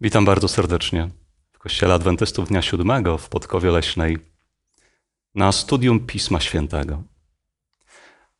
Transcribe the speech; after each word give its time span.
Witam 0.00 0.24
bardzo 0.24 0.48
serdecznie 0.48 1.08
w 1.52 1.58
Kościele 1.58 1.94
Adwentystów 1.94 2.48
Dnia 2.48 2.62
Siódmego 2.62 3.18
w 3.18 3.28
Podkowie 3.28 3.70
Leśnej 3.70 4.18
na 5.34 5.52
studium 5.52 6.00
Pisma 6.00 6.40
Świętego. 6.40 7.02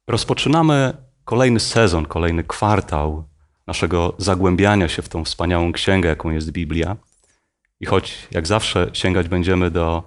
Rozpoczynamy 0.06 0.96
kolejny 1.24 1.60
sezon, 1.60 2.06
kolejny 2.06 2.44
kwartał 2.44 3.24
naszego 3.66 4.14
zagłębiania 4.18 4.88
się 4.88 5.02
w 5.02 5.08
tą 5.08 5.24
wspaniałą 5.24 5.72
księgę, 5.72 6.08
jaką 6.08 6.30
jest 6.30 6.50
Biblia. 6.50 6.96
I 7.80 7.86
choć 7.86 8.28
jak 8.30 8.46
zawsze 8.46 8.90
sięgać 8.92 9.28
będziemy 9.28 9.70
do 9.70 10.02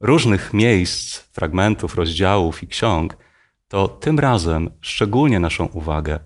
różnych 0.00 0.52
miejsc, 0.52 1.16
fragmentów, 1.18 1.94
rozdziałów 1.94 2.62
i 2.62 2.68
ksiąg, 2.68 3.16
to 3.68 3.88
tym 3.88 4.18
razem 4.18 4.70
szczególnie 4.80 5.40
naszą 5.40 5.66
uwagę 5.66 6.18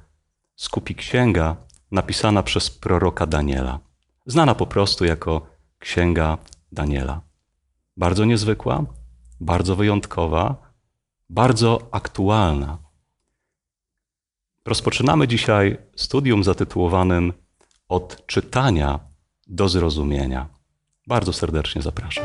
skupi 0.57 0.95
księga 0.95 1.57
napisana 1.91 2.43
przez 2.43 2.71
proroka 2.71 3.27
Daniela 3.27 3.88
znana 4.29 4.55
po 4.55 4.67
prostu 4.67 5.05
jako 5.05 5.47
Księga 5.79 6.39
Daniela. 6.73 7.21
Bardzo 7.97 8.25
niezwykła, 8.25 8.85
bardzo 9.41 9.77
wyjątkowa, 9.77 10.73
bardzo 11.31 11.89
aktualna. 11.91 12.79
Rozpoczynamy 14.67 15.29
dzisiaj 15.29 15.79
studium 15.97 16.45
zatytułowanym 16.45 17.33
Od 17.89 18.27
czytania 18.27 19.01
do 19.47 19.69
zrozumienia. 19.69 20.49
Bardzo 21.07 21.33
serdecznie 21.33 21.83
zapraszam. 21.83 22.25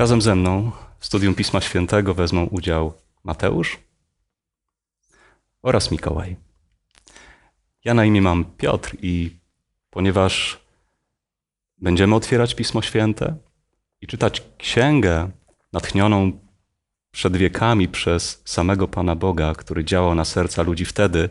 Razem 0.00 0.22
ze 0.22 0.34
mną 0.34 0.72
w 0.98 1.06
studium 1.06 1.34
Pisma 1.34 1.60
Świętego 1.60 2.14
wezmą 2.14 2.44
udział 2.44 2.92
Mateusz 3.24 3.78
oraz 5.62 5.90
Mikołaj. 5.90 6.36
Ja 7.84 7.94
na 7.94 8.04
imię 8.04 8.22
mam 8.22 8.44
Piotr 8.44 8.96
i 9.02 9.36
ponieważ 9.90 10.60
będziemy 11.78 12.14
otwierać 12.14 12.54
Pismo 12.54 12.82
Święte 12.82 13.36
i 14.00 14.06
czytać 14.06 14.42
księgę 14.58 15.30
natchnioną 15.72 16.32
przed 17.10 17.36
wiekami 17.36 17.88
przez 17.88 18.42
samego 18.44 18.88
Pana 18.88 19.16
Boga, 19.16 19.54
który 19.54 19.84
działał 19.84 20.14
na 20.14 20.24
serca 20.24 20.62
ludzi 20.62 20.84
wtedy, 20.84 21.28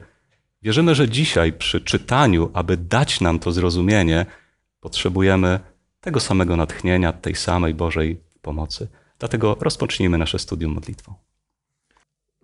wierzymy, 0.61 0.95
że 0.95 1.09
dzisiaj 1.09 1.53
przy 1.53 1.81
czytaniu, 1.81 2.51
aby 2.53 2.77
dać 2.77 3.21
nam 3.21 3.39
to 3.39 3.51
zrozumienie, 3.51 4.25
potrzebujemy 4.79 5.59
tego 6.01 6.19
samego 6.19 6.55
natchnienia, 6.55 7.13
tej 7.13 7.35
samej 7.35 7.73
Bożej 7.73 8.28
pomocy. 8.49 8.87
Dlatego 9.19 9.57
rozpocznijmy 9.61 10.17
nasze 10.17 10.39
studium 10.39 10.71
modlitwą. 10.73 11.13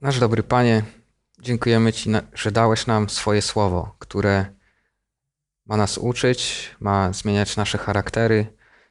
Nasz 0.01 0.19
dobry 0.19 0.43
Panie, 0.43 0.83
dziękujemy 1.39 1.93
Ci, 1.93 2.09
że 2.33 2.51
dałeś 2.51 2.87
nam 2.87 3.09
swoje 3.09 3.41
słowo, 3.41 3.95
które 3.99 4.45
ma 5.65 5.77
nas 5.77 5.97
uczyć, 5.97 6.69
ma 6.79 7.13
zmieniać 7.13 7.57
nasze 7.57 7.77
charaktery. 7.77 8.45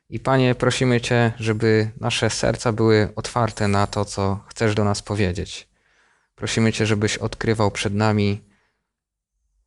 I 0.09 0.21
Panie, 0.21 0.55
prosimy 0.55 1.01
Cię, 1.01 1.33
żeby 1.39 1.91
nasze 2.01 2.31
serca 2.31 2.73
były 2.73 3.09
otwarte 3.17 3.69
na 3.69 3.87
to, 3.87 4.05
co 4.05 4.41
chcesz 4.49 4.75
do 4.75 4.85
nas 4.85 5.03
powiedzieć. 5.03 5.69
Prosimy 6.35 6.73
Cię, 6.73 6.87
żebyś 6.87 7.19
odkrywał 7.19 7.71
przed 7.71 7.95
nami 7.95 8.41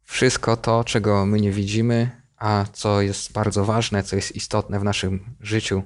wszystko 0.03 0.57
to, 0.57 0.83
czego 0.83 1.25
my 1.25 1.39
nie 1.41 1.51
widzimy, 1.51 2.21
a 2.37 2.65
co 2.73 3.01
jest 3.01 3.31
bardzo 3.31 3.65
ważne, 3.65 4.03
co 4.03 4.15
jest 4.15 4.35
istotne 4.35 4.79
w 4.79 4.83
naszym 4.83 5.35
życiu. 5.41 5.83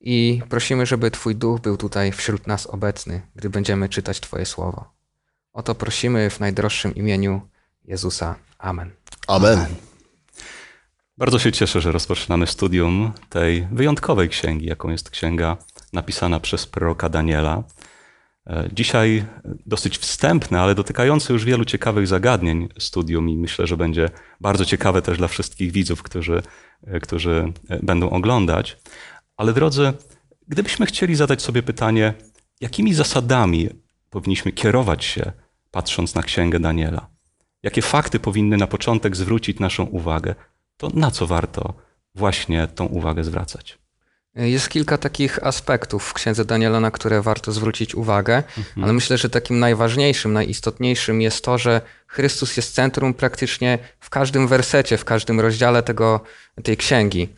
I 0.00 0.42
prosimy, 0.48 0.86
żeby 0.86 1.10
Twój 1.10 1.36
duch 1.36 1.60
był 1.60 1.76
tutaj 1.76 2.12
wśród 2.12 2.46
nas 2.46 2.66
obecny, 2.66 3.22
gdy 3.36 3.50
będziemy 3.50 3.88
czytać 3.88 4.20
Twoje 4.20 4.46
słowo. 4.46 4.92
O 5.52 5.62
to 5.62 5.74
prosimy 5.74 6.30
w 6.30 6.40
najdroższym 6.40 6.94
imieniu 6.94 7.40
Jezusa. 7.84 8.34
Amen. 8.58 8.90
Amen. 9.26 9.66
Bardzo 11.18 11.38
się 11.38 11.52
cieszę, 11.52 11.80
że 11.80 11.92
rozpoczynamy 11.92 12.46
studium 12.46 13.12
tej 13.28 13.68
wyjątkowej 13.72 14.28
księgi, 14.28 14.66
jaką 14.66 14.90
jest 14.90 15.10
księga 15.10 15.56
napisana 15.92 16.40
przez 16.40 16.66
proroka 16.66 17.08
Daniela. 17.08 17.62
E, 18.46 18.68
dzisiaj 18.72 19.24
dosyć 19.66 19.98
wstępne, 19.98 20.60
ale 20.60 20.74
dotykające 20.74 21.32
już 21.32 21.44
wielu 21.44 21.64
ciekawych 21.64 22.06
zagadnień 22.06 22.68
studium 22.78 23.28
i 23.28 23.36
myślę, 23.36 23.66
że 23.66 23.76
będzie 23.76 24.10
bardzo 24.40 24.64
ciekawe 24.64 25.02
też 25.02 25.18
dla 25.18 25.28
wszystkich 25.28 25.72
widzów, 25.72 26.02
którzy, 26.02 26.42
e, 26.86 27.00
którzy 27.00 27.52
e, 27.68 27.78
będą 27.82 28.10
oglądać. 28.10 28.76
Ale 29.38 29.52
drodzy, 29.52 29.92
gdybyśmy 30.48 30.86
chcieli 30.86 31.14
zadać 31.16 31.42
sobie 31.42 31.62
pytanie, 31.62 32.14
jakimi 32.60 32.94
zasadami 32.94 33.68
powinniśmy 34.10 34.52
kierować 34.52 35.04
się, 35.04 35.32
patrząc 35.70 36.14
na 36.14 36.22
księgę 36.22 36.60
Daniela? 36.60 37.08
Jakie 37.62 37.82
fakty 37.82 38.20
powinny 38.20 38.56
na 38.56 38.66
początek 38.66 39.16
zwrócić 39.16 39.58
naszą 39.58 39.84
uwagę? 39.84 40.34
To 40.76 40.90
na 40.94 41.10
co 41.10 41.26
warto 41.26 41.74
właśnie 42.14 42.66
tą 42.66 42.86
uwagę 42.86 43.24
zwracać? 43.24 43.78
Jest 44.34 44.68
kilka 44.68 44.98
takich 44.98 45.46
aspektów 45.46 46.04
w 46.04 46.14
księdze 46.14 46.44
Daniela, 46.44 46.80
na 46.80 46.90
które 46.90 47.22
warto 47.22 47.52
zwrócić 47.52 47.94
uwagę, 47.94 48.36
mhm. 48.36 48.84
ale 48.84 48.92
myślę, 48.92 49.18
że 49.18 49.30
takim 49.30 49.58
najważniejszym, 49.58 50.32
najistotniejszym 50.32 51.20
jest 51.20 51.44
to, 51.44 51.58
że 51.58 51.80
Chrystus 52.06 52.56
jest 52.56 52.74
centrum 52.74 53.14
praktycznie 53.14 53.78
w 54.00 54.10
każdym 54.10 54.48
wersecie, 54.48 54.98
w 54.98 55.04
każdym 55.04 55.40
rozdziale 55.40 55.82
tego, 55.82 56.20
tej 56.62 56.76
księgi. 56.76 57.28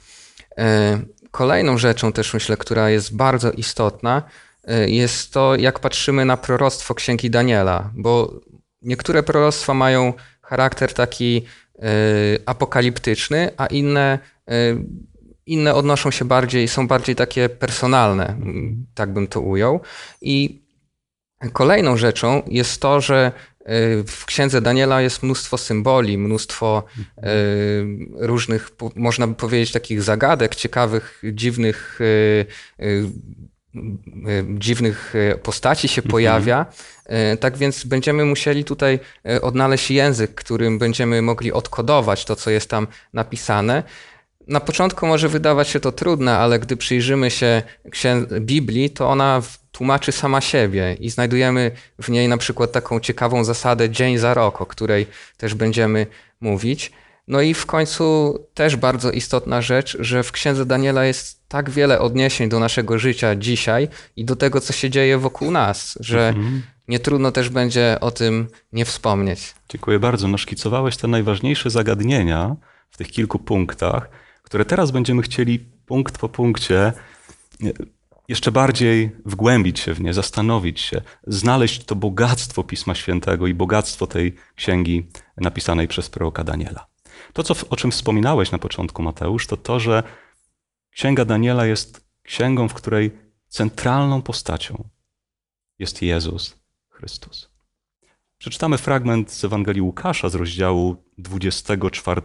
Kolejną 1.31 1.79
rzeczą 1.79 2.13
też 2.13 2.35
myślę, 2.35 2.57
która 2.57 2.91
jest 2.91 3.17
bardzo 3.17 3.53
istotna, 3.53 4.23
y, 4.71 4.91
jest 4.91 5.33
to, 5.33 5.57
jak 5.57 5.79
patrzymy 5.79 6.25
na 6.25 6.37
proroctwo 6.37 6.95
księgi 6.95 7.31
Daniela, 7.31 7.91
bo 7.95 8.41
niektóre 8.83 9.23
proroctwa 9.23 9.75
mają 9.75 10.13
charakter 10.43 10.95
taki 10.95 11.45
y, 11.75 11.83
apokaliptyczny, 12.47 13.51
a 13.57 13.67
inne, 13.67 14.19
y, 14.51 14.85
inne 15.47 15.75
odnoszą 15.75 16.11
się 16.11 16.25
bardziej, 16.25 16.69
są 16.69 16.89
bardziej 16.89 17.17
takie 17.17 17.49
personalne, 17.49 18.37
tak 18.95 19.12
bym 19.12 19.27
to 19.27 19.41
ujął. 19.41 19.81
I 20.21 20.62
kolejną 21.53 21.97
rzeczą 21.97 22.43
jest 22.47 22.83
to, 22.83 23.01
że 23.01 23.33
w 24.06 24.25
księdze 24.26 24.60
Daniela 24.60 25.00
jest 25.00 25.22
mnóstwo 25.22 25.59
symboli, 25.59 26.19
mnóstwo 26.19 26.82
e, 27.16 27.22
różnych, 28.15 28.71
można 28.97 29.26
by 29.26 29.34
powiedzieć, 29.34 29.72
takich 29.72 30.03
zagadek, 30.03 30.54
ciekawych, 30.54 31.22
dziwnych, 31.32 31.99
e, 32.00 32.84
e, 32.84 34.44
dziwnych 34.59 35.15
postaci 35.43 35.88
się 35.88 36.00
mhm. 36.00 36.10
pojawia. 36.10 36.66
Tak 37.41 37.56
więc 37.56 37.84
będziemy 37.84 38.25
musieli 38.25 38.65
tutaj 38.65 38.99
odnaleźć 39.43 39.91
język, 39.91 40.34
którym 40.34 40.78
będziemy 40.78 41.22
mogli 41.22 41.53
odkodować 41.53 42.25
to, 42.25 42.37
co 42.37 42.50
jest 42.50 42.70
tam 42.70 42.87
napisane. 43.12 43.82
Na 44.49 44.61
początku 44.61 45.06
może 45.06 45.28
wydawać 45.28 45.69
się 45.69 45.81
to 45.81 45.93
trudne, 45.93 46.39
ale 46.39 46.59
gdy 46.59 46.77
przyjrzymy 46.77 47.31
się 47.31 47.62
Biblii, 48.41 48.91
to 48.91 49.09
ona 49.09 49.43
tłumaczy 49.73 50.12
sama 50.12 50.41
siebie 50.41 50.97
i 51.01 51.11
znajdujemy 51.11 51.71
w 52.03 52.09
niej 52.09 52.28
na 52.28 52.37
przykład 52.37 52.73
taką 52.73 53.00
ciekawą 53.00 53.45
zasadę 53.45 53.91
dzień 53.91 54.19
za 54.19 54.34
rok, 54.34 54.61
o 54.61 54.67
której 54.67 55.06
też 55.37 55.55
będziemy 55.55 56.06
mówić. 56.41 56.93
No 57.29 57.41
i 57.41 57.55
w 57.55 57.67
końcu 57.67 58.39
też 58.55 58.77
bardzo 58.77 59.11
istotna 59.11 59.62
rzecz, 59.62 59.97
że 60.00 60.23
w 60.23 60.33
księdze 60.33 60.67
Daniela 60.67 61.05
jest 61.05 61.49
tak 61.49 61.71
wiele 61.71 62.00
odniesień 62.00 62.49
do 62.49 62.59
naszego 62.59 62.99
życia 62.99 63.34
dzisiaj 63.37 63.89
i 64.17 64.25
do 64.25 64.37
tego, 64.37 64.61
co 64.61 64.73
się 64.73 64.91
dzieje 64.91 65.19
wokół 65.19 65.50
nas, 65.50 65.99
że 66.00 66.29
mhm. 66.29 66.62
nie 66.89 66.99
trudno 66.99 67.33
też 67.33 67.49
będzie 67.49 67.97
o 68.00 68.11
tym 68.11 68.49
nie 68.73 68.84
wspomnieć. 68.84 69.55
Dziękuję 69.69 69.99
bardzo. 69.99 70.29
Naszkicowałeś 70.29 70.97
te 70.97 71.09
najważniejsze 71.09 71.71
zagadnienia 71.71 72.56
w 72.91 72.97
tych 72.97 73.09
kilku 73.09 73.38
punktach, 73.38 74.09
które 74.50 74.64
teraz 74.64 74.91
będziemy 74.91 75.23
chcieli 75.23 75.58
punkt 75.87 76.19
po 76.19 76.29
punkcie 76.29 76.93
jeszcze 78.29 78.52
bardziej 78.52 79.11
wgłębić 79.26 79.81
się 79.81 79.94
w 79.94 80.00
nie, 80.00 80.14
zastanowić 80.14 80.81
się, 80.81 81.02
znaleźć 81.26 81.85
to 81.85 81.94
bogactwo 81.94 82.64
Pisma 82.64 82.94
Świętego 82.94 83.47
i 83.47 83.55
bogactwo 83.55 84.06
tej 84.06 84.35
księgi 84.55 85.06
napisanej 85.37 85.88
przez 85.88 86.11
proroka 86.11 86.44
Daniela. 86.44 86.87
To, 87.32 87.43
co, 87.43 87.55
o 87.69 87.76
czym 87.76 87.91
wspominałeś 87.91 88.52
na 88.52 88.58
początku, 88.58 89.02
Mateusz, 89.02 89.47
to 89.47 89.56
to, 89.56 89.81
że 89.81 90.02
księga 90.91 91.25
Daniela 91.25 91.67
jest 91.67 92.06
księgą, 92.23 92.69
w 92.69 92.75
której 92.75 93.11
centralną 93.49 94.23
postacią 94.23 94.88
jest 95.79 96.02
Jezus 96.02 96.56
Chrystus. 96.88 97.50
Przeczytamy 98.38 98.79
fragment 98.79 99.32
z 99.32 99.44
Ewangelii 99.44 99.82
Łukasza 99.82 100.29
z 100.29 100.35
rozdziału 100.35 100.97
24 101.19 102.23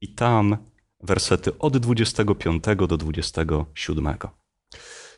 i 0.00 0.14
tam 0.14 0.67
wersety 1.00 1.58
od 1.58 1.78
25 1.78 2.64
do 2.88 2.96
27. 2.96 4.16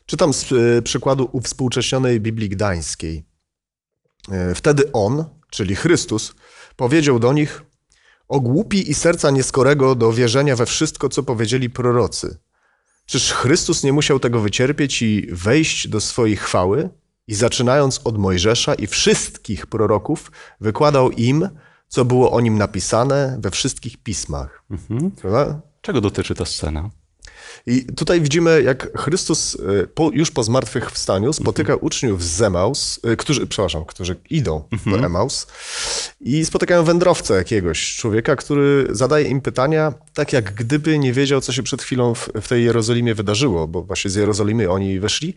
Czytam 0.05 0.33
z 0.33 0.51
e, 0.51 0.81
przykładu 0.81 1.29
uwspółcześnionej 1.31 2.21
Biblii 2.21 2.49
Gdańskiej. 2.49 3.23
E, 4.31 4.55
wtedy 4.55 4.91
on, 4.91 5.25
czyli 5.49 5.75
Chrystus, 5.75 6.33
powiedział 6.75 7.19
do 7.19 7.33
nich: 7.33 7.63
O 8.27 8.39
głupi 8.39 8.91
i 8.91 8.93
serca 8.93 9.31
nieskorego 9.31 9.95
do 9.95 10.13
wierzenia 10.13 10.55
we 10.55 10.65
wszystko, 10.65 11.09
co 11.09 11.23
powiedzieli 11.23 11.69
prorocy. 11.69 12.37
Czyż 13.05 13.33
Chrystus 13.33 13.83
nie 13.83 13.93
musiał 13.93 14.19
tego 14.19 14.39
wycierpieć 14.39 15.01
i 15.01 15.27
wejść 15.31 15.87
do 15.87 16.01
swojej 16.01 16.37
chwały? 16.37 16.89
I 17.27 17.35
zaczynając 17.35 18.01
od 18.03 18.17
Mojżesza 18.17 18.73
i 18.73 18.87
wszystkich 18.87 19.67
proroków, 19.67 20.31
wykładał 20.61 21.11
im, 21.11 21.49
co 21.87 22.05
było 22.05 22.31
o 22.31 22.41
nim 22.41 22.57
napisane 22.57 23.37
we 23.39 23.51
wszystkich 23.51 23.97
pismach. 23.97 24.63
Mhm. 24.71 25.11
Prawda? 25.11 25.70
Czego 25.81 26.01
dotyczy 26.01 26.35
ta 26.35 26.45
scena? 26.45 26.89
I 27.65 27.85
tutaj 27.85 28.21
widzimy, 28.21 28.63
jak 28.63 28.97
Chrystus 28.97 29.55
y, 29.55 29.87
po, 29.93 30.09
już 30.13 30.31
po 30.31 30.43
zmartwychwstaniu 30.43 31.33
spotyka 31.33 31.75
uczniów 31.75 32.23
z 32.23 32.27
Zemaus, 32.27 32.99
y, 33.13 33.17
którzy, 33.17 33.47
przepraszam, 33.47 33.85
którzy 33.85 34.15
idą 34.29 34.63
do 34.85 35.05
Emaus 35.05 35.47
i 36.19 36.45
spotykają 36.45 36.83
wędrowca 36.83 37.35
jakiegoś 37.35 37.95
człowieka, 37.95 38.35
który 38.35 38.87
zadaje 38.89 39.27
im 39.27 39.41
pytania, 39.41 39.93
tak 40.13 40.33
jak 40.33 40.53
gdyby 40.53 40.99
nie 40.99 41.13
wiedział, 41.13 41.41
co 41.41 41.53
się 41.53 41.63
przed 41.63 41.81
chwilą 41.81 42.13
w, 42.13 42.29
w 42.41 42.47
tej 42.47 42.63
Jerozolimie 42.63 43.15
wydarzyło, 43.15 43.67
bo 43.67 43.81
właśnie 43.81 44.11
z 44.11 44.15
Jerozolimy 44.15 44.69
oni 44.69 44.99
wyszli. 44.99 45.33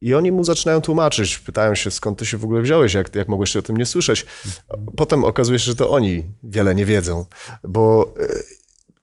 I 0.00 0.14
oni 0.14 0.32
mu 0.32 0.44
zaczynają 0.44 0.80
tłumaczyć, 0.80 1.38
pytają 1.38 1.74
się, 1.74 1.90
skąd 1.90 2.18
ty 2.18 2.26
się 2.26 2.38
w 2.38 2.44
ogóle 2.44 2.62
wziąłeś, 2.62 2.94
jak, 2.94 3.14
jak 3.14 3.28
mogłeś 3.28 3.50
się 3.50 3.58
o 3.58 3.62
tym 3.62 3.76
nie 3.76 3.86
słyszeć. 3.86 4.26
Potem 4.96 5.24
okazuje 5.24 5.58
się, 5.58 5.64
że 5.64 5.74
to 5.74 5.90
oni 5.90 6.24
wiele 6.42 6.74
nie 6.74 6.86
wiedzą, 6.86 7.26
bo 7.64 8.14
y, 8.20 8.57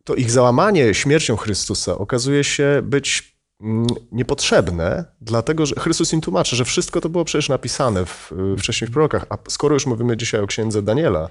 to 0.06 0.16
ich 0.16 0.32
załamanie 0.32 0.94
śmiercią 0.94 1.38
Chrystusa 1.38 1.98
okazuje 1.98 2.44
się 2.44 2.82
być 2.84 3.38
mm, 3.62 3.88
niepotrzebne, 4.12 5.06
dlatego 5.22 5.66
że 5.66 5.76
Chrystus 5.76 6.14
im 6.14 6.22
tłumaczy, 6.22 6.56
że 6.56 6.66
wszystko 6.66 7.02
to 7.02 7.10
było 7.10 7.26
przecież 7.26 7.50
napisane 7.50 8.06
w, 8.06 8.32
wcześniej 8.60 8.88
w 8.88 8.92
prorokach. 8.92 9.26
A 9.30 9.38
skoro 9.50 9.74
już 9.74 9.86
mówimy 9.86 10.18
dzisiaj 10.18 10.42
o 10.42 10.48
księdze 10.48 10.82
Daniela, 10.82 11.30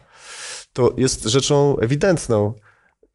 to 0.73 0.95
jest 0.97 1.25
rzeczą 1.25 1.79
ewidentną, 1.79 2.55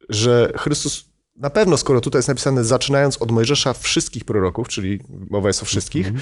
że 0.08 0.52
Chrystus 0.56 1.10
na 1.36 1.50
pewno, 1.50 1.76
skoro 1.76 2.00
tutaj 2.00 2.18
jest 2.18 2.28
napisane, 2.28 2.64
zaczynając 2.64 3.22
od 3.22 3.30
Mojżesza 3.30 3.72
wszystkich 3.72 4.24
proroków, 4.24 4.68
czyli 4.68 5.00
mowa 5.30 5.48
jest 5.48 5.62
o 5.62 5.64
wszystkich, 5.64 6.12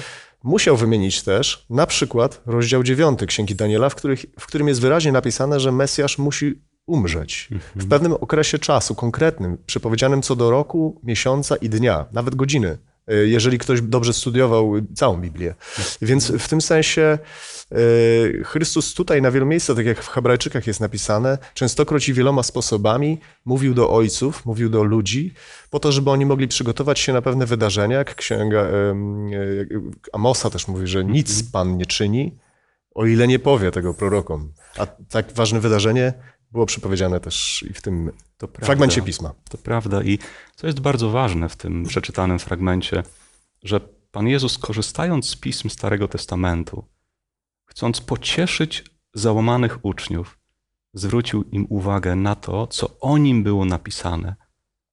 musiał 0.43 0.77
wymienić 0.77 1.23
też 1.23 1.65
na 1.69 1.85
przykład 1.85 2.41
rozdział 2.45 2.83
9 2.83 3.19
Księgi 3.27 3.55
Daniela, 3.55 3.89
w, 3.89 3.95
których, 3.95 4.25
w 4.39 4.47
którym 4.47 4.67
jest 4.67 4.81
wyraźnie 4.81 5.11
napisane, 5.11 5.59
że 5.59 5.71
Mesjasz 5.71 6.17
musi 6.17 6.61
umrzeć 6.89 7.49
w 7.75 7.89
pewnym 7.89 8.13
okresie 8.13 8.59
czasu 8.59 8.95
konkretnym, 8.95 9.57
przypowiedzianym 9.65 10.21
co 10.21 10.35
do 10.35 10.51
roku, 10.51 11.01
miesiąca 11.03 11.55
i 11.55 11.69
dnia, 11.69 12.05
nawet 12.11 12.35
godziny, 12.35 12.77
y, 13.11 13.27
jeżeli 13.27 13.57
ktoś 13.57 13.81
dobrze 13.81 14.13
studiował 14.13 14.73
całą 14.95 15.17
Biblię. 15.17 15.55
Więc 16.01 16.31
w 16.31 16.47
tym 16.47 16.61
sensie 16.61 17.17
y, 17.71 18.43
Chrystus 18.45 18.93
tutaj 18.93 19.21
na 19.21 19.31
wielu 19.31 19.45
miejscach, 19.45 19.75
tak 19.75 19.85
jak 19.85 20.03
w 20.03 20.07
Hebrajczykach 20.07 20.67
jest 20.67 20.79
napisane, 20.79 21.37
częstokroć 21.53 22.09
i 22.09 22.13
wieloma 22.13 22.43
sposobami 22.43 23.19
mówił 23.45 23.73
do 23.73 23.89
ojców, 23.89 24.45
mówił 24.45 24.69
do 24.69 24.83
ludzi, 24.83 25.33
po 25.69 25.79
to, 25.79 25.91
żeby 25.91 26.11
oni 26.11 26.25
mogli 26.25 26.47
przygotować 26.47 26.99
się 26.99 27.13
na 27.13 27.21
pewne 27.21 27.45
wydarzenia, 27.45 27.97
jak 27.97 28.15
księga 28.15 28.65
y, 28.65 29.67
Amosa 30.13 30.49
też 30.49 30.67
mówi, 30.67 30.87
że 30.87 31.05
nic 31.05 31.51
Pan 31.51 31.77
nie 31.77 31.85
czyni, 31.85 32.37
o 32.95 33.05
ile 33.05 33.27
nie 33.27 33.39
powie 33.39 33.71
tego 33.71 33.93
prorokom. 33.93 34.53
A 34.77 34.85
tak 34.85 35.31
ważne 35.31 35.59
wydarzenie 35.59 36.13
było 36.51 36.65
przepowiedziane 36.65 37.19
też 37.19 37.65
i 37.69 37.73
w 37.73 37.81
tym 37.81 38.11
To 38.37 38.47
prawda. 38.47 38.65
fragmencie 38.65 39.01
pisma. 39.01 39.33
To 39.49 39.57
prawda. 39.57 40.03
I 40.03 40.19
co 40.55 40.67
jest 40.67 40.79
bardzo 40.79 41.09
ważne 41.09 41.49
w 41.49 41.55
tym 41.55 41.83
przeczytanym 41.83 42.39
fragmencie, 42.39 43.03
że 43.63 43.79
Pan 44.11 44.27
Jezus, 44.27 44.57
korzystając 44.57 45.29
z 45.29 45.35
pism 45.35 45.69
Starego 45.69 46.07
Testamentu, 46.07 46.85
chcąc 47.65 48.01
pocieszyć 48.01 48.83
załamanych 49.13 49.85
uczniów, 49.85 50.39
zwrócił 50.93 51.43
im 51.43 51.65
uwagę 51.69 52.15
na 52.15 52.35
to, 52.35 52.67
co 52.67 52.99
o 52.99 53.17
nim 53.17 53.43
było 53.43 53.65
napisane 53.65 54.35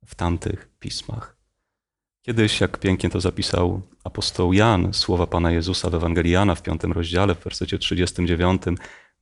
w 0.07 0.15
tamtych 0.15 0.71
pismach. 0.79 1.37
Kiedyś, 2.23 2.61
jak 2.61 2.79
pięknie 2.79 3.11
to 3.11 3.21
zapisał 3.21 3.83
apostoł 4.05 4.53
Jan, 4.53 4.95
słowa 4.95 5.27
Pana 5.27 5.51
Jezusa 5.51 5.91
w 5.91 5.95
Ewangelii 5.95 6.33
Jana 6.33 6.55
w 6.55 6.63
piątym 6.63 6.93
rozdziale, 6.93 7.35
w 7.35 7.45
wersecie 7.45 7.79
39, 7.79 8.63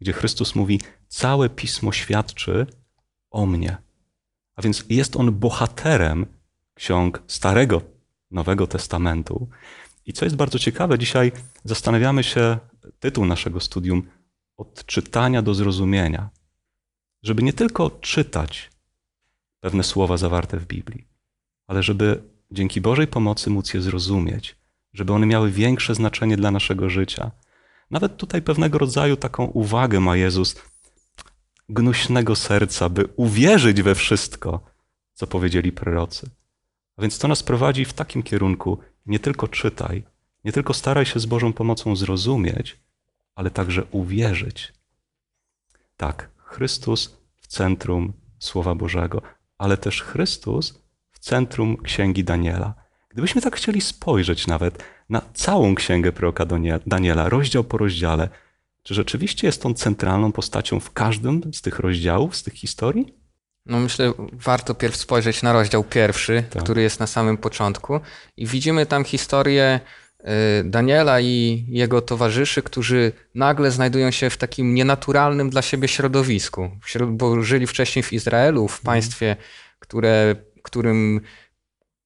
gdzie 0.04 0.12
Chrystus 0.12 0.54
mówi: 0.54 0.80
Całe 1.08 1.48
pismo 1.48 1.92
świadczy 1.92 2.66
o 3.30 3.46
mnie. 3.46 3.76
A 4.56 4.62
więc 4.62 4.84
jest 4.88 5.16
on 5.16 5.32
bohaterem 5.32 6.26
ksiąg 6.74 7.22
Starego, 7.26 7.82
Nowego 8.30 8.66
Testamentu. 8.66 9.48
I 10.06 10.12
co 10.12 10.24
jest 10.24 10.36
bardzo 10.36 10.58
ciekawe, 10.58 10.98
dzisiaj 10.98 11.32
zastanawiamy 11.64 12.24
się, 12.24 12.58
tytuł 13.00 13.26
naszego 13.26 13.60
studium, 13.60 14.02
od 14.56 14.86
czytania 14.86 15.42
do 15.42 15.54
zrozumienia. 15.54 16.30
Żeby 17.22 17.42
nie 17.42 17.52
tylko 17.52 17.90
czytać 17.90 18.70
pewne 19.60 19.84
słowa 19.84 20.16
zawarte 20.16 20.58
w 20.58 20.66
Biblii, 20.66 21.08
ale 21.66 21.82
żeby 21.82 22.22
dzięki 22.50 22.80
Bożej 22.80 23.06
pomocy 23.06 23.50
móc 23.50 23.74
je 23.74 23.80
zrozumieć, 23.82 24.56
żeby 24.92 25.12
one 25.12 25.26
miały 25.26 25.50
większe 25.50 25.94
znaczenie 25.94 26.36
dla 26.36 26.50
naszego 26.50 26.90
życia. 26.90 27.30
Nawet 27.94 28.16
tutaj 28.16 28.42
pewnego 28.42 28.78
rodzaju 28.78 29.16
taką 29.16 29.44
uwagę 29.44 30.00
ma 30.00 30.16
Jezus 30.16 30.56
gnuśnego 31.68 32.36
serca, 32.36 32.88
by 32.88 33.08
uwierzyć 33.16 33.82
we 33.82 33.94
wszystko, 33.94 34.60
co 35.12 35.26
powiedzieli 35.26 35.72
prorocy. 35.72 36.30
A 36.96 37.02
więc 37.02 37.18
to 37.18 37.28
nas 37.28 37.42
prowadzi 37.42 37.84
w 37.84 37.92
takim 37.92 38.22
kierunku: 38.22 38.78
nie 39.06 39.18
tylko 39.18 39.48
czytaj, 39.48 40.04
nie 40.44 40.52
tylko 40.52 40.74
staraj 40.74 41.06
się 41.06 41.20
z 41.20 41.26
Bożą 41.26 41.52
pomocą 41.52 41.96
zrozumieć, 41.96 42.80
ale 43.34 43.50
także 43.50 43.84
uwierzyć. 43.90 44.72
Tak, 45.96 46.30
Chrystus 46.36 47.16
w 47.36 47.46
centrum 47.46 48.12
Słowa 48.38 48.74
Bożego, 48.74 49.22
ale 49.58 49.76
też 49.76 50.02
Chrystus 50.02 50.82
w 51.10 51.18
centrum 51.18 51.76
Księgi 51.76 52.24
Daniela. 52.24 52.74
Gdybyśmy 53.08 53.40
tak 53.42 53.56
chcieli 53.56 53.80
spojrzeć 53.80 54.46
nawet 54.46 54.84
na 55.10 55.22
całą 55.34 55.74
księgę 55.74 56.12
proroka 56.12 56.46
Danie- 56.46 56.80
Daniela, 56.86 57.28
rozdział 57.28 57.64
po 57.64 57.78
rozdziale, 57.78 58.28
czy 58.82 58.94
rzeczywiście 58.94 59.46
jest 59.46 59.66
on 59.66 59.74
centralną 59.74 60.32
postacią 60.32 60.80
w 60.80 60.92
każdym 60.92 61.40
z 61.52 61.62
tych 61.62 61.78
rozdziałów, 61.78 62.36
z 62.36 62.42
tych 62.42 62.54
historii? 62.54 63.14
No 63.66 63.80
myślę, 63.80 64.12
warto 64.32 64.74
pierw 64.74 64.96
spojrzeć 64.96 65.42
na 65.42 65.52
rozdział 65.52 65.84
pierwszy, 65.84 66.44
Tak. 66.50 66.62
który 66.62 66.82
jest 66.82 67.00
na 67.00 67.06
samym 67.06 67.36
początku 67.38 68.00
i 68.36 68.46
widzimy 68.46 68.86
tam 68.86 69.04
historię 69.04 69.80
y, 70.20 70.24
Daniela 70.64 71.20
i 71.20 71.64
jego 71.68 72.00
towarzyszy, 72.02 72.62
którzy 72.62 73.12
nagle 73.34 73.70
znajdują 73.70 74.10
się 74.10 74.30
w 74.30 74.36
takim 74.36 74.74
nienaturalnym 74.74 75.50
dla 75.50 75.62
siebie 75.62 75.88
środowisku, 75.88 76.70
bo 77.08 77.42
żyli 77.42 77.66
wcześniej 77.66 78.02
w 78.02 78.12
Izraelu, 78.12 78.68
w 78.68 78.80
państwie, 78.80 79.36
które, 79.78 80.36
którym 80.62 81.20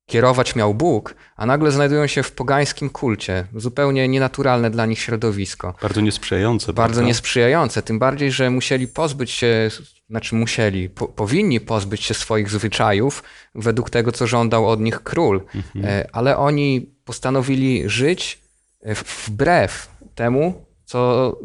kierować 0.08 0.56
miał 0.56 0.74
Bóg, 0.74 1.14
a 1.36 1.46
nagle 1.46 1.70
znajdują 1.70 2.06
się 2.06 2.22
w 2.22 2.32
pogańskim 2.32 2.90
kulcie, 2.90 3.46
zupełnie 3.54 4.08
nienaturalne 4.08 4.70
dla 4.70 4.86
nich 4.86 4.98
środowisko 4.98 5.74
Bardzo 5.82 6.00
niesprzyjające. 6.00 6.72
bardzo 6.72 6.94
prawda? 6.94 7.08
niesprzyjające. 7.08 7.82
Tym 7.82 7.98
bardziej, 7.98 8.32
że 8.32 8.50
musieli 8.50 8.88
pozbyć 8.88 9.30
się, 9.30 9.70
znaczy 10.10 10.34
musieli, 10.34 10.88
po, 10.88 11.08
powinni 11.08 11.60
pozbyć 11.60 12.04
się 12.04 12.14
swoich 12.14 12.50
zwyczajów 12.50 13.22
według 13.54 13.90
tego, 13.90 14.12
co 14.12 14.26
żądał 14.26 14.68
od 14.68 14.80
nich 14.80 15.02
król. 15.02 15.40
E, 15.84 16.08
Ale 16.12 16.36
oni 16.36 16.90
postanowili 17.04 17.88
żyć 17.88 18.38
e, 18.82 18.94
wbrew 18.94 19.88
temu, 20.14 20.64
co 20.84 21.36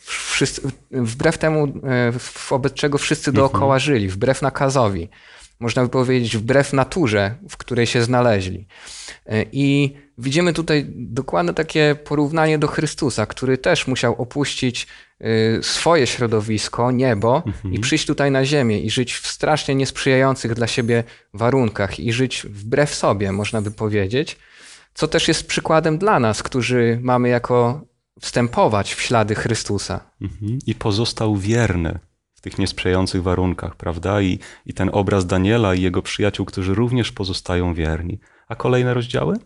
wszyscy, 0.00 0.62
wbrew 0.90 1.38
temu, 1.38 1.64
e, 1.64 2.12
wobec 2.50 2.72
czego 2.74 2.98
wszyscy 2.98 3.32
dookoła 3.32 3.78
żyli, 3.78 4.08
wbrew 4.08 4.42
nakazowi. 4.42 5.08
Można 5.60 5.82
by 5.82 5.88
powiedzieć, 5.88 6.36
wbrew 6.36 6.72
naturze, 6.72 7.34
w 7.48 7.56
której 7.56 7.86
się 7.86 8.02
znaleźli. 8.02 8.66
E, 9.26 9.44
I 9.52 9.96
widzimy 10.18 10.52
tutaj 10.52 10.86
dokładne 10.96 11.54
takie 11.54 11.96
porównanie 12.04 12.58
do 12.58 12.66
Chrystusa, 12.66 13.26
który 13.26 13.58
też 13.58 13.86
musiał 13.86 14.22
opuścić 14.22 14.86
y, 15.20 15.62
swoje 15.62 16.06
środowisko, 16.06 16.90
niebo 16.90 17.42
i 17.72 17.80
przyjść 17.80 18.06
tutaj 18.06 18.30
na 18.30 18.44
ziemię 18.44 18.80
i 18.80 18.90
żyć 18.90 19.14
w 19.14 19.26
strasznie 19.26 19.74
niesprzyjających 19.74 20.54
dla 20.54 20.66
siebie 20.66 21.04
warunkach 21.34 22.00
i 22.00 22.12
żyć 22.12 22.46
wbrew 22.50 22.94
sobie, 22.94 23.32
można 23.32 23.62
by 23.62 23.70
powiedzieć, 23.70 24.36
co 24.94 25.08
też 25.08 25.28
jest 25.28 25.46
przykładem 25.46 25.98
dla 25.98 26.20
nas, 26.20 26.42
którzy 26.42 26.98
mamy 27.02 27.28
jako 27.28 27.86
wstępować 28.20 28.94
w 28.94 29.00
ślady 29.00 29.34
Chrystusa. 29.34 30.00
Mhm. 30.20 30.58
I 30.66 30.74
pozostał 30.74 31.36
wierny 31.36 31.98
w 32.38 32.40
tych 32.40 32.58
niesprzyjających 32.58 33.22
warunkach, 33.22 33.76
prawda? 33.76 34.22
I, 34.22 34.38
I 34.66 34.74
ten 34.74 34.90
obraz 34.92 35.26
Daniela 35.26 35.74
i 35.74 35.82
jego 35.82 36.02
przyjaciół, 36.02 36.46
którzy 36.46 36.74
również 36.74 37.12
pozostają 37.12 37.74
wierni. 37.74 38.18
A 38.48 38.54
kolejne 38.56 38.94
rozdziały? 38.94 39.36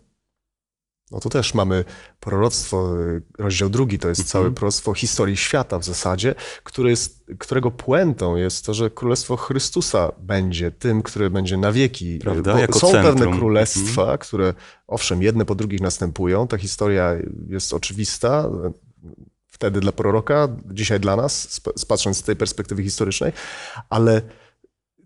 No 1.10 1.20
to 1.20 1.28
też 1.28 1.54
mamy 1.54 1.84
proroctwo, 2.20 3.00
y, 3.00 3.22
rozdział 3.38 3.68
drugi, 3.68 3.98
to 3.98 4.08
jest 4.08 4.20
Mhm. 4.20 4.28
całe 4.30 4.50
proroctwo 4.50 4.94
historii 4.94 5.36
świata 5.36 5.78
w 5.78 5.84
zasadzie, 5.84 6.34
który 6.64 6.90
jest, 6.90 7.24
którego 7.38 7.70
puentą 7.70 8.36
jest 8.36 8.66
to, 8.66 8.74
że 8.74 8.90
Królestwo 8.90 9.36
Chrystusa 9.36 10.12
będzie 10.18 10.70
tym, 10.70 11.02
które 11.02 11.30
będzie 11.30 11.56
na 11.56 11.72
wieki. 11.72 12.18
Prawda? 12.18 12.60
Jako 12.60 12.78
są 12.78 12.90
centrum. 12.90 13.14
pewne 13.18 13.36
królestwa, 13.38 14.18
które 14.18 14.54
owszem, 14.86 15.22
jedne 15.22 15.44
po 15.44 15.54
drugich 15.54 15.80
następują, 15.80 16.48
ta 16.48 16.58
historia 16.58 17.12
jest 17.48 17.72
oczywista, 17.72 18.50
wtedy 19.62 19.80
dla 19.80 19.92
proroka, 19.92 20.48
dzisiaj 20.70 21.00
dla 21.00 21.16
nas, 21.16 21.60
patrząc 21.88 22.16
z 22.16 22.22
tej 22.22 22.36
perspektywy 22.36 22.82
historycznej, 22.82 23.32
ale 23.90 24.22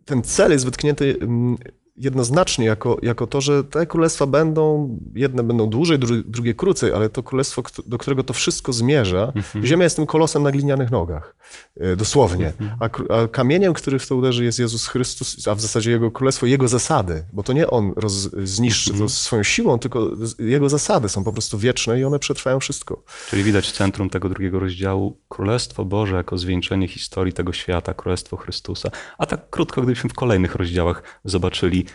ten 0.05 0.23
cel 0.23 0.53
jest 0.53 0.65
wytknięty 0.65 1.17
mm, 1.21 1.57
jednoznacznie 1.99 2.67
jako, 2.67 2.99
jako 3.03 3.27
to, 3.27 3.41
że 3.41 3.65
te 3.65 3.87
królestwa 3.87 4.27
będą, 4.27 4.99
jedne 5.15 5.43
będą 5.43 5.71
dłużej, 5.71 5.99
drugie 6.27 6.55
krócej, 6.55 6.93
ale 6.93 7.09
to 7.09 7.23
królestwo, 7.23 7.63
do 7.87 7.99
którego 7.99 8.25
to 8.25 8.35
wszystko 8.35 8.73
zmierza, 8.73 9.33
mhm. 9.37 9.67
ziemia 9.67 9.85
jest 9.85 9.97
tym 9.97 10.07
kolosem 10.07 10.43
na 10.43 10.51
glinianych 10.51 10.91
nogach, 10.91 11.37
e, 11.81 11.97
dosłownie. 11.97 12.53
Mhm. 12.61 12.71
A, 12.81 13.15
a, 13.15 13.29
kamieniem, 13.29 13.75
który 13.75 13.99
w 13.99 14.07
to 14.07 14.17
uderzy 14.17 14.45
jest 14.45 14.59
Jezus 14.59 14.87
Chrystus, 14.87 15.49
a 15.49 15.55
w 15.55 15.61
zasadzie 15.61 15.91
Jego 15.91 16.11
królestwo, 16.11 16.47
Jego 16.47 16.69
zasady, 16.69 17.25
bo 17.33 17.43
to 17.43 17.53
nie 17.53 17.71
On 17.71 17.93
roz, 17.97 18.13
zniszczy 18.43 18.91
mhm. 18.91 19.09
to 19.09 19.15
swoją 19.15 19.43
siłą, 19.43 19.79
tylko 19.79 20.11
Jego 20.39 20.69
zasady 20.69 21.09
są 21.09 21.25
po 21.25 21.33
prostu 21.33 21.59
wieczne 21.59 22.01
i 22.01 22.05
one 22.05 22.19
przetrwają 22.19 22.61
wszystko. 22.61 23.03
Czyli 23.31 23.43
widać 23.43 23.73
centrum 23.73 24.11
tego 24.11 24.29
drugiego 24.29 24.61
rozdziału, 24.61 25.19
Królestwo 25.29 25.85
Boże 25.85 26.17
jako 26.17 26.39
zwieńczenie 26.39 26.89
historii 26.89 27.33
tego 27.33 27.53
świata, 27.53 27.95
Królestwo 27.95 28.37
Chrystusa. 28.37 28.91
A 29.19 29.27
tak 29.27 29.51
krótko, 29.51 29.83
gdybyśmy 29.83 30.11
w 30.11 30.15
kolejnych 30.15 30.55
rozdziałach 30.55 31.03
zobaczyli 31.25 31.86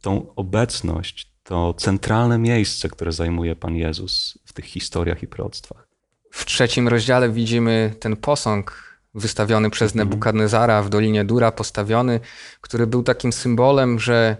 tą 0.00 0.34
obecność, 0.36 1.32
to 1.42 1.74
centralne 1.74 2.38
miejsce, 2.38 2.88
które 2.88 3.12
zajmuje 3.12 3.56
Pan 3.56 3.76
Jezus 3.76 4.38
w 4.44 4.52
tych 4.52 4.64
historiach 4.64 5.22
i 5.22 5.26
proroctwach. 5.26 5.88
W 6.30 6.44
trzecim 6.44 6.88
rozdziale 6.88 7.30
widzimy 7.30 7.94
ten 8.00 8.16
posąg 8.16 8.92
wystawiony 9.14 9.70
przez 9.70 9.92
mhm. 9.92 10.08
Nebukadnezara 10.08 10.82
w 10.82 10.88
Dolinie 10.88 11.24
Dura, 11.24 11.52
postawiony, 11.52 12.20
który 12.60 12.86
był 12.86 13.02
takim 13.02 13.32
symbolem, 13.32 13.98
że 13.98 14.36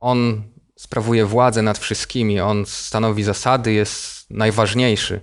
on 0.00 0.42
sprawuje 0.76 1.26
władzę 1.26 1.62
nad 1.62 1.78
wszystkimi, 1.78 2.40
on 2.40 2.66
stanowi 2.66 3.22
zasady, 3.22 3.72
jest 3.72 4.30
najważniejszy. 4.30 5.20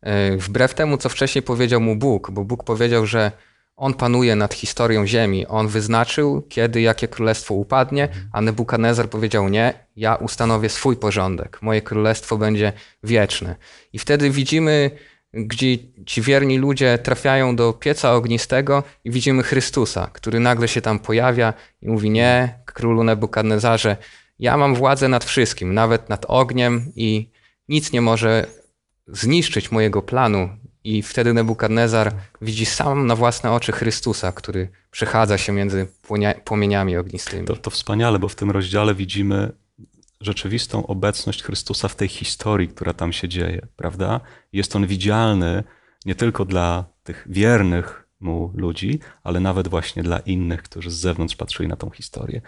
E, 0.00 0.36
wbrew 0.36 0.74
temu, 0.74 0.96
co 0.96 1.08
wcześniej 1.08 1.42
powiedział 1.42 1.80
mu 1.80 1.96
Bóg, 1.96 2.30
bo 2.30 2.44
Bóg 2.44 2.64
powiedział, 2.64 3.06
że 3.06 3.32
on 3.76 3.94
panuje 3.94 4.36
nad 4.36 4.54
historią 4.54 5.06
ziemi. 5.06 5.46
On 5.46 5.68
wyznaczył, 5.68 6.42
kiedy 6.48 6.80
jakie 6.80 7.08
królestwo 7.08 7.54
upadnie, 7.54 8.08
a 8.32 8.40
Nebukadnezar 8.40 9.10
powiedział: 9.10 9.48
Nie, 9.48 9.74
ja 9.96 10.14
ustanowię 10.14 10.68
swój 10.68 10.96
porządek. 10.96 11.58
Moje 11.62 11.82
królestwo 11.82 12.38
będzie 12.38 12.72
wieczne. 13.02 13.56
I 13.92 13.98
wtedy 13.98 14.30
widzimy, 14.30 14.90
gdzie 15.32 15.78
ci 16.06 16.22
wierni 16.22 16.58
ludzie 16.58 16.98
trafiają 16.98 17.56
do 17.56 17.72
pieca 17.72 18.12
ognistego 18.12 18.82
i 19.04 19.10
widzimy 19.10 19.42
Chrystusa, 19.42 20.10
który 20.12 20.40
nagle 20.40 20.68
się 20.68 20.80
tam 20.80 20.98
pojawia 20.98 21.54
i 21.82 21.88
mówi: 21.88 22.10
Nie, 22.10 22.58
królu 22.66 23.04
Nebukadnezarze, 23.04 23.96
ja 24.38 24.56
mam 24.56 24.74
władzę 24.74 25.08
nad 25.08 25.24
wszystkim, 25.24 25.74
nawet 25.74 26.08
nad 26.08 26.24
ogniem 26.28 26.92
i 26.96 27.30
nic 27.68 27.92
nie 27.92 28.00
może 28.00 28.46
zniszczyć 29.06 29.70
mojego 29.70 30.02
planu. 30.02 30.48
I 30.86 31.02
wtedy 31.02 31.34
Nebukadnezar 31.34 32.12
widzi 32.42 32.66
sam 32.66 33.06
na 33.06 33.16
własne 33.16 33.52
oczy 33.52 33.72
Chrystusa, 33.72 34.32
który 34.32 34.68
przechadza 34.90 35.38
się 35.38 35.52
między 35.52 35.86
płomieniami 36.44 36.96
ognistymi. 36.96 37.46
To, 37.46 37.56
to 37.56 37.70
wspaniale, 37.70 38.18
bo 38.18 38.28
w 38.28 38.34
tym 38.34 38.50
rozdziale 38.50 38.94
widzimy 38.94 39.52
rzeczywistą 40.20 40.86
obecność 40.86 41.42
Chrystusa 41.42 41.88
w 41.88 41.96
tej 41.96 42.08
historii, 42.08 42.68
która 42.68 42.92
tam 42.92 43.12
się 43.12 43.28
dzieje, 43.28 43.66
prawda? 43.76 44.20
Jest 44.52 44.76
on 44.76 44.86
widzialny 44.86 45.64
nie 46.04 46.14
tylko 46.14 46.44
dla 46.44 46.84
tych 47.04 47.26
wiernych 47.30 48.08
mu 48.20 48.52
ludzi, 48.54 49.00
ale 49.22 49.40
nawet 49.40 49.68
właśnie 49.68 50.02
dla 50.02 50.18
innych, 50.18 50.62
którzy 50.62 50.90
z 50.90 50.94
zewnątrz 50.94 51.36
patrzyli 51.36 51.68
na 51.68 51.76
tą 51.76 51.90
historię. 51.90 52.40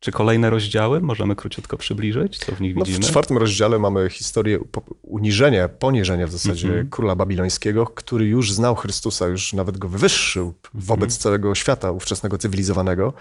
Czy 0.00 0.12
kolejne 0.12 0.50
rozdziały 0.50 1.00
możemy 1.00 1.36
króciutko 1.36 1.76
przybliżyć, 1.76 2.38
co 2.38 2.54
w 2.54 2.60
nich 2.60 2.74
widzimy? 2.74 2.98
No 2.98 3.06
w 3.06 3.10
czwartym 3.10 3.38
rozdziale 3.38 3.78
mamy 3.78 4.10
historię 4.10 4.58
uniżenia, 5.02 5.68
poniżenia 5.68 6.26
w 6.26 6.30
zasadzie 6.30 6.68
mm 6.68 6.86
-hmm. 6.86 6.88
króla 6.90 7.14
babilońskiego, 7.14 7.86
który 7.86 8.26
już 8.26 8.52
znał 8.52 8.74
Chrystusa, 8.74 9.26
już 9.26 9.52
nawet 9.52 9.78
go 9.78 9.88
wywyższył 9.88 10.54
wobec 10.74 11.10
mm 11.10 11.18
-hmm. 11.18 11.22
całego 11.22 11.54
świata 11.54 11.90
ówczesnego 11.90 12.38
cywilizowanego. 12.38 13.12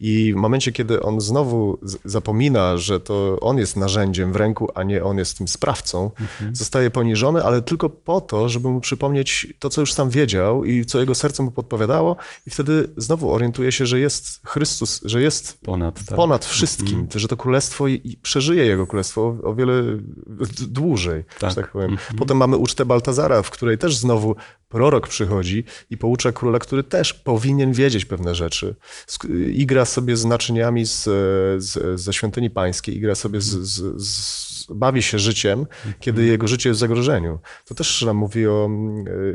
I 0.00 0.32
w 0.32 0.36
momencie, 0.36 0.72
kiedy 0.72 1.02
on 1.02 1.20
znowu 1.20 1.78
zapomina, 2.04 2.76
że 2.76 3.00
to 3.00 3.38
on 3.40 3.58
jest 3.58 3.76
narzędziem 3.76 4.32
w 4.32 4.36
ręku, 4.36 4.70
a 4.74 4.82
nie 4.82 5.04
on 5.04 5.18
jest 5.18 5.38
tym 5.38 5.48
sprawcą, 5.48 5.98
mm 6.18 6.52
-hmm. 6.52 6.56
zostaje 6.56 6.90
poniżony, 6.90 7.44
ale 7.44 7.62
tylko 7.62 7.90
po 7.90 8.20
to, 8.20 8.48
żeby 8.48 8.68
mu 8.68 8.80
przypomnieć 8.80 9.54
to, 9.58 9.70
co 9.70 9.80
już 9.80 9.92
sam 9.92 10.10
wiedział 10.10 10.64
i 10.64 10.84
co 10.84 11.00
jego 11.00 11.14
serce 11.14 11.42
mu 11.42 11.50
podpowiadało, 11.50 12.16
i 12.46 12.50
wtedy 12.50 12.90
znowu 12.96 13.32
orientuje 13.32 13.72
się, 13.72 13.86
że 13.86 14.00
jest 14.00 14.40
Chrystus, 14.46 15.00
że 15.04 15.22
jest 15.22 15.60
ponad 15.60 16.09
tak. 16.10 16.16
ponad 16.16 16.44
wszystkim, 16.44 16.98
mm. 16.98 17.08
że 17.14 17.28
to 17.28 17.36
królestwo 17.36 17.88
i, 17.88 18.18
przeżyje 18.22 18.66
jego 18.66 18.86
królestwo 18.86 19.36
o, 19.42 19.54
wiele 19.54 19.82
dłużej, 20.68 21.24
tak. 21.38 21.54
tak 21.54 21.72
powiem. 21.72 21.90
Mm. 21.90 22.00
Potem 22.18 22.36
mamy 22.36 22.56
ucztę 22.56 22.84
Baltazara, 22.86 23.42
w 23.42 23.50
której 23.50 23.78
też 23.78 23.96
znowu 23.96 24.36
prorok 24.68 25.08
przychodzi 25.08 25.64
i 25.90 25.96
poucza 25.96 26.32
króla, 26.32 26.58
który 26.58 26.84
też 26.84 27.14
powinien 27.14 27.72
wiedzieć 27.72 28.04
pewne 28.04 28.34
rzeczy. 28.34 28.74
Igra 29.52 29.84
sobie 29.84 30.16
z 30.16 30.24
naczyniami 30.24 30.86
z, 30.86 31.04
z, 31.64 32.00
ze 32.00 32.12
świątyni 32.12 32.50
pańskiej, 32.50 32.96
igra 32.96 33.14
sobie 33.14 33.40
z, 33.40 33.46
z, 33.46 34.02
z 34.06 34.49
bawi 34.74 35.02
się 35.02 35.18
życiem, 35.18 35.66
kiedy 36.00 36.24
jego 36.24 36.48
życie 36.48 36.68
jest 36.68 36.78
w 36.78 36.80
zagrożeniu. 36.80 37.38
To 37.64 37.74
też 37.74 38.02
nam 38.02 38.16
mówi 38.16 38.46
o... 38.46 38.70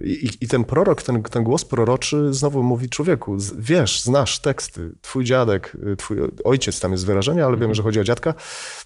I, 0.04 0.30
i 0.42 0.48
ten 0.48 0.63
prorok, 0.63 1.04
ten, 1.04 1.24
ten 1.24 1.44
głos 1.44 1.65
proroczy 1.65 2.34
znowu 2.34 2.63
mówi 2.63 2.89
człowieku, 2.89 3.38
wiesz, 3.58 4.01
znasz 4.01 4.39
teksty, 4.39 4.92
twój 5.01 5.24
dziadek, 5.24 5.77
twój 5.98 6.18
ojciec, 6.44 6.80
tam 6.80 6.92
jest 6.92 7.06
wyrażenie, 7.06 7.46
ale 7.46 7.58
wiemy, 7.58 7.75
że 7.75 7.84
chodzi 7.84 8.00
o 8.00 8.04
dziadka, 8.04 8.34
Y, 8.34 8.85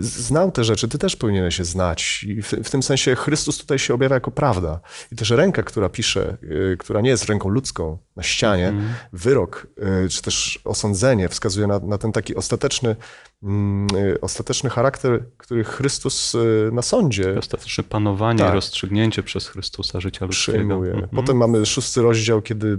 znał 0.00 0.52
te 0.52 0.64
rzeczy, 0.64 0.88
ty 0.88 0.98
też 0.98 1.16
powinieneś 1.16 1.56
się 1.56 1.64
znać. 1.64 2.24
I 2.28 2.42
w, 2.42 2.52
w, 2.52 2.70
tym 2.70 2.82
sensie 2.82 3.14
Chrystus 3.14 3.58
tutaj 3.58 3.78
się 3.78 3.94
objawia 3.94 4.14
jako 4.14 4.30
prawda. 4.30 4.80
I 5.12 5.16
też 5.16 5.30
ręka, 5.30 5.62
która 5.62 5.88
pisze, 5.88 6.36
y, 6.42 6.76
która 6.78 7.00
nie 7.00 7.10
jest 7.10 7.24
ręką 7.24 7.48
ludzką 7.48 7.98
na 8.16 8.22
ścianie, 8.22 8.68
mm. 8.68 8.88
wyrok, 9.12 9.66
y, 10.04 10.08
czy 10.08 10.22
też 10.22 10.58
osądzenie 10.64 11.28
wskazuje 11.28 11.66
na, 11.66 11.78
na 11.78 11.98
ten 11.98 12.12
taki 12.12 12.34
ostateczny, 12.34 12.96
mm, 13.42 13.86
ostateczny 14.20 14.70
charakter, 14.70 15.24
który 15.36 15.64
Chrystus 15.64 16.36
na 16.72 16.82
sądzie. 16.82 17.38
Ostateczne 17.38 17.84
panowanie, 17.84 18.38
tak. 18.38 18.54
rozstrzygnięcie 18.54 19.22
przez 19.22 19.48
Chrystusa 19.48 20.00
życia 20.00 20.26
ludzkiego. 20.26 20.58
Przyjmuje. 20.58 20.92
Mm. 20.92 21.08
Potem 21.14 21.36
mamy 21.36 21.66
szósty 21.66 22.02
rozdział, 22.02 22.42
kiedy 22.42 22.78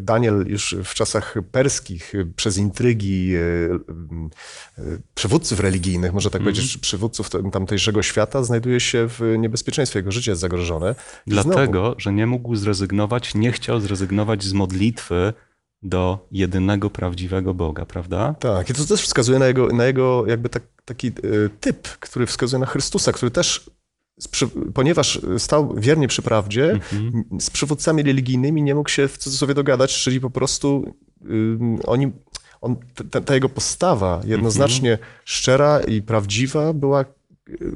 Daniel 0.00 0.44
już 0.48 0.76
w 0.84 0.94
czasach 0.94 1.34
perskich 1.52 2.12
przez 2.36 2.58
intrygi 2.58 3.32
przywódców 5.14 5.60
religijnych 5.60 5.91
religijnych, 5.92 6.12
może 6.12 6.30
tak 6.30 6.40
mm 6.40 6.52
-hmm. 6.52 6.56
powiedzieć, 6.56 6.78
przywódców 6.78 7.30
tamtejszego 7.52 8.02
świata, 8.02 8.42
znajduje 8.42 8.80
się 8.80 9.08
w 9.08 9.20
niebezpieczeństwie, 9.38 9.98
jego 9.98 10.12
życie 10.12 10.30
jest 10.30 10.40
zagrożone. 10.40 10.94
Dlatego, 11.26 11.80
znowu... 11.80 12.00
że 12.00 12.12
nie 12.12 12.26
mógł 12.26 12.56
zrezygnować, 12.56 13.34
nie 13.34 13.52
chciał 13.52 13.80
zrezygnować 13.80 14.44
z 14.44 14.52
modlitwy 14.52 15.32
do 15.82 16.28
jedynego 16.30 16.90
prawdziwego 16.90 17.54
Boga, 17.54 17.86
prawda? 17.86 18.34
Tak, 18.40 18.70
i 18.70 18.74
to 18.74 18.84
też 18.84 19.02
wskazuje 19.02 19.38
na 19.38 19.46
jego, 19.46 19.68
na 19.68 19.84
jego 19.84 20.26
jakby 20.26 20.48
tak, 20.48 20.62
taki 20.84 21.06
y, 21.06 21.50
typ, 21.60 21.88
który 21.88 22.26
wskazuje 22.26 22.60
na 22.60 22.66
Chrystusa, 22.66 23.12
który 23.12 23.30
też 23.30 23.70
ponieważ 24.74 25.20
stał 25.38 25.74
wiernie 25.76 26.08
przy 26.08 26.22
prawdzie, 26.22 26.80
-hmm. 26.92 27.40
z 27.40 27.50
przywódcami 27.50 28.02
religijnymi 28.02 28.62
nie 28.62 28.74
mógł 28.74 28.88
się 28.88 29.08
w 29.08 29.18
cudzysłowie 29.18 29.54
dogadać, 29.54 30.02
czyli 30.02 30.20
po 30.20 30.30
prostu 30.30 30.94
oni 31.86 32.12
on, 32.62 32.76
ta, 33.10 33.20
ta 33.20 33.34
jego 33.34 33.48
postawa 33.48 34.20
jednoznacznie 34.24 34.92
mhm. 34.92 35.10
szczera 35.24 35.80
i 35.80 36.02
prawdziwa 36.02 36.72
była 36.72 37.00
e, 37.00 37.04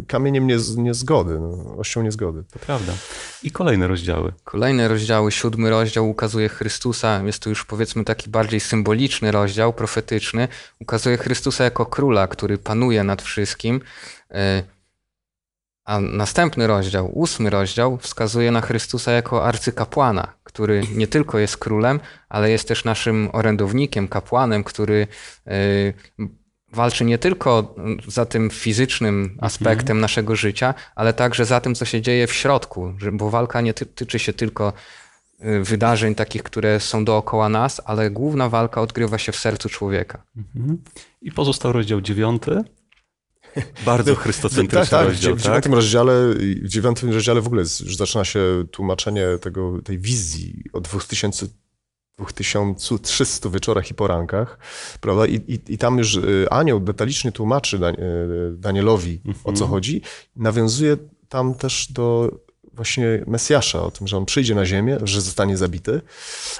kamieniem 0.06 0.46
niezgody, 0.76 1.38
no, 1.40 1.76
ością 1.76 2.02
niezgody. 2.02 2.44
To 2.52 2.58
prawda. 2.58 2.92
I 3.42 3.50
kolejne 3.50 3.88
rozdziały. 3.88 4.32
Kolejne 4.44 4.88
rozdziały. 4.88 5.32
Siódmy 5.32 5.70
rozdział 5.70 6.10
ukazuje 6.10 6.48
Chrystusa. 6.48 7.22
Jest 7.22 7.42
to 7.42 7.50
już 7.50 7.64
powiedzmy 7.64 8.04
taki 8.04 8.30
bardziej 8.30 8.60
symboliczny 8.60 9.32
rozdział, 9.32 9.72
profetyczny. 9.72 10.48
Ukazuje 10.80 11.16
Chrystusa 11.16 11.64
jako 11.64 11.86
króla, 11.86 12.28
który 12.28 12.58
panuje 12.58 13.04
nad 13.04 13.22
wszystkim. 13.22 13.80
A 15.86 16.00
następny 16.00 16.66
rozdział, 16.66 17.18
ósmy 17.18 17.50
rozdział, 17.50 17.98
wskazuje 17.98 18.50
na 18.50 18.60
Chrystusa 18.60 19.12
jako 19.12 19.44
arcykapłana, 19.44 20.32
który 20.44 20.82
nie 20.94 21.06
tylko 21.06 21.38
jest 21.38 21.56
królem, 21.56 22.00
ale 22.28 22.50
jest 22.50 22.68
też 22.68 22.84
naszym 22.84 23.28
orędownikiem, 23.32 24.08
kapłanem, 24.08 24.64
który 24.64 25.06
y, 25.48 25.94
walczy 26.72 27.04
nie 27.04 27.18
tylko 27.18 27.74
za 28.08 28.26
tym 28.26 28.50
fizycznym 28.50 29.22
mhm. 29.22 29.38
aspektem 29.40 30.00
naszego 30.00 30.36
życia, 30.36 30.74
ale 30.94 31.12
także 31.12 31.44
za 31.44 31.60
tym, 31.60 31.74
co 31.74 31.84
się 31.84 32.00
dzieje 32.02 32.26
w 32.26 32.32
środku, 32.32 32.92
bo 33.12 33.30
walka 33.30 33.60
nie 33.60 33.74
tyczy 33.74 34.18
się 34.18 34.32
tylko 34.32 34.72
y, 35.44 35.62
wydarzeń 35.62 36.14
takich, 36.14 36.42
które 36.42 36.80
są 36.80 37.04
dookoła 37.04 37.48
nas, 37.48 37.80
ale 37.84 38.10
główna 38.10 38.48
walka 38.48 38.80
odgrywa 38.80 39.18
się 39.18 39.32
w 39.32 39.36
sercu 39.36 39.68
człowieka. 39.68 40.22
Mhm. 40.56 40.82
I 41.22 41.32
pozostał 41.32 41.72
rozdział 41.72 42.00
dziewiąty, 42.00 42.64
bardzo 43.84 44.14
chrystocentryczny 44.14 44.80
tak, 44.80 44.88
tak, 44.88 45.08
rozdział, 45.08 45.36
w, 45.36 45.42
tak? 45.42 45.68
W 45.68 45.72
rozdziale, 45.72 46.12
w 46.38 46.68
dziewiątym 46.68 47.12
rozdziale 47.12 47.40
w 47.40 47.46
ogóle 47.46 47.62
już 47.62 47.96
zaczyna 47.96 48.24
się 48.24 48.64
tłumaczenie 48.70 49.26
tego, 49.40 49.82
tej 49.82 49.98
wizji 49.98 50.64
o 50.72 50.80
2000 50.80 51.46
2300 52.18 53.50
wieczorach 53.50 53.90
i 53.90 53.94
porankach, 53.94 54.58
prawda? 55.00 55.26
I, 55.26 55.34
i, 55.34 55.72
i 55.74 55.78
tam 55.78 55.98
już 55.98 56.14
y, 56.14 56.46
anioł 56.50 56.80
detalicznie 56.80 57.32
tłumaczy 57.32 57.76
y, 57.76 58.56
Danielowi, 58.56 59.20
o 59.44 59.52
co 59.52 59.64
mhm. 59.64 59.70
chodzi. 59.70 60.02
Nawiązuje 60.36 60.96
tam 61.28 61.54
też 61.54 61.92
do 61.92 62.30
właśnie 62.72 63.24
Mesjasza, 63.26 63.82
o 63.82 63.90
tym, 63.90 64.08
że 64.08 64.16
on 64.16 64.26
przyjdzie 64.26 64.54
na 64.54 64.66
ziemię, 64.66 64.98
że 65.02 65.20
zostanie 65.20 65.56
zabity, 65.56 66.00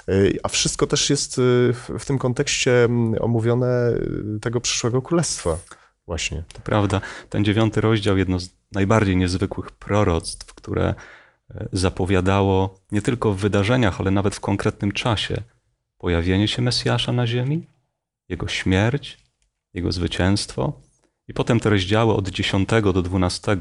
y, 0.09 0.39
a 0.43 0.49
wszystko 0.49 0.87
też 0.87 1.11
jest 1.11 1.37
w 1.99 2.05
tym 2.07 2.19
kontekście 2.19 2.85
mm, 2.85 3.23
omówione 3.23 3.93
tego 4.41 4.61
przyszłego 4.61 5.03
królestwa 5.03 5.59
właśnie. 6.07 6.43
To 6.53 6.61
prawda. 6.61 7.01
Ten 7.31 7.45
dziewiąty 7.45 7.81
rozdział, 7.81 8.17
jedno 8.17 8.39
z 8.39 8.57
najbardziej 8.73 9.17
niezwykłych 9.17 9.71
proroctw, 9.71 10.55
które 10.55 10.95
e, 11.51 11.69
zapowiadało 11.73 12.81
nie 12.93 13.03
tylko 13.03 13.33
w 13.33 13.37
wydarzeniach, 13.37 14.01
ale 14.01 14.11
nawet 14.11 14.35
w 14.35 14.41
konkretnym 14.41 14.93
czasie 14.93 15.43
pojawienie 15.99 16.49
się 16.49 16.63
Mesjasza 16.63 17.13
na 17.13 17.27
ziemi, 17.27 17.67
jego 18.29 18.49
śmierć, 18.49 19.19
jego 19.75 19.93
zwycięstwo. 19.93 20.81
I 21.29 21.35
potem 21.35 21.61
te 21.61 21.71
rozdziały 21.71 22.15
od 22.15 22.29
10 22.29 22.69
do 22.83 23.03
12, 23.03 23.57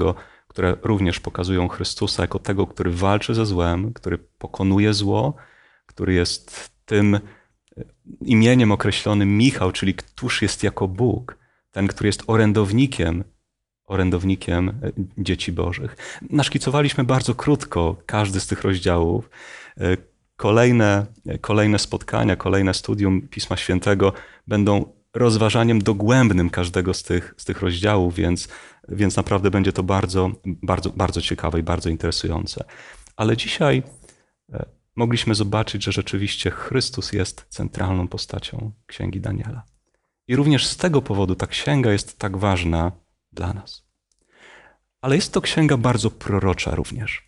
które 0.47 0.77
również 0.81 1.19
pokazują 1.19 1.67
Chrystusa 1.67 2.23
jako 2.23 2.39
tego, 2.39 2.67
który 2.67 2.91
walczy 2.91 3.35
ze 3.35 3.45
złem, 3.45 3.93
który 3.93 4.17
pokonuje 4.17 4.93
zło, 4.93 5.35
który 5.85 6.13
jest 6.13 6.71
tym 6.85 7.15
e, 7.15 7.19
imieniem 8.21 8.71
określonym 8.71 9.37
Michał, 9.37 9.71
czyli 9.71 9.93
któż 9.93 10.41
jest 10.41 10.63
jako 10.63 10.87
Bóg, 10.87 11.44
ten, 11.75 11.87
który 11.87 12.07
jest 12.07 12.23
orędownikiem, 12.27 13.23
orędownikiem 13.85 14.69
e, 14.69 14.73
dzieci 15.17 15.51
Bożych. 15.51 16.21
Naszkicowaliśmy 16.29 17.03
bardzo 17.03 17.35
krótko 17.35 17.95
każdy 18.05 18.39
z 18.39 18.47
tych 18.47 18.63
rozdziałów. 18.63 19.29
E, 19.77 19.97
kolejne, 20.35 21.05
kolejne 21.41 21.79
spotkania, 21.79 22.35
kolejne 22.35 22.73
studium 22.73 23.27
Pisma 23.27 23.57
Świętego 23.57 24.13
będą 24.47 24.93
rozważaniem 25.13 25.81
dogłębnym 25.81 26.49
każdego 26.49 26.93
z 26.93 27.03
tych, 27.03 27.33
z 27.37 27.45
tych 27.45 27.61
rozdziałów, 27.61 28.15
więc, 28.15 28.47
więc 28.89 29.15
naprawdę 29.15 29.51
będzie 29.51 29.73
to 29.73 29.83
bardzo, 29.83 30.31
bardzo, 30.45 30.89
bardzo 30.89 31.21
ciekawe 31.21 31.59
i 31.59 31.63
bardzo 31.63 31.89
interesujące. 31.89 32.63
Ale 33.15 33.37
dzisiaj 33.37 33.83
e, 34.53 34.65
mogliśmy 34.95 35.35
zobaczyć, 35.35 35.83
że 35.83 35.91
rzeczywiście 35.91 36.51
Chrystus 36.51 37.13
jest 37.13 37.45
centralną 37.49 38.07
postacią 38.07 38.71
Księgi 38.87 39.21
Daniela. 39.21 39.74
I 40.27 40.35
również 40.35 40.67
z 40.67 40.77
tego 40.77 41.01
powodu 41.01 41.35
ta 41.35 41.47
księga 41.47 41.91
jest 41.91 42.19
tak 42.19 42.37
ważna 42.37 42.91
dla 43.31 43.53
nas. 43.53 43.85
Ale 45.01 45.15
jest 45.15 45.33
to 45.33 45.41
księga 45.41 45.77
bardzo 45.77 46.11
prorocza 46.11 46.75
również. 46.75 47.27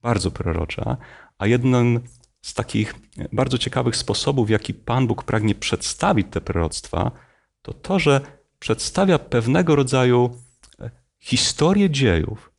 Bardzo 0.00 0.30
prorocza, 0.30 0.96
a 1.38 1.46
jednym 1.46 2.00
z 2.42 2.54
takich 2.54 2.94
bardzo 3.32 3.58
ciekawych 3.58 3.96
sposobów, 3.96 4.46
w 4.46 4.50
jaki 4.50 4.74
Pan 4.74 5.06
Bóg 5.06 5.24
pragnie 5.24 5.54
przedstawić 5.54 6.26
te 6.30 6.40
proroctwa, 6.40 7.10
to 7.62 7.74
to, 7.74 7.98
że 7.98 8.20
przedstawia 8.58 9.18
pewnego 9.18 9.76
rodzaju 9.76 10.38
e, 10.80 10.90
historię 11.18 11.90
dziejów, 11.90 12.52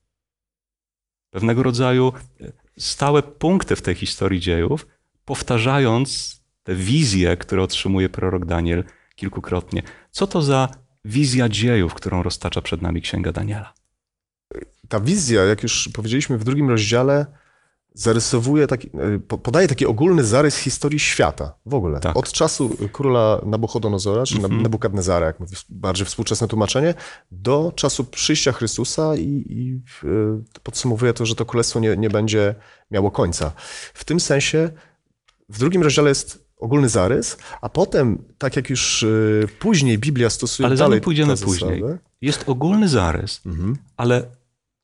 pewnego 1.30 1.64
rodzaju 1.64 2.14
e, 2.42 2.52
stałe 2.78 3.24
punkty 3.24 3.76
w 3.76 3.82
tej 3.82 3.96
historii 3.96 4.40
dziejów, 4.40 4.88
powtarzając 5.26 6.42
te 6.64 6.76
wizje, 6.76 7.38
które 7.38 7.64
otrzymuje 7.64 8.10
prorok 8.10 8.46
Daniel 8.46 8.84
kilkukrotnie. 9.24 9.82
Co 10.12 10.28
to 10.28 10.42
za 10.42 10.70
wizja 11.06 11.50
dziejów, 11.50 11.94
którą 11.94 12.24
roztacza 12.24 12.62
przed 12.62 12.82
nami 12.82 13.02
Księga 13.02 13.32
Daniela? 13.32 13.74
Ta 14.90 15.00
wizja, 15.00 15.44
jak 15.44 15.64
już 15.64 15.90
powiedzieliśmy 15.94 16.38
w 16.38 16.44
drugim 16.44 16.70
rozdziale, 16.70 17.26
zarysowuje 17.94 18.68
taki, 18.68 18.88
e, 18.88 19.20
podaje 19.20 19.68
taki 19.68 19.86
ogólny 19.86 20.24
zarys 20.24 20.58
historii 20.58 21.00
świata 21.00 21.56
w 21.66 21.74
ogóle. 21.74 22.00
Tak. 22.00 22.18
Od 22.18 22.32
czasu 22.32 22.78
króla 22.92 23.42
Nabuchodonozora, 23.46 24.26
czy 24.26 24.38
mm 24.38 24.52
-hmm. 24.52 24.62
Nebukadnezara, 24.62 25.26
jak 25.26 25.40
mówi 25.40 25.56
bardziej 25.70 26.06
współczesne 26.06 26.48
tłumaczenie, 26.48 26.94
do 27.32 27.72
czasu 27.76 28.04
przyjścia 28.04 28.52
Chrystusa 28.52 29.16
i, 29.16 29.46
i 29.50 29.82
e, 30.04 30.08
podsumowuje 30.64 31.14
to, 31.14 31.26
że 31.26 31.36
to 31.36 31.46
królestwo 31.46 31.80
nie, 31.80 31.98
nie 31.98 32.10
będzie 32.10 32.56
miało 32.92 33.12
końca. 33.12 33.52
W 33.94 34.04
tym 34.04 34.20
sensie 34.20 34.70
w 35.50 35.60
drugim 35.60 35.84
rozdziale 35.84 36.10
jest 36.10 36.43
ogólny 36.58 36.90
zarys, 36.90 37.38
a 37.62 37.70
potem, 37.70 38.24
tak 38.38 38.56
jak 38.56 38.70
już 38.70 39.04
e, 39.04 39.08
później 39.60 39.98
Biblia 39.98 40.30
stosuje 40.30 40.68
Ale 40.68 40.76
dalej 40.76 41.02
pójdziemy 41.02 41.38
później. 41.38 41.84
Jest 42.22 42.44
ogólny 42.50 42.90
zarys, 42.90 43.42
mhm. 43.46 43.78
ale 43.98 44.26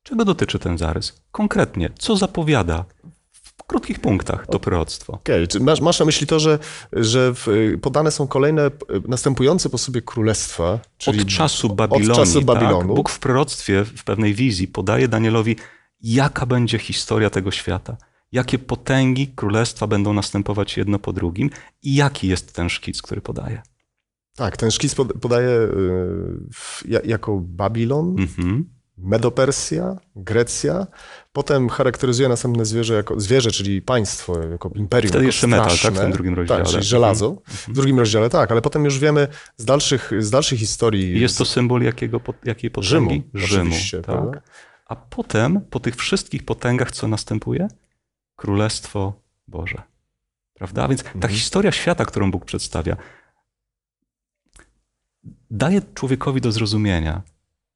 czego 0.04 0.26
dotyczy 0.26 0.60
ten 0.60 0.78
zarys? 0.78 1.22
Konkretnie, 1.32 1.89
co 2.00 2.17
zapowiada 2.17 2.86
w 3.32 3.63
krótkich 3.63 4.00
punktach 4.00 4.48
to 4.48 4.60
proroctwo. 4.60 5.13
Okej, 5.13 5.43
okay. 5.43 5.62
masz, 5.62 5.82
masz 5.82 6.00
na 6.00 6.06
myśli 6.06 6.28
to, 6.28 6.39
że, 6.39 6.60
że 6.93 7.34
podane 7.82 8.12
są 8.12 8.28
kolejne 8.28 8.72
następujące 9.08 9.70
po 9.70 9.78
sobie 9.78 10.02
królestwa? 10.02 10.80
Czyli 10.98 11.22
od 11.22 11.28
czasu 11.28 11.76
Babilonii. 11.76 12.12
Od 12.12 12.17
czasu 12.17 12.41
Babilonu. 12.41 12.88
Tak? 12.88 12.96
Bóg 12.96 13.10
w 13.10 13.20
proroctwie, 13.20 13.86
w 13.86 14.04
pewnej 14.04 14.34
wizji 14.34 14.67
podaje 14.67 15.08
Danielowi, 15.08 15.56
jaka 16.02 16.46
będzie 16.46 16.80
historia 16.80 17.30
tego 17.30 17.52
świata 17.52 17.98
jakie 18.32 18.60
potęgi 18.60 19.28
królestwa 19.28 19.88
będą 19.88 20.13
następować 20.13 20.78
jedno 20.78 21.00
po 21.00 21.13
drugim 21.13 21.50
i 21.84 21.96
jaki 21.96 22.28
jest 22.28 22.54
ten 22.54 22.70
szkic, 22.70 23.02
który 23.02 23.22
podaje. 23.22 23.62
Tak, 24.36 24.58
ten 24.58 24.72
szkic 24.72 24.96
podaje 24.96 25.50
y, 25.50 27.02
jako 27.06 27.39
Babilon, 27.42 28.15
mhm. 28.20 28.80
Medopersja, 29.02 29.96
Grecja. 30.15 30.88
Potem 31.34 31.70
charakteryzuje 31.70 32.30
następne 32.30 32.65
zwierzę 32.65 32.94
jako 32.94 33.20
zwierzę, 33.20 33.52
czyli 33.52 33.82
państwo, 33.82 34.44
jako 34.44 34.72
imperium. 34.76 35.10
Wtedy 35.10 35.26
jeszcze 35.26 35.48
metal, 35.48 35.78
tak? 35.84 35.94
W 35.94 36.00
tym 36.00 36.12
drugim 36.12 36.34
rozdziale. 36.34 36.63
Tak, 36.63 36.72
czyli 36.72 36.84
żelazo. 36.84 37.28
Mhm. 37.28 37.56
W 37.68 37.72
drugim 37.72 38.00
rozdziale, 38.00 38.30
tak, 38.30 38.52
ale 38.52 38.62
potem 38.62 38.86
już 38.86 39.00
wiemy 39.00 39.28
z 39.58 39.65
dalszych, 39.65 40.12
z 40.20 40.30
dalszych 40.30 40.60
historii. 40.60 41.22
Jest 41.22 41.38
to 41.38 41.46
symbol 41.46 41.82
jakiego, 41.82 42.22
jakiej 42.46 42.72
potęgi? 42.72 43.24
Rzymu. 43.34 43.74
Rzymu 43.74 43.76
tak. 44.06 44.44
A 44.86 44.96
potem, 44.96 45.62
po 45.70 45.80
tych 45.80 45.96
wszystkich 45.96 46.46
potęgach, 46.46 46.92
co 46.92 47.08
następuje? 47.08 47.68
Królestwo 48.39 49.21
Boże. 49.47 49.82
Prawda? 50.54 50.88
Więc 50.88 51.04
ta 51.04 51.12
mhm. 51.12 51.34
historia 51.34 51.71
świata, 51.71 52.06
którą 52.06 52.32
Bóg 52.32 52.45
przedstawia, 52.45 52.97
daje 55.52 55.82
człowiekowi 55.93 56.41
do 56.41 56.52
zrozumienia, 56.52 57.21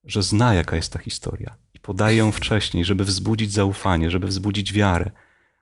że 0.04 0.23
zna, 0.23 0.54
jaka 0.54 0.76
jest 0.76 0.93
ta 0.93 0.99
historia 0.99 1.56
i 1.73 1.80
podaje 1.80 2.17
ją 2.17 2.32
wcześniej, 2.32 2.86
żeby 2.86 3.04
wzbudzić 3.04 3.52
zaufanie, 3.52 4.12
żeby 4.12 4.28
wzbudzić 4.28 4.73
wiarę. 4.73 5.12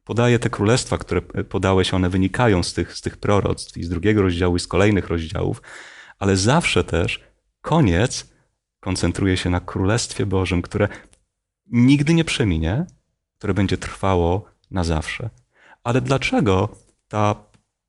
Podaje 0.03 0.39
te 0.39 0.49
królestwa, 0.49 0.97
które 0.97 1.21
podałeś, 1.21 1.93
one 1.93 2.09
wynikają 2.09 2.63
z 2.63 2.73
tych, 2.73 2.93
z 2.93 3.01
tych 3.01 3.17
proroctw 3.17 3.77
i 3.77 3.83
z 3.83 3.89
drugiego 3.89 4.21
rozdziału 4.21 4.55
i 4.55 4.59
z 4.59 4.67
kolejnych 4.67 5.07
rozdziałów, 5.07 5.61
ale 6.19 6.37
zawsze 6.37 6.83
też 6.83 7.23
koniec 7.61 8.33
koncentruje 8.79 9.37
się 9.37 9.49
na 9.49 9.59
Królestwie 9.59 10.25
Bożym, 10.25 10.61
które 10.61 10.87
nigdy 11.67 12.13
nie 12.13 12.23
przeminie, 12.23 12.85
które 13.37 13.53
będzie 13.53 13.77
trwało 13.77 14.50
na 14.71 14.84
zawsze. 14.84 15.29
Ale 15.84 16.01
dlaczego 16.01 16.69
ta 17.07 17.36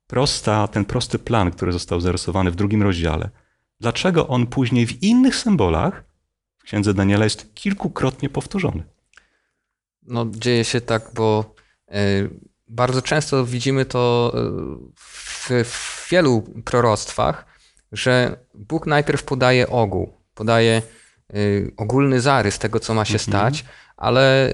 prosta, 0.07 0.67
ten 0.67 0.85
prosty 0.85 1.19
plan, 1.19 1.51
który 1.51 1.71
został 1.71 2.01
zarysowany 2.01 2.51
w 2.51 2.55
drugim 2.55 2.83
rozdziale, 2.83 3.29
dlaczego 3.79 4.27
on 4.27 4.47
później 4.47 4.87
w 4.87 5.03
innych 5.03 5.35
symbolach 5.35 6.03
w 6.57 6.63
księdze 6.63 6.93
Daniela 6.93 7.23
jest 7.23 7.55
kilkukrotnie 7.55 8.29
powtórzony? 8.29 8.83
No, 10.07 10.25
dzieje 10.31 10.63
się 10.63 10.81
tak, 10.81 11.11
bo 11.13 11.55
e, 11.87 12.01
bardzo 12.67 13.01
często 13.01 13.45
widzimy 13.45 13.85
to 13.85 14.33
e, 14.35 14.39
w, 14.95 15.49
w 15.65 16.09
wielu 16.11 16.41
proroctwach, 16.65 17.45
że 17.91 18.37
Bóg 18.53 18.87
najpierw 18.87 19.23
podaje 19.23 19.69
ogół, 19.69 20.13
podaje 20.35 20.81
e, 21.29 21.35
ogólny 21.77 22.21
zarys 22.21 22.59
tego, 22.59 22.79
co 22.79 22.93
ma 22.93 23.05
się 23.05 23.13
mhm. 23.13 23.29
stać, 23.29 23.65
ale 23.97 24.53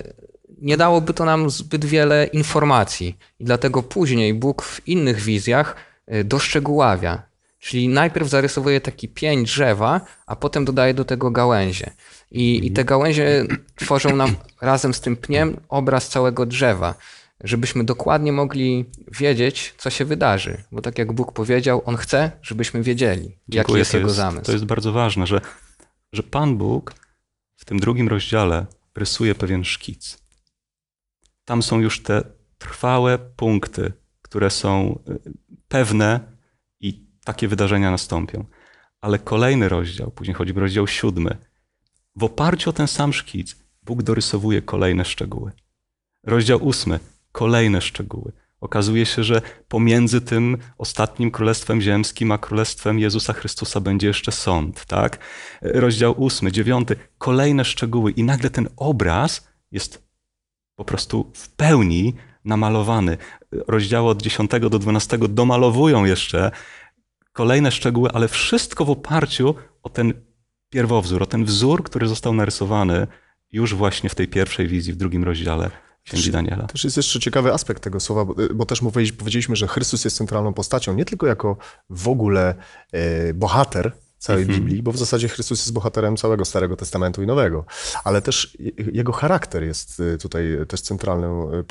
nie 0.61 0.77
dałoby 0.77 1.13
to 1.13 1.25
nam 1.25 1.49
zbyt 1.49 1.85
wiele 1.85 2.25
informacji. 2.25 3.17
I 3.39 3.45
dlatego 3.45 3.83
później 3.83 4.33
Bóg 4.33 4.61
w 4.63 4.87
innych 4.87 5.21
wizjach 5.21 5.75
y, 6.13 6.23
doszczegóławia. 6.23 7.29
Czyli 7.59 7.89
najpierw 7.89 8.29
zarysowuje 8.29 8.81
taki 8.81 9.07
pień 9.07 9.43
drzewa, 9.45 10.01
a 10.25 10.35
potem 10.35 10.65
dodaje 10.65 10.93
do 10.93 11.05
tego 11.05 11.31
gałęzie. 11.31 11.91
I, 12.31 12.67
I 12.67 12.71
te 12.71 12.85
gałęzie 12.85 13.45
tworzą 13.75 14.15
nam 14.15 14.35
razem 14.61 14.93
z 14.93 15.01
tym 15.01 15.17
pniem 15.17 15.57
obraz 15.69 16.09
całego 16.09 16.45
drzewa, 16.45 16.95
żebyśmy 17.43 17.83
dokładnie 17.83 18.31
mogli 18.31 18.85
wiedzieć, 19.19 19.73
co 19.77 19.89
się 19.89 20.05
wydarzy. 20.05 20.63
Bo 20.71 20.81
tak 20.81 20.97
jak 20.97 21.13
Bóg 21.13 21.31
powiedział, 21.33 21.81
On 21.85 21.97
chce, 21.97 22.31
żebyśmy 22.41 22.83
wiedzieli, 22.83 23.37
jaki 23.47 23.73
jest 23.73 23.93
Jego 23.93 24.09
zamysł. 24.09 24.45
To 24.45 24.51
jest 24.51 24.65
bardzo 24.65 24.91
ważne, 24.91 25.27
że, 25.27 25.41
że 26.13 26.23
Pan 26.23 26.57
Bóg 26.57 26.93
w 27.55 27.65
tym 27.65 27.79
drugim 27.79 28.07
rozdziale 28.07 28.65
rysuje 28.95 29.35
pewien 29.35 29.63
szkic. 29.63 30.17
Tam 31.49 31.63
są 31.63 31.79
już 31.79 32.03
te 32.03 32.23
trwałe 32.57 33.17
punkty, 33.17 33.93
które 34.21 34.49
są 34.49 34.99
y, 35.09 35.33
pewne 35.67 36.19
i 36.79 37.05
takie 37.25 37.47
wydarzenia 37.47 37.91
nastąpią. 37.91 38.45
Ale 39.01 39.19
kolejny 39.19 39.69
rozdział, 39.69 40.11
później 40.11 40.35
chodzi 40.35 40.53
o 40.55 40.59
rozdział 40.59 40.87
siódmy, 40.87 41.37
w 42.15 42.23
oparciu 42.23 42.69
o 42.69 42.73
ten 42.73 42.87
sam 42.87 43.13
szkic 43.13 43.55
Bóg 43.83 44.03
dorysowuje 44.03 44.61
kolejne 44.61 45.05
szczegóły. 45.05 45.51
Rozdział 46.23 46.65
ósmy, 46.65 46.99
kolejne 47.31 47.81
szczegóły. 47.81 48.31
Okazuje 48.61 49.05
się, 49.05 49.23
że 49.23 49.41
pomiędzy 49.67 50.21
tym 50.21 50.57
ostatnim 50.77 51.31
królestwem 51.31 51.81
ziemskim 51.81 52.31
a 52.31 52.37
królestwem 52.37 52.99
Jezusa 52.99 53.33
Chrystusa 53.33 53.79
będzie 53.79 54.07
jeszcze 54.07 54.31
sąd, 54.31 54.85
tak? 54.85 55.19
Rozdział 55.61 56.21
ósmy, 56.23 56.51
dziewiąty, 56.51 56.95
kolejne 57.17 57.65
szczegóły 57.65 58.11
i 58.11 58.23
nagle 58.23 58.49
ten 58.49 58.67
obraz 58.77 59.47
jest 59.71 60.08
po 60.79 60.85
prostu 60.85 61.31
w 61.33 61.49
pełni 61.49 62.13
namalowany. 62.45 63.17
Rozdziały 63.67 64.09
od 64.09 64.21
10 64.21 64.51
do 64.69 64.79
12 64.79 65.17
domalowują 65.29 66.05
jeszcze 66.05 66.51
kolejne 67.33 67.71
szczegóły, 67.71 68.09
ale 68.13 68.27
wszystko 68.27 68.85
w 68.85 68.89
oparciu 68.89 69.55
o 69.83 69.89
ten 69.89 70.13
pierwowzór, 70.69 71.23
o 71.23 71.25
ten 71.25 71.45
wzór, 71.45 71.83
który 71.83 72.07
został 72.07 72.33
narysowany 72.33 73.07
już 73.51 73.75
właśnie 73.75 74.09
w 74.09 74.15
tej 74.15 74.27
pierwszej 74.27 74.67
wizji, 74.67 74.93
w 74.93 74.95
drugim 74.95 75.23
rozdziale 75.23 75.69
Księgi 76.03 76.31
Daniela. 76.31 76.67
Też 76.67 76.83
jest 76.83 76.97
jeszcze 76.97 77.19
ciekawy 77.19 77.53
aspekt 77.53 77.83
tego 77.83 77.99
słowa, 77.99 78.25
bo, 78.25 78.35
bo 78.55 78.65
też 78.65 78.79
powiedzieliśmy, 79.17 79.55
że 79.55 79.67
Chrystus 79.67 80.05
jest 80.05 80.17
centralną 80.17 80.53
postacią, 80.53 80.93
nie 80.93 81.05
tylko 81.05 81.27
jako 81.27 81.57
w 81.89 82.07
ogóle 82.07 82.55
e, 82.91 83.33
bohater 83.33 83.91
całej 84.19 84.45
-hmm. 84.45 84.49
Biblii, 84.49 84.83
bo 84.83 84.91
w 84.91 84.97
zasadzie 84.97 85.27
Chrystus 85.27 85.59
jest 85.59 85.73
bohaterem 85.73 86.17
całego 86.17 86.45
Starego 86.45 86.75
Testamentu 86.75 87.23
i 87.23 87.27
Nowego, 87.27 87.65
ale 88.03 88.21
też 88.21 88.57
jego 88.93 89.11
charakter 89.11 89.63
jest 89.63 89.99
y, 89.99 90.17
tutaj 90.17 90.43
też 90.67 90.81
centralnym, 90.81 91.53
y, 91.53 91.63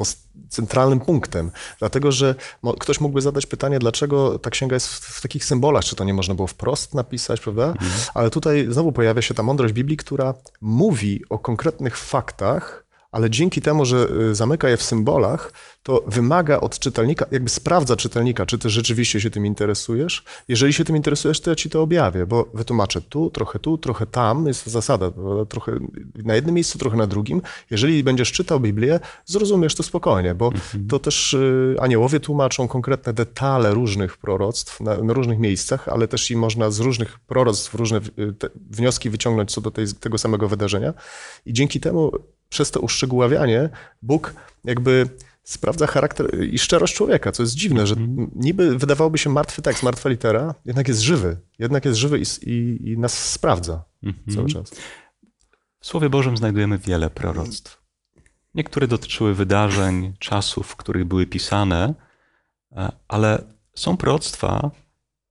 centralnym 0.49 1.01
punktem, 1.01 1.51
dlatego 1.79 2.13
że 2.13 2.35
ktoś 2.81 3.01
mógłby 3.01 3.21
zadać 3.21 3.47
pytanie, 3.47 3.79
dlaczego 3.79 4.39
ta 4.39 4.51
księga 4.51 4.77
jest 4.77 4.89
w, 4.89 5.01
w 5.01 5.21
takich 5.21 5.45
symbolach, 5.45 5.85
czy 5.85 5.97
to 5.97 6.05
nie 6.05 6.15
można 6.15 6.35
było 6.35 6.49
wprost 6.49 6.95
napisać, 6.95 7.41
prawda? 7.41 7.73
-hmm. 7.73 8.11
Ale 8.15 8.31
tutaj 8.31 8.67
znowu 8.71 8.93
pojawia 8.93 9.23
się 9.23 9.35
ta 9.35 9.43
mądrość 9.43 9.75
Biblii, 9.75 9.97
która 9.97 10.35
mówi 10.61 11.23
o 11.31 11.39
konkretnych 11.39 11.97
faktach, 11.97 12.88
ale 13.12 13.31
dzięki 13.31 13.61
temu, 13.61 13.85
że 13.85 14.09
y, 14.31 14.35
zamyka 14.35 14.68
je 14.68 14.77
w 14.77 14.83
symbolach, 14.83 15.53
to 15.83 16.05
wymaga 16.07 16.61
od 16.61 16.79
czytelnika, 16.79 17.27
jakby 17.31 17.51
sprawdza 17.51 17.97
czytelnika, 17.97 18.47
czy 18.47 18.59
ty 18.59 18.71
rzeczywiście 18.71 19.21
się 19.21 19.31
tym 19.31 19.47
interesujesz. 19.47 20.25
Jeżeli 20.49 20.73
się 20.73 20.85
tym 20.85 20.97
interesujesz, 20.97 21.40
to 21.40 21.51
ja 21.51 21.57
ci 21.57 21.71
to 21.71 21.83
objawię, 21.83 22.27
bo 22.27 22.49
wytłumaczę 22.55 23.01
tu, 23.01 23.31
trochę 23.31 23.59
tu, 23.59 23.79
trochę 23.79 24.07
tam, 24.07 24.47
jest 24.47 24.66
zasada, 24.66 25.11
trochę 25.49 25.79
na 26.25 26.35
jednym 26.35 26.55
miejscu, 26.55 26.79
trochę 26.79 26.97
na 26.97 27.07
drugim. 27.07 27.42
Jeżeli 27.71 28.05
będziesz 28.05 28.33
czytał 28.33 28.61
Biblię, 28.61 29.01
zrozumiesz 29.27 29.75
to 29.75 29.83
spokojnie, 29.83 30.35
bo 30.35 30.47
mhm. 30.47 30.87
to 30.88 30.99
też 30.99 31.33
y, 31.35 31.77
aniołowie 31.81 32.21
tłumaczą 32.21 32.68
konkretne 32.68 33.12
detale 33.12 33.75
różnych 33.75 34.16
proroctw 34.16 34.81
na, 34.81 34.97
na 34.97 35.12
różnych 35.12 35.38
miejscach, 35.38 35.88
ale 35.88 36.09
też 36.09 36.31
i 36.31 36.37
można 36.37 36.71
z 36.71 36.81
różnych 36.81 37.18
proroctw 37.18 37.75
różne 37.75 38.01
wnioski 38.71 39.11
wyciągnąć 39.11 39.53
co 39.53 39.61
do 39.61 39.71
tej, 39.71 39.87
tego 40.01 40.18
samego 40.18 40.49
wydarzenia. 40.49 40.94
I 41.47 41.53
dzięki 41.53 41.81
temu 41.81 42.12
przez 42.49 42.71
to 42.71 42.81
uszczegóławianie 42.81 43.69
Bóg 44.03 44.35
jakby 44.65 45.09
sprawdza 45.49 45.87
charakter 45.87 46.45
i 46.45 46.59
szczerość 46.59 46.95
człowieka, 46.95 47.33
co 47.33 47.43
jest 47.43 47.55
dziwne, 47.55 47.87
że 47.87 47.95
mhm. 47.95 48.31
niby 48.35 48.79
wydawałoby 48.79 49.19
się 49.19 49.31
martwy 49.31 49.63
tekst, 49.63 49.83
martwa 49.83 50.09
litera, 50.09 50.55
jednak 50.65 50.89
jest 50.89 51.01
żywy. 51.01 51.37
Jednak 51.59 51.85
jest 51.85 51.99
żywy 51.99 52.19
i, 52.19 52.51
i, 52.51 52.89
i 52.93 52.99
nas 52.99 53.33
sprawdza 53.33 53.85
mhm. 54.03 54.37
cały 54.37 54.49
czas. 54.49 54.71
W 55.81 55.87
Słowie 55.87 56.11
Bożym 56.11 56.37
znajdujemy 56.37 56.79
wiele 56.79 57.11
proroctw. 57.11 57.83
Niektóre 58.55 58.87
dotyczyły 58.87 59.35
wydarzeń, 59.35 60.13
czasów, 60.19 60.67
w 60.67 60.77
których 60.77 61.05
były 61.05 61.27
pisane, 61.27 61.95
e, 62.73 62.93
ale 63.09 63.45
są 63.75 63.97
proroctwa, 63.97 64.71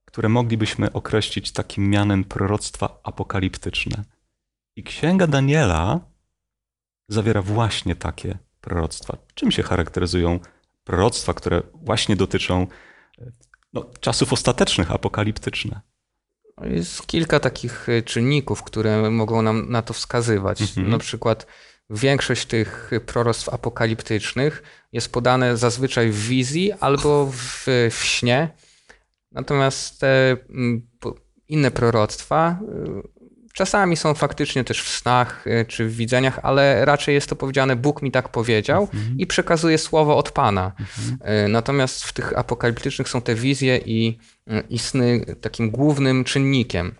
które 0.05 0.29
moglibyśmy 0.29 0.93
określić 0.93 1.51
takim 1.51 1.89
mianem 1.89 2.23
proroctwa 2.23 2.99
apokaliptyczne. 3.03 4.03
I 4.75 4.83
księga 4.83 5.27
Daniela 5.27 5.99
zawiera 7.07 7.41
właśnie 7.41 7.95
takie 7.95 8.37
proroctwa. 8.61 9.17
Czym 9.33 9.51
się 9.51 9.63
charakteryzują 9.63 10.39
proroctwa, 10.83 11.33
które 11.33 11.61
właśnie 11.73 12.15
dotyczą 12.15 12.67
no, 13.73 13.85
czasów 13.99 14.33
ostatecznych, 14.33 14.91
apokaliptyczne? 14.91 15.81
Jest 16.61 17.07
kilka 17.07 17.39
takich 17.39 17.89
e, 17.89 18.01
czynników, 18.01 18.63
które 18.63 19.11
mogą 19.11 19.41
nam 19.41 19.71
na 19.71 19.81
to 19.81 19.93
wskazywać. 19.93 20.61
Mhm. 20.61 20.89
Na 20.89 20.97
przykład 20.97 21.47
większość 21.89 22.45
tych 22.45 22.91
proroctw 23.05 23.49
apokaliptycznych 23.49 24.63
jest 24.91 25.11
podane 25.11 25.57
zazwyczaj 25.57 26.11
w 26.11 26.27
wizji 26.27 26.71
albo 26.79 27.25
w, 27.25 27.65
w 27.91 28.03
śnie. 28.03 28.49
Natomiast 29.31 29.99
te 29.99 30.37
inne 31.47 31.71
proroctwa 31.71 32.59
e, 32.61 33.16
Czasami 33.57 33.97
są 33.97 34.13
faktycznie 34.13 34.63
też 34.63 34.81
w 34.81 34.89
snach 34.89 35.47
y, 35.47 35.65
czy 35.67 35.85
w 35.85 35.95
widzeniach, 35.95 36.39
ale 36.43 36.85
raczej 36.85 37.15
jest 37.15 37.29
to 37.29 37.35
powiedziane, 37.35 37.75
Bóg 37.75 38.01
mi 38.01 38.11
tak 38.11 38.29
powiedział 38.29 38.81
mhm. 38.93 39.17
i 39.17 39.27
przekazuje 39.27 39.77
słowo 39.77 40.17
od 40.17 40.31
Pana. 40.31 40.71
Mhm. 40.79 41.45
Y, 41.45 41.47
natomiast 41.47 42.03
w 42.03 42.13
tych 42.13 42.37
apokaliptycznych 42.37 43.09
są 43.09 43.21
te 43.21 43.35
wizje 43.35 43.77
i, 43.77 44.17
y, 44.51 44.63
i 44.69 44.79
sny 44.79 45.25
takim 45.41 45.71
głównym 45.71 46.23
czynnikiem. 46.23 46.95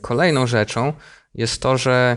Kolejną 0.00 0.46
rzeczą 0.46 0.92
jest 1.34 1.62
to, 1.62 1.78
że 1.78 2.16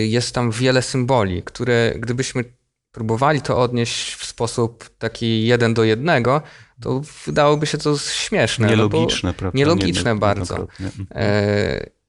jest 0.00 0.34
tam 0.34 0.50
wiele 0.50 0.82
symboli, 0.82 1.42
które 1.42 1.94
gdybyśmy 1.96 2.44
próbowali 2.92 3.40
to 3.40 3.58
odnieść 3.58 4.14
w 4.14 4.24
sposób 4.24 4.90
taki 4.98 5.46
jeden 5.46 5.74
do 5.74 5.84
jednego, 5.84 6.42
to 6.80 7.02
wydałoby 7.26 7.66
się 7.66 7.78
to 7.78 7.98
śmieszne. 7.98 8.68
Nielogiczne, 8.68 9.30
no 9.30 9.34
prawda? 9.34 9.58
Nielogiczne 9.58 10.16
bardzo. 10.16 10.66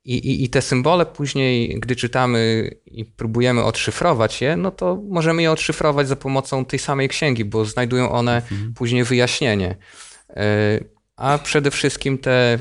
I, 0.06 0.14
i, 0.14 0.44
I 0.44 0.50
te 0.50 0.62
symbole 0.62 1.06
później, 1.06 1.80
gdy 1.80 1.96
czytamy 1.96 2.70
i 2.86 3.06
próbujemy 3.06 3.64
odszyfrować 3.64 4.42
je, 4.42 4.58
no 4.58 4.72
to 4.72 5.02
możemy 5.10 5.42
je 5.42 5.52
odszyfrować 5.52 6.08
za 6.08 6.16
pomocą 6.16 6.66
tej 6.66 6.80
samej 6.80 7.10
księgi, 7.10 7.46
bo 7.46 7.66
znajdują 7.66 8.12
one 8.12 8.36
mhm. 8.36 8.74
później 8.74 9.04
wyjaśnienie. 9.04 9.76
E, 10.30 10.80
a 11.16 11.38
przede 11.38 11.72
wszystkim 11.72 12.18
te 12.18 12.32
e, 12.32 12.60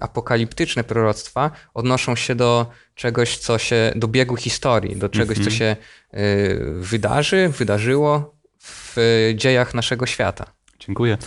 apokaliptyczne 0.00 0.84
proroctwa 0.84 1.50
odnoszą 1.74 2.16
się 2.16 2.34
do 2.34 2.66
czegoś, 2.94 3.38
co 3.38 3.58
się, 3.58 3.92
do 3.96 4.08
biegu 4.08 4.36
historii, 4.36 4.96
do 4.96 5.08
czegoś, 5.08 5.36
co 5.36 5.50
mhm. 5.50 5.56
się 5.56 5.76
e, 6.10 6.16
wydarzy, 6.64 7.48
wydarzyło 7.48 8.34
w 8.60 8.96
dziejach 9.34 9.74
naszego 9.74 10.06
świata. 10.06 10.52
Dziękuję. 10.78 11.18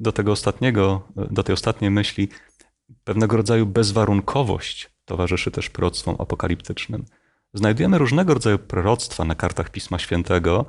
Do 0.00 0.12
tego 0.12 0.32
ostatniego, 0.32 1.08
do 1.16 1.42
tej 1.42 1.52
ostatniej 1.52 1.90
myśli 1.90 2.28
Pewnego 3.04 3.36
rodzaju 3.36 3.66
bezwarunkowość 3.66 4.90
towarzyszy 5.04 5.50
też 5.50 5.70
proroctwom 5.70 6.16
apokaliptycznym. 6.18 7.04
Znajdujemy 7.54 7.98
różnego 7.98 8.34
rodzaju 8.34 8.58
proroctwa 8.58 9.24
na 9.24 9.34
kartach 9.34 9.70
Pisma 9.70 9.98
Świętego, 9.98 10.64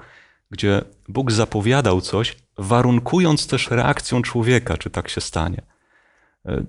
gdzie 0.52 0.82
Bóg 1.08 1.32
zapowiadał 1.32 2.02
coś, 2.02 2.38
warunkując 2.58 3.48
też 3.48 3.72
reakcją 3.72 4.22
człowieka, 4.22 4.78
czy 4.78 4.90
tak 4.90 5.10
się 5.10 5.22
stanie. 5.22 5.62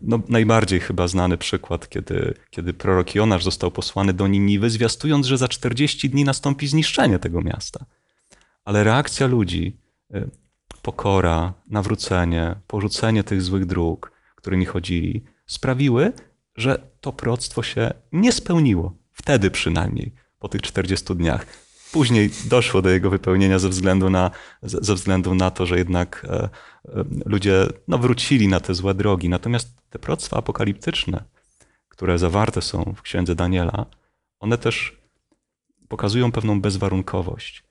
No, 0.02 0.20
najbardziej 0.28 0.80
chyba 0.80 1.08
znany 1.08 1.38
przykład, 1.38 1.88
kiedy, 1.88 2.34
kiedy 2.50 2.74
prorok 2.74 3.14
Jonasz 3.14 3.44
został 3.44 3.70
posłany 3.70 4.12
do 4.12 4.26
Niniwy, 4.26 4.70
zwiastując, 4.70 5.26
że 5.26 5.38
za 5.38 5.48
40 5.48 6.10
dni 6.10 6.24
nastąpi 6.24 6.68
zniszczenie 6.68 7.18
tego 7.18 7.40
miasta. 7.40 7.84
Ale 8.64 8.84
reakcja 8.84 9.26
ludzi, 9.26 9.76
y, 10.14 10.30
pokora, 10.82 11.52
nawrócenie, 11.66 12.56
porzucenie 12.66 13.24
tych 13.24 13.42
złych 13.42 13.66
dróg, 13.66 14.12
którymi 14.36 14.64
chodzili, 14.64 15.24
sprawiły, 15.50 16.12
że 16.56 16.90
to 17.00 17.12
proroctwo 17.12 17.62
się 17.62 17.90
nie 18.12 18.32
spełniło. 18.32 18.94
Wtedy 19.12 19.50
przynajmniej, 19.50 20.12
po 20.38 20.48
tych 20.48 20.62
40 20.62 21.14
dniach. 21.16 21.46
Później 21.92 22.30
doszło 22.44 22.82
do 22.82 22.90
jego 22.90 23.10
wypełnienia 23.10 23.58
ze 23.58 23.68
względu 23.68 24.10
na, 24.10 24.30
ze 24.62 24.94
względu 24.94 25.34
na 25.34 25.50
to, 25.50 25.66
że 25.66 25.78
jednak 25.78 26.26
e, 26.28 26.42
e, 26.42 26.48
ludzie 27.26 27.66
no, 27.88 27.98
wrócili 27.98 28.48
na 28.48 28.60
te 28.60 28.74
złe 28.74 28.94
drogi. 28.94 29.28
Natomiast 29.28 29.68
te 29.90 29.98
proroctwa 29.98 30.36
apokaliptyczne, 30.36 31.24
które 31.88 32.18
zawarte 32.18 32.62
są 32.62 32.94
w 32.96 33.02
księdze 33.02 33.34
Daniela, 33.34 33.86
one 34.40 34.58
też 34.58 35.00
pokazują 35.88 36.32
pewną 36.32 36.60
bezwarunkowość. 36.60 37.64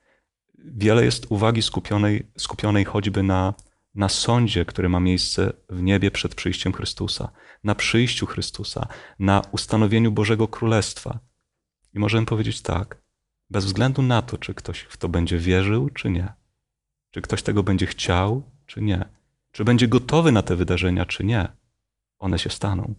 Wiele 0.57 1.05
jest 1.05 1.25
uwagi 1.29 1.61
skupionej, 1.61 2.27
skupionej 2.37 2.85
choćby 2.85 3.23
na 3.23 3.53
na 3.99 4.09
sądzie, 4.09 4.65
który 4.65 4.89
ma 4.89 4.99
miejsce 4.99 5.53
w 5.69 5.81
niebie 5.81 6.11
przed 6.11 6.35
przyjściem 6.35 6.73
Chrystusa, 6.73 7.31
na 7.63 7.75
przyjściu 7.75 8.25
Chrystusa, 8.25 8.87
na 9.19 9.41
ustanowieniu 9.51 10.11
Bożego 10.11 10.47
Królestwa. 10.47 11.19
I 11.93 11.99
możemy 11.99 12.25
powiedzieć 12.25 12.61
tak, 12.61 13.01
bez 13.49 13.65
względu 13.65 14.01
na 14.01 14.21
to, 14.21 14.37
czy 14.37 14.53
ktoś 14.53 14.79
w 14.79 14.97
to 14.97 15.09
będzie 15.09 15.37
wierzył, 15.37 15.89
czy 15.89 16.09
nie, 16.09 16.33
czy 17.11 17.21
ktoś 17.21 17.43
tego 17.43 17.63
będzie 17.63 17.85
chciał, 17.85 18.51
czy 18.65 18.81
nie, 18.81 19.05
czy 19.51 19.63
będzie 19.63 19.87
gotowy 19.87 20.31
na 20.31 20.41
te 20.41 20.55
wydarzenia, 20.55 21.05
czy 21.05 21.23
nie, 21.23 21.47
one 22.19 22.39
się 22.39 22.49
staną. 22.49 22.95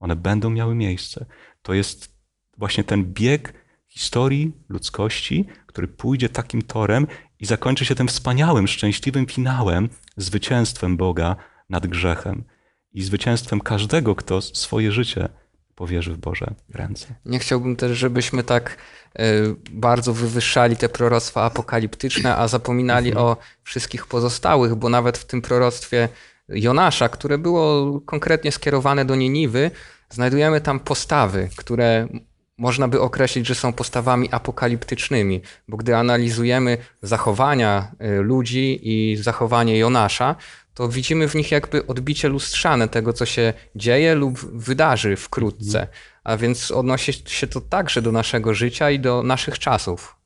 One 0.00 0.16
będą 0.16 0.50
miały 0.50 0.74
miejsce. 0.74 1.26
To 1.62 1.74
jest 1.74 2.14
właśnie 2.58 2.84
ten 2.84 3.04
bieg 3.04 3.54
historii 3.86 4.52
ludzkości, 4.68 5.44
który 5.66 5.88
pójdzie 5.88 6.28
takim 6.28 6.62
torem 6.62 7.06
i 7.44 7.46
zakończy 7.46 7.84
się 7.84 7.94
tym 7.94 8.08
wspaniałym, 8.08 8.68
szczęśliwym 8.68 9.26
finałem, 9.26 9.88
zwycięstwem 10.16 10.96
Boga 10.96 11.36
nad 11.70 11.86
grzechem 11.86 12.44
i 12.92 13.02
zwycięstwem 13.02 13.60
każdego, 13.60 14.14
kto 14.14 14.42
swoje 14.42 14.92
życie 14.92 15.28
powierzy 15.74 16.12
w 16.12 16.18
Boże 16.18 16.54
ręce. 16.74 17.14
Nie 17.24 17.38
chciałbym 17.38 17.76
też, 17.76 17.98
żebyśmy 17.98 18.42
tak 18.42 18.76
e, 19.14 19.24
bardzo 19.70 20.12
wywyższali 20.12 20.76
te 20.76 20.88
proroctwa 20.88 21.42
apokaliptyczne, 21.42 22.36
a 22.36 22.48
zapominali 22.48 23.08
mhm. 23.08 23.26
o 23.26 23.36
wszystkich 23.62 24.06
pozostałych, 24.06 24.74
bo 24.74 24.88
nawet 24.88 25.18
w 25.18 25.24
tym 25.24 25.42
proroctwie 25.42 26.08
Jonasza, 26.48 27.08
które 27.08 27.38
było 27.38 28.00
konkretnie 28.00 28.52
skierowane 28.52 29.04
do 29.04 29.14
Niniwy, 29.14 29.70
znajdujemy 30.10 30.60
tam 30.60 30.80
postawy, 30.80 31.48
które 31.56 32.08
można 32.58 32.88
by 32.88 33.00
określić, 33.00 33.46
że 33.46 33.54
są 33.54 33.72
postawami 33.72 34.28
apokaliptycznymi, 34.30 35.40
bo 35.68 35.76
gdy 35.76 35.96
analizujemy 35.96 36.78
zachowania 37.02 37.92
y, 38.18 38.22
ludzi 38.22 38.80
i 38.82 39.16
zachowanie 39.16 39.78
Jonasza, 39.78 40.36
to 40.74 40.88
widzimy 40.88 41.28
w 41.28 41.34
nich 41.34 41.50
jakby 41.50 41.86
odbicie 41.86 42.28
lustrzane 42.28 42.88
tego, 42.88 43.12
co 43.12 43.26
się 43.26 43.52
dzieje 43.76 44.14
lub 44.14 44.38
wydarzy 44.38 45.16
wkrótce. 45.16 45.88
A 46.24 46.36
więc 46.36 46.70
odnosi 46.70 47.12
się 47.26 47.46
to 47.46 47.60
także 47.60 48.02
do 48.02 48.12
naszego 48.12 48.54
życia 48.54 48.90
i 48.90 49.00
do 49.00 49.22
naszych 49.22 49.58
czasów. 49.58 50.16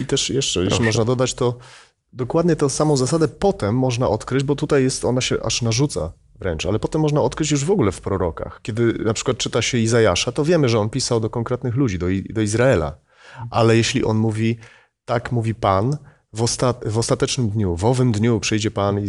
I 0.00 0.06
też 0.06 0.30
jeszcze, 0.30 0.64
jeśli 0.64 0.84
można 0.84 1.04
dodać, 1.04 1.34
to 1.34 1.58
dokładnie 2.12 2.56
tę 2.56 2.70
samą 2.70 2.96
zasadę 2.96 3.28
potem 3.28 3.74
można 3.78 4.08
odkryć, 4.08 4.44
bo 4.44 4.56
tutaj 4.56 4.82
jest 4.82 5.04
ona 5.04 5.20
się 5.20 5.36
aż 5.42 5.62
narzuca 5.62 6.12
wręcz, 6.38 6.66
ale 6.66 6.78
potem 6.78 7.00
można 7.00 7.20
odkryć 7.20 7.50
już 7.50 7.64
w 7.64 7.70
ogóle 7.70 7.92
w 7.92 8.00
prorokach. 8.00 8.60
Kiedy 8.62 8.92
na 8.92 9.14
przykład 9.14 9.36
czyta 9.36 9.62
się 9.62 9.78
Izajasza, 9.78 10.32
to 10.32 10.44
wiemy, 10.44 10.68
że 10.68 10.78
on 10.78 10.90
pisał 10.90 11.20
do 11.20 11.30
konkretnych 11.30 11.74
ludzi, 11.74 11.98
do, 11.98 12.06
do 12.30 12.40
Izraela. 12.40 12.96
Ale 13.50 13.76
jeśli 13.76 14.04
on 14.04 14.16
mówi, 14.16 14.58
tak 15.04 15.32
mówi 15.32 15.54
Pan, 15.54 15.96
w, 16.32 16.46
w 16.86 16.98
ostatecznym 16.98 17.50
dniu, 17.50 17.76
w 17.76 17.84
owym 17.84 18.12
dniu 18.12 18.40
przyjdzie 18.40 18.70
Pan 18.70 19.00
i 19.00 19.08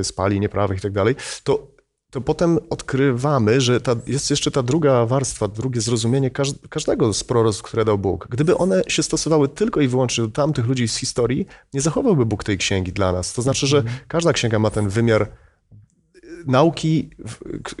y, 0.00 0.04
spali 0.04 0.40
nieprawych 0.40 0.78
i 0.78 0.80
tak 0.80 0.92
dalej, 0.92 1.14
to, 1.44 1.66
to 2.10 2.20
potem 2.20 2.58
odkrywamy, 2.70 3.60
że 3.60 3.80
ta, 3.80 3.96
jest 4.06 4.30
jeszcze 4.30 4.50
ta 4.50 4.62
druga 4.62 5.06
warstwa, 5.06 5.48
drugie 5.48 5.80
zrozumienie 5.80 6.30
każ 6.30 6.48
każdego 6.68 7.12
z 7.12 7.24
proroctw, 7.24 7.62
które 7.62 7.84
dał 7.84 7.98
Bóg. 7.98 8.26
Gdyby 8.30 8.56
one 8.56 8.82
się 8.88 9.02
stosowały 9.02 9.48
tylko 9.48 9.80
i 9.80 9.88
wyłącznie 9.88 10.24
do 10.24 10.30
tamtych 10.30 10.66
ludzi 10.66 10.88
z 10.88 10.96
historii, 10.96 11.46
nie 11.74 11.80
zachowałby 11.80 12.26
Bóg 12.26 12.44
tej 12.44 12.58
księgi 12.58 12.92
dla 12.92 13.12
nas. 13.12 13.32
To 13.32 13.42
znaczy, 13.42 13.66
że 13.66 13.82
każda 14.08 14.32
księga 14.32 14.58
ma 14.58 14.70
ten 14.70 14.88
wymiar 14.88 15.28
nauki, 16.46 17.10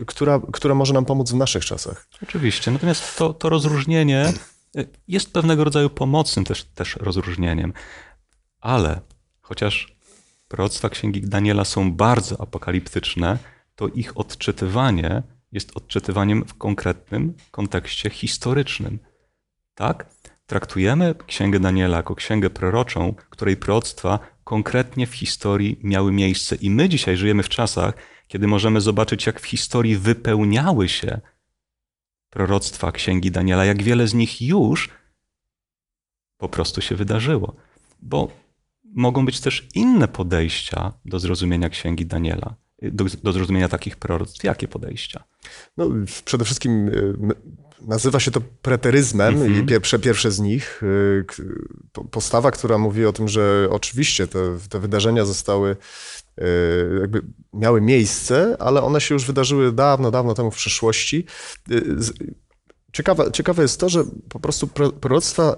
która, 0.06 0.40
która 0.52 0.74
może 0.74 0.94
nam 0.94 1.04
pomóc 1.04 1.30
w 1.30 1.34
naszych 1.34 1.64
czasach. 1.64 2.08
Oczywiście, 2.22 2.70
natomiast 2.70 3.16
to, 3.16 3.34
to 3.34 3.48
rozróżnienie 3.48 4.32
y, 4.76 4.88
jest 5.08 5.32
pewnego 5.32 5.64
rodzaju 5.64 5.90
pomocnym 5.90 6.44
też, 6.44 6.64
też 6.64 6.96
rozróżnieniem, 6.96 7.72
ale 8.60 9.00
chociaż 9.40 9.96
proroctwa 10.48 10.88
Księgi 10.88 11.20
Daniela 11.20 11.64
są 11.64 11.92
bardzo 11.92 12.40
apokaliptyczne, 12.40 13.38
to 13.74 13.88
ich 13.88 14.18
odczytywanie 14.18 15.22
jest 15.52 15.76
odczytywaniem 15.76 16.44
w 16.44 16.54
konkretnym 16.54 17.34
kontekście 17.50 18.10
historycznym. 18.10 18.98
Tak? 19.74 20.06
Traktujemy 20.46 21.14
Księgę 21.26 21.60
Daniela 21.60 21.96
jako 21.96 22.14
księgę 22.14 22.50
proroczą, 22.50 23.14
której 23.30 23.56
proroctwa 23.56 24.18
konkretnie 24.44 25.06
w 25.06 25.14
historii 25.14 25.80
miały 25.82 26.12
miejsce. 26.12 26.56
I 26.56 26.70
my 26.70 26.88
dzisiaj 26.88 27.16
żyjemy 27.16 27.42
w 27.42 27.48
czasach, 27.48 27.94
kiedy 28.28 28.46
możemy 28.46 28.80
zobaczyć, 28.80 29.26
jak 29.26 29.40
w 29.40 29.46
historii 29.46 29.96
wypełniały 29.96 30.88
się 30.88 31.20
proroctwa 32.30 32.92
Księgi 32.92 33.30
Daniela, 33.30 33.64
jak 33.64 33.82
wiele 33.82 34.08
z 34.08 34.14
nich 34.14 34.42
już 34.42 34.90
po 36.36 36.48
prostu 36.48 36.80
się 36.80 36.96
wydarzyło. 36.96 37.56
Bo 38.02 38.28
mogą 38.84 39.26
być 39.26 39.40
też 39.40 39.68
inne 39.74 40.08
podejścia 40.08 40.92
do 41.04 41.18
zrozumienia 41.18 41.68
Księgi 41.68 42.06
Daniela, 42.06 42.54
do, 42.82 43.04
do 43.22 43.32
zrozumienia 43.32 43.68
takich 43.68 43.96
proroctw. 43.96 44.44
Jakie 44.44 44.68
podejścia? 44.68 45.24
No, 45.76 45.90
przede 46.24 46.44
wszystkim 46.44 46.88
y, 46.88 47.14
nazywa 47.80 48.20
się 48.20 48.30
to 48.30 48.40
preteryzmem 48.62 49.34
mm 49.36 49.52
-hmm. 49.52 49.62
i 49.62 49.66
pierwsze, 49.66 49.98
pierwsze 49.98 50.30
z 50.30 50.40
nich. 50.40 50.82
Y, 50.82 51.24
postawa, 52.10 52.50
która 52.50 52.78
mówi 52.78 53.06
o 53.06 53.12
tym, 53.12 53.28
że 53.28 53.68
oczywiście 53.70 54.26
te, 54.26 54.58
te 54.68 54.80
wydarzenia 54.80 55.24
zostały 55.24 55.76
jakby 57.00 57.22
miały 57.52 57.80
miejsce, 57.80 58.56
ale 58.58 58.82
one 58.82 59.00
się 59.00 59.14
już 59.14 59.26
wydarzyły 59.26 59.72
dawno, 59.72 60.10
dawno 60.10 60.34
temu 60.34 60.50
w 60.50 60.56
przeszłości. 60.56 61.26
Ciekawe, 62.92 63.32
ciekawe 63.32 63.62
jest 63.62 63.80
to, 63.80 63.88
że 63.88 64.04
po 64.28 64.40
prostu 64.40 64.68
proroctwa 65.00 65.42
e, 65.42 65.54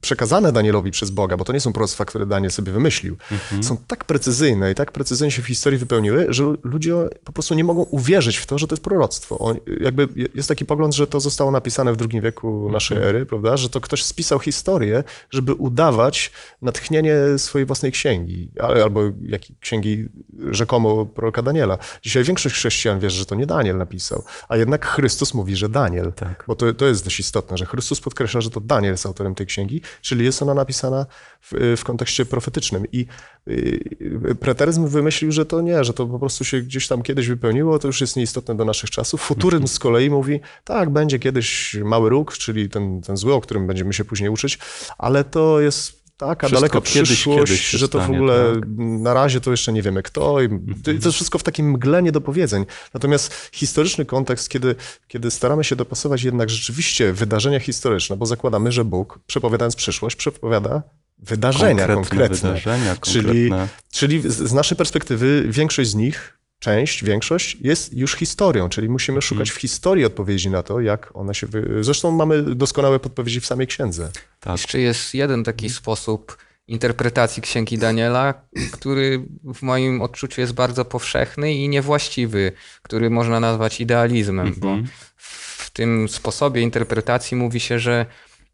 przekazane 0.00 0.52
Danielowi 0.52 0.90
przez 0.90 1.10
Boga, 1.10 1.36
bo 1.36 1.44
to 1.44 1.52
nie 1.52 1.60
są 1.60 1.72
proroctwa, 1.72 2.04
które 2.04 2.26
Daniel 2.26 2.50
sobie 2.50 2.72
wymyślił, 2.72 3.16
mhm. 3.32 3.64
są 3.64 3.76
tak 3.86 4.04
precyzyjne 4.04 4.72
i 4.72 4.74
tak 4.74 4.92
precyzyjnie 4.92 5.30
się 5.30 5.42
w 5.42 5.46
historii 5.46 5.78
wypełniły, 5.78 6.26
że 6.28 6.44
ludzie 6.64 6.94
po 7.24 7.32
prostu 7.32 7.54
nie 7.54 7.64
mogą 7.64 7.82
uwierzyć 7.82 8.36
w 8.36 8.46
to, 8.46 8.58
że 8.58 8.66
to 8.66 8.74
jest 8.74 8.84
proroctwo. 8.84 9.38
On, 9.38 9.56
jakby 9.80 10.08
jest 10.34 10.48
taki 10.48 10.64
pogląd, 10.64 10.94
że 10.94 11.06
to 11.06 11.20
zostało 11.20 11.50
napisane 11.50 11.92
w 11.92 11.96
drugim 11.96 12.22
wieku 12.22 12.70
naszej 12.72 12.96
mhm. 12.96 13.16
ery, 13.16 13.26
prawda? 13.26 13.56
Że 13.56 13.70
to 13.70 13.80
ktoś 13.80 14.04
spisał 14.04 14.38
historię, 14.38 15.04
żeby 15.30 15.54
udawać 15.54 16.32
natchnienie 16.62 17.14
swojej 17.36 17.66
własnej 17.66 17.92
księgi, 17.92 18.50
albo 18.60 19.00
jak 19.22 19.42
księgi 19.60 20.08
rzekomo 20.50 21.06
proroka 21.06 21.42
Daniela. 21.42 21.78
Dzisiaj 22.02 22.24
większość 22.24 22.54
chrześcijan 22.54 23.00
wierzy, 23.00 23.18
że 23.18 23.26
to 23.26 23.34
nie 23.34 23.46
Daniel 23.46 23.76
napisał, 23.76 24.24
a 24.48 24.56
jednak 24.56 24.86
Chrystus 24.86 25.34
mówi, 25.34 25.56
że 25.56 25.68
Daniel, 25.68 26.12
tak. 26.12 26.44
bo 26.46 26.54
to 26.56 26.75
to 26.76 26.86
jest 26.86 27.04
dość 27.04 27.20
istotne, 27.20 27.58
że 27.58 27.66
Chrystus 27.66 28.00
podkreśla, 28.00 28.40
że 28.40 28.50
to 28.50 28.60
Daniel 28.60 28.92
jest 28.92 29.06
autorem 29.06 29.34
tej 29.34 29.46
księgi, 29.46 29.80
czyli 30.02 30.24
jest 30.24 30.42
ona 30.42 30.54
napisana 30.54 31.06
w, 31.40 31.74
w 31.76 31.84
kontekście 31.84 32.26
profetycznym. 32.26 32.84
I 32.92 33.06
y, 33.48 34.36
preteryzm 34.40 34.86
wymyślił, 34.86 35.32
że 35.32 35.46
to 35.46 35.60
nie, 35.60 35.84
że 35.84 35.92
to 35.92 36.06
po 36.06 36.18
prostu 36.18 36.44
się 36.44 36.60
gdzieś 36.60 36.88
tam 36.88 37.02
kiedyś 37.02 37.28
wypełniło, 37.28 37.78
to 37.78 37.86
już 37.88 38.00
jest 38.00 38.16
nieistotne 38.16 38.56
do 38.56 38.64
naszych 38.64 38.90
czasów. 38.90 39.20
Futuryzm 39.20 39.66
z 39.66 39.78
kolei 39.78 40.10
mówi, 40.10 40.40
tak, 40.64 40.90
będzie 40.90 41.18
kiedyś 41.18 41.76
mały 41.84 42.10
róg, 42.10 42.32
czyli 42.32 42.68
ten, 42.68 43.00
ten 43.02 43.16
zły, 43.16 43.34
o 43.34 43.40
którym 43.40 43.66
będziemy 43.66 43.92
się 43.92 44.04
później 44.04 44.30
uczyć, 44.30 44.58
ale 44.98 45.24
to 45.24 45.60
jest 45.60 45.95
taka 46.16 46.46
wszystko 46.46 46.68
daleka 46.68 46.80
kiedyś, 46.80 47.10
przyszłość, 47.10 47.52
kiedyś 47.52 47.70
że 47.70 47.88
to 47.88 48.00
w 48.00 48.10
ogóle 48.10 48.54
tak. 48.54 48.68
na 48.78 49.14
razie 49.14 49.40
to 49.40 49.50
jeszcze 49.50 49.72
nie 49.72 49.82
wiemy 49.82 50.02
kto. 50.02 50.40
I 50.40 50.48
to 50.82 50.90
jest 50.90 51.06
wszystko 51.06 51.38
w 51.38 51.42
takim 51.42 51.70
mgle 51.70 52.02
niedopowiedzeń. 52.02 52.66
Natomiast 52.94 53.50
historyczny 53.52 54.04
kontekst, 54.04 54.48
kiedy, 54.48 54.74
kiedy 55.08 55.30
staramy 55.30 55.64
się 55.64 55.76
dopasować 55.76 56.22
jednak 56.22 56.50
rzeczywiście 56.50 57.12
wydarzenia 57.12 57.60
historyczne, 57.60 58.16
bo 58.16 58.26
zakładamy, 58.26 58.72
że 58.72 58.84
Bóg, 58.84 59.18
przepowiadając 59.26 59.76
przyszłość, 59.76 60.16
przepowiada 60.16 60.82
wydarzenia 61.18 61.86
konkretne. 61.86 61.94
konkretne. 61.94 62.48
Wydarzenia, 62.48 62.96
czyli, 62.96 63.50
czyli 63.92 64.22
z 64.26 64.52
naszej 64.52 64.76
perspektywy 64.78 65.44
większość 65.48 65.90
z 65.90 65.94
nich 65.94 66.35
część, 66.58 67.04
większość 67.04 67.56
jest 67.60 67.94
już 67.94 68.14
historią, 68.14 68.68
czyli 68.68 68.88
musimy 68.88 69.16
mhm. 69.16 69.28
szukać 69.28 69.50
w 69.50 69.56
historii 69.56 70.04
odpowiedzi 70.04 70.50
na 70.50 70.62
to, 70.62 70.80
jak 70.80 71.10
ona 71.14 71.34
się. 71.34 71.46
Wy... 71.46 71.78
Zresztą 71.80 72.10
mamy 72.10 72.42
doskonałe 72.42 73.00
podpowiedzi 73.00 73.40
w 73.40 73.46
samej 73.46 73.66
księdze. 73.66 74.10
Tak. 74.40 74.52
Jeszcze 74.52 74.80
jest 74.80 75.14
jeden 75.14 75.44
taki 75.44 75.70
sposób 75.70 76.36
interpretacji 76.68 77.42
księgi 77.42 77.78
Daniela, 77.78 78.34
który 78.72 79.22
w 79.54 79.62
moim 79.62 80.02
odczuciu 80.02 80.40
jest 80.40 80.52
bardzo 80.52 80.84
powszechny 80.84 81.54
i 81.54 81.68
niewłaściwy, 81.68 82.52
który 82.82 83.10
można 83.10 83.40
nazwać 83.40 83.80
idealizmem, 83.80 84.54
bo 84.56 84.68
mhm. 84.68 84.88
w 85.16 85.70
tym 85.70 86.08
sposobie 86.08 86.60
interpretacji 86.60 87.36
mówi 87.36 87.60
się, 87.60 87.78
że 87.78 88.06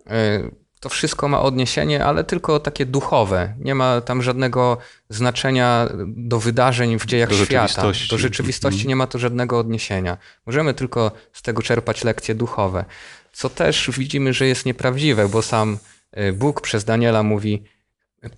e, 0.06 0.50
to 0.82 0.88
wszystko 0.88 1.28
ma 1.28 1.40
odniesienie, 1.40 2.04
ale 2.04 2.24
tylko 2.24 2.60
takie 2.60 2.86
duchowe. 2.86 3.54
Nie 3.58 3.74
ma 3.74 4.00
tam 4.00 4.22
żadnego 4.22 4.78
znaczenia 5.08 5.88
do 6.06 6.38
wydarzeń 6.40 6.98
w 6.98 7.06
dziejach 7.06 7.28
do 7.28 7.44
świata. 7.44 7.82
Do 8.10 8.18
rzeczywistości 8.18 8.80
mm. 8.80 8.88
nie 8.88 8.96
ma 8.96 9.06
to 9.06 9.18
żadnego 9.18 9.58
odniesienia. 9.58 10.16
Możemy 10.46 10.74
tylko 10.74 11.12
z 11.32 11.42
tego 11.42 11.62
czerpać 11.62 12.04
lekcje 12.04 12.34
duchowe. 12.34 12.84
Co 13.32 13.48
też 13.48 13.90
widzimy, 13.98 14.32
że 14.32 14.46
jest 14.46 14.66
nieprawdziwe, 14.66 15.28
bo 15.28 15.42
sam 15.42 15.78
e, 16.12 16.32
Bóg 16.32 16.60
przez 16.60 16.84
Daniela 16.84 17.22
mówi 17.22 17.62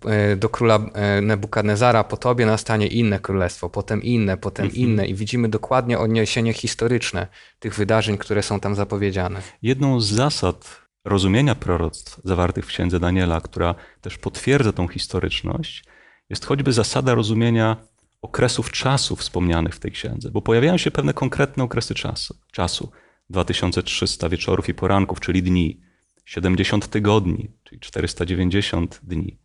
e, 0.04 0.36
do 0.36 0.48
króla 0.48 0.78
e, 0.94 1.20
Nebukadnezara, 1.20 2.04
po 2.04 2.16
tobie 2.16 2.46
nastanie 2.46 2.86
inne 2.86 3.18
królestwo, 3.18 3.70
potem 3.70 4.02
inne, 4.02 4.36
potem 4.36 4.68
-hmm. 4.68 4.74
inne 4.74 5.06
i 5.06 5.14
widzimy 5.14 5.48
dokładnie 5.48 5.98
odniesienie 5.98 6.52
historyczne 6.52 7.26
tych 7.58 7.74
wydarzeń, 7.74 8.18
które 8.18 8.42
są 8.42 8.60
tam 8.60 8.74
zapowiedziane. 8.74 9.42
Jedną 9.62 10.00
z 10.00 10.06
zasad 10.06 10.83
rozumienia 11.04 11.54
proroctw 11.54 12.20
zawartych 12.24 12.64
w 12.64 12.68
księdze 12.68 13.00
Daniela, 13.00 13.40
która 13.40 13.74
też 14.00 14.18
potwierdza 14.18 14.72
tą 14.72 14.88
historyczność, 14.88 15.84
jest 16.30 16.44
choćby 16.44 16.72
zasada 16.72 17.14
rozumienia 17.14 17.76
okresów 18.22 18.70
czasu 18.70 19.16
wspomnianych 19.16 19.74
w 19.74 19.80
tej 19.80 19.92
księdze, 19.92 20.30
bo 20.30 20.42
pojawiają 20.42 20.76
się 20.76 20.90
pewne 20.90 21.12
konkretne 21.12 21.64
okresy 21.64 21.94
czasu. 21.94 22.38
czasu. 22.52 22.92
2300 23.30 24.28
wieczorów 24.28 24.68
i 24.68 24.74
poranków, 24.74 25.20
czyli 25.20 25.42
dni, 25.42 25.80
70 26.24 26.88
tygodni, 26.88 27.50
czyli 27.64 27.80
490 27.80 29.00
dni. 29.02 29.38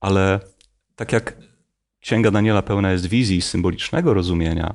Ale 0.00 0.40
tak 0.96 1.12
jak 1.12 1.36
Księga 2.00 2.30
Daniela 2.30 2.62
pełna 2.62 2.92
jest 2.92 3.06
wizji 3.06 3.42
symbolicznego 3.42 4.14
rozumienia 4.14 4.74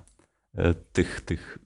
e, 0.56 0.74
tych, 0.74 1.22
tych, 1.22 1.58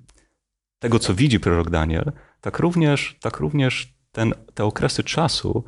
tego, 0.79 0.99
co 0.99 1.15
widzi 1.15 1.39
prorok 1.39 1.69
Daniel, 1.69 2.11
tak 2.41 2.59
również, 2.59 3.17
tak 3.21 3.39
również 3.39 3.94
ten, 4.15 4.33
te 4.53 4.63
okresy 4.65 5.03
czasu 5.03 5.63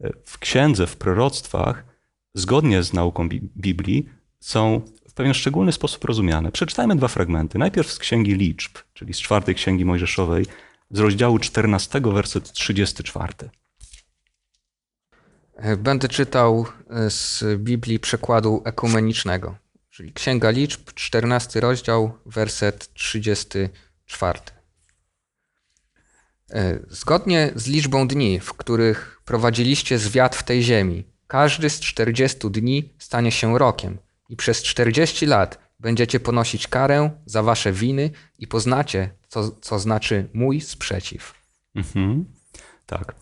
e, 0.00 0.10
w 0.24 0.38
księdze, 0.38 0.86
w 0.86 0.96
proroctwach, 0.96 1.84
zgodnie 2.34 2.82
z 2.82 2.92
nauką 2.92 3.28
Biblii, 3.56 4.08
są 4.40 4.80
w 5.08 5.12
pewien 5.12 5.34
szczególny 5.34 5.72
sposób 5.72 6.04
rozumiane. 6.04 6.52
Przeczytajmy 6.52 6.96
dwa 6.96 7.08
fragmenty. 7.08 7.58
Najpierw 7.58 7.92
z 7.92 7.98
Księgi 7.98 8.34
Liczb, 8.34 8.78
czyli 8.94 9.14
z 9.14 9.18
czwartej 9.18 9.54
Księgi 9.54 9.84
Mojżeszowej, 9.84 10.46
z 10.90 10.98
rozdziału 10.98 11.38
14, 11.38 12.00
werset 12.00 12.52
34. 12.52 13.32
E, 15.56 15.76
będę 15.76 16.08
czytał 16.08 16.66
e, 16.90 17.10
z 17.10 17.44
Biblii 17.58 18.00
przekładu 18.00 18.62
ekumenicznego, 18.64 19.56
czyli 19.90 20.12
Księga 20.12 20.50
Liczb, 20.50 20.92
14 20.94 21.60
rozdział, 21.60 22.12
werset 22.26 22.92
34. 22.92 24.40
E, 26.52 26.78
zgodnie 26.88 27.52
z 27.54 27.66
liczbą 27.66 28.08
dni, 28.08 28.40
w 28.40 28.54
których 28.54 29.20
prowadziliście 29.24 29.98
zwiat 29.98 30.36
w 30.36 30.42
tej 30.42 30.62
ziemi, 30.62 31.04
każdy 31.26 31.70
z 31.70 31.80
40 31.80 32.38
dni 32.50 32.88
stanie 32.98 33.32
się 33.32 33.58
rokiem 33.58 33.98
i 34.28 34.36
przez 34.36 34.62
40 34.62 35.26
lat 35.26 35.58
będziecie 35.80 36.20
ponosić 36.20 36.68
karę 36.68 37.10
za 37.26 37.42
wasze 37.42 37.72
winy 37.72 38.10
i 38.38 38.46
poznacie, 38.46 39.10
co, 39.28 39.50
co 39.50 39.78
znaczy 39.78 40.28
mój 40.32 40.60
sprzeciw. 40.60 41.34
Mhm. 41.74 42.24
Tak. 42.86 43.14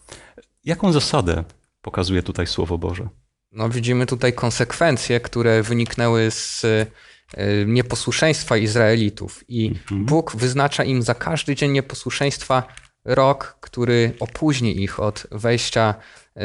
Jaką 0.65 0.93
zasadę 0.93 1.45
pokazuje 1.83 2.23
tutaj 2.23 2.47
Słowo 2.47 2.79
Boże? 2.79 3.09
No, 3.53 3.69
widzimy 3.69 4.07
tutaj 4.07 4.33
konsekwencje, 4.33 5.21
które 5.21 5.63
wyniknęły 5.63 6.31
z 6.31 6.65
e, 6.65 6.87
nieposłuszeństwa 7.67 8.57
Izraelitów. 8.57 9.45
I 9.49 9.67
mhm. 9.67 10.07
Bóg 10.07 10.37
wyznacza 10.37 10.85
im 10.85 11.03
za 11.03 11.15
każdy 11.15 11.55
dzień 11.55 11.73
nieposłuszeństwa 11.73 12.63
rok, 13.15 13.59
który 13.61 14.13
opóźni 14.21 14.83
ich 14.83 15.01
od 15.01 15.27
wejścia 15.31 15.95
e, 16.37 16.43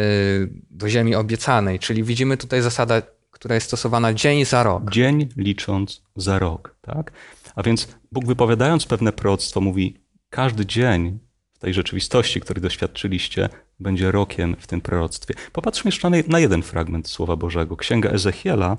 do 0.70 0.90
ziemi 0.90 1.16
obiecanej. 1.16 1.80
Czyli 1.80 2.04
widzimy 2.04 2.38
tutaj 2.38 2.62
zasadę, 2.62 3.02
która 3.32 3.56
jest 3.56 3.68
stosowana 3.68 4.14
dzień 4.14 4.46
za 4.46 4.64
rok. 4.64 4.92
Dzień 4.92 5.30
licząc 5.38 6.02
za 6.16 6.40
rok, 6.40 6.76
tak? 6.82 7.12
A 7.56 7.64
więc 7.64 7.88
Bóg 8.12 8.26
wypowiadając 8.26 8.86
pewne 8.86 9.14
proroctwo 9.14 9.62
mówi, 9.62 9.98
każdy 10.30 10.66
dzień 10.66 11.20
w 11.54 11.60
tej 11.60 11.74
rzeczywistości, 11.74 12.42
której 12.42 12.62
doświadczyliście, 12.62 13.50
będzie 13.80 14.12
rokiem 14.12 14.56
w 14.60 14.68
tym 14.68 14.82
proroctwie. 14.82 15.34
Popatrzmy 15.52 15.88
jeszcze 15.88 16.10
na 16.28 16.40
jeden 16.40 16.64
fragment 16.64 17.08
Słowa 17.08 17.36
Bożego. 17.36 17.78
Księga 17.78 18.10
Ezechiela, 18.10 18.78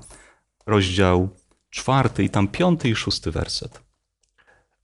rozdział 0.65 1.29
czwarty 1.69 2.23
i 2.23 2.29
tam 2.29 2.47
piąty 2.47 2.89
i 2.89 2.95
szósty 2.95 3.31
werset. 3.31 3.86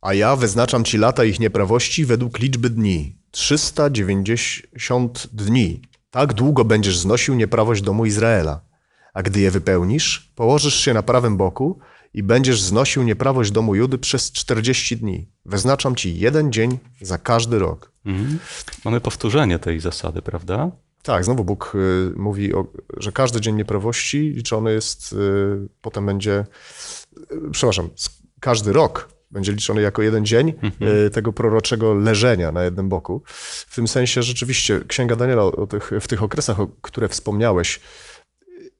A 0.03 0.13
ja 0.13 0.35
wyznaczam 0.35 0.83
ci 0.83 0.97
lata 0.97 1.23
ich 1.23 1.39
nieprawości 1.39 2.05
według 2.05 2.39
liczby 2.39 2.69
dni. 2.69 3.15
390 3.31 5.27
dni. 5.33 5.81
Tak 6.11 6.33
długo 6.33 6.65
będziesz 6.65 6.97
znosił 6.97 7.35
nieprawość 7.35 7.81
domu 7.81 8.05
Izraela. 8.05 8.61
A 9.13 9.23
gdy 9.23 9.39
je 9.39 9.51
wypełnisz, 9.51 10.31
położysz 10.35 10.75
się 10.75 10.93
na 10.93 11.03
prawym 11.03 11.37
boku 11.37 11.79
i 12.13 12.23
będziesz 12.23 12.61
znosił 12.61 13.03
nieprawość 13.03 13.51
domu 13.51 13.75
Judy 13.75 13.97
przez 13.97 14.31
40 14.31 14.97
dni. 14.97 15.27
Wyznaczam 15.45 15.95
ci 15.95 16.19
jeden 16.19 16.51
dzień 16.51 16.79
za 17.01 17.17
każdy 17.17 17.59
rok. 17.59 17.91
Mhm. 18.05 18.39
Mamy 18.85 19.01
powtórzenie 19.01 19.59
tej 19.59 19.79
zasady, 19.79 20.21
prawda? 20.21 20.71
Tak, 21.03 21.25
znowu 21.25 21.43
Bóg 21.43 21.73
y, 21.75 22.13
mówi, 22.15 22.53
o, 22.53 22.67
że 22.97 23.11
każdy 23.11 23.41
dzień 23.41 23.55
nieprawości 23.55 24.19
liczony 24.19 24.73
jest, 24.73 25.13
y, 25.13 25.69
potem 25.81 26.05
będzie, 26.05 26.45
y, 27.31 27.51
przepraszam, 27.51 27.89
każdy 28.39 28.73
rok 28.73 29.12
będzie 29.33 29.51
liczony 29.51 29.81
jako 29.81 30.01
jeden 30.01 30.25
dzień 30.25 30.53
mhm. 30.63 31.09
tego 31.09 31.33
proroczego 31.33 31.93
leżenia 31.93 32.51
na 32.51 32.63
jednym 32.63 32.89
boku. 32.89 33.21
W 33.67 33.75
tym 33.75 33.87
sensie 33.87 34.23
rzeczywiście 34.23 34.81
Księga 34.87 35.15
Daniela 35.15 35.43
o 35.43 35.67
tych, 35.67 35.91
w 36.01 36.07
tych 36.07 36.23
okresach, 36.23 36.59
o 36.59 36.67
które 36.81 37.07
wspomniałeś, 37.07 37.79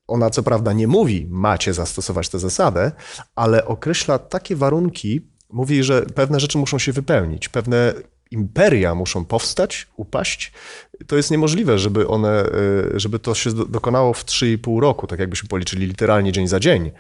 ona 0.08 0.30
co 0.30 0.44
prawda 0.44 0.74
nie 0.74 0.88
mówi, 0.88 1.28
macie 1.30 1.74
zastosować 1.74 2.30
tę 2.30 2.40
zasadę, 2.40 2.92
ale 3.36 3.66
określa 3.66 4.20
takie 4.20 4.56
warunki, 4.56 5.22
mówi, 5.50 5.84
że 5.84 6.02
pewne 6.02 6.40
rzeczy 6.40 6.58
muszą 6.58 6.80
się 6.80 6.92
wypełnić, 6.92 7.50
pewne 7.50 7.94
imperia 8.32 8.96
muszą 8.96 9.26
powstać, 9.26 9.88
upaść, 9.98 10.52
to 11.08 11.16
jest 11.16 11.32
niemożliwe, 11.32 11.80
żeby 11.80 12.08
one, 12.08 12.46
e, 12.46 12.50
żeby 13.00 13.20
to 13.20 13.36
się 13.36 13.54
dokonało 13.54 14.14
w 14.14 14.26
3,5 14.26 14.80
roku, 14.80 15.08
tak 15.08 15.20
jakbyśmy 15.20 15.50
policzyli 15.50 15.88
literalnie 15.88 16.32
dzień 16.32 16.48
za 16.48 16.60
dzień. 16.60 16.92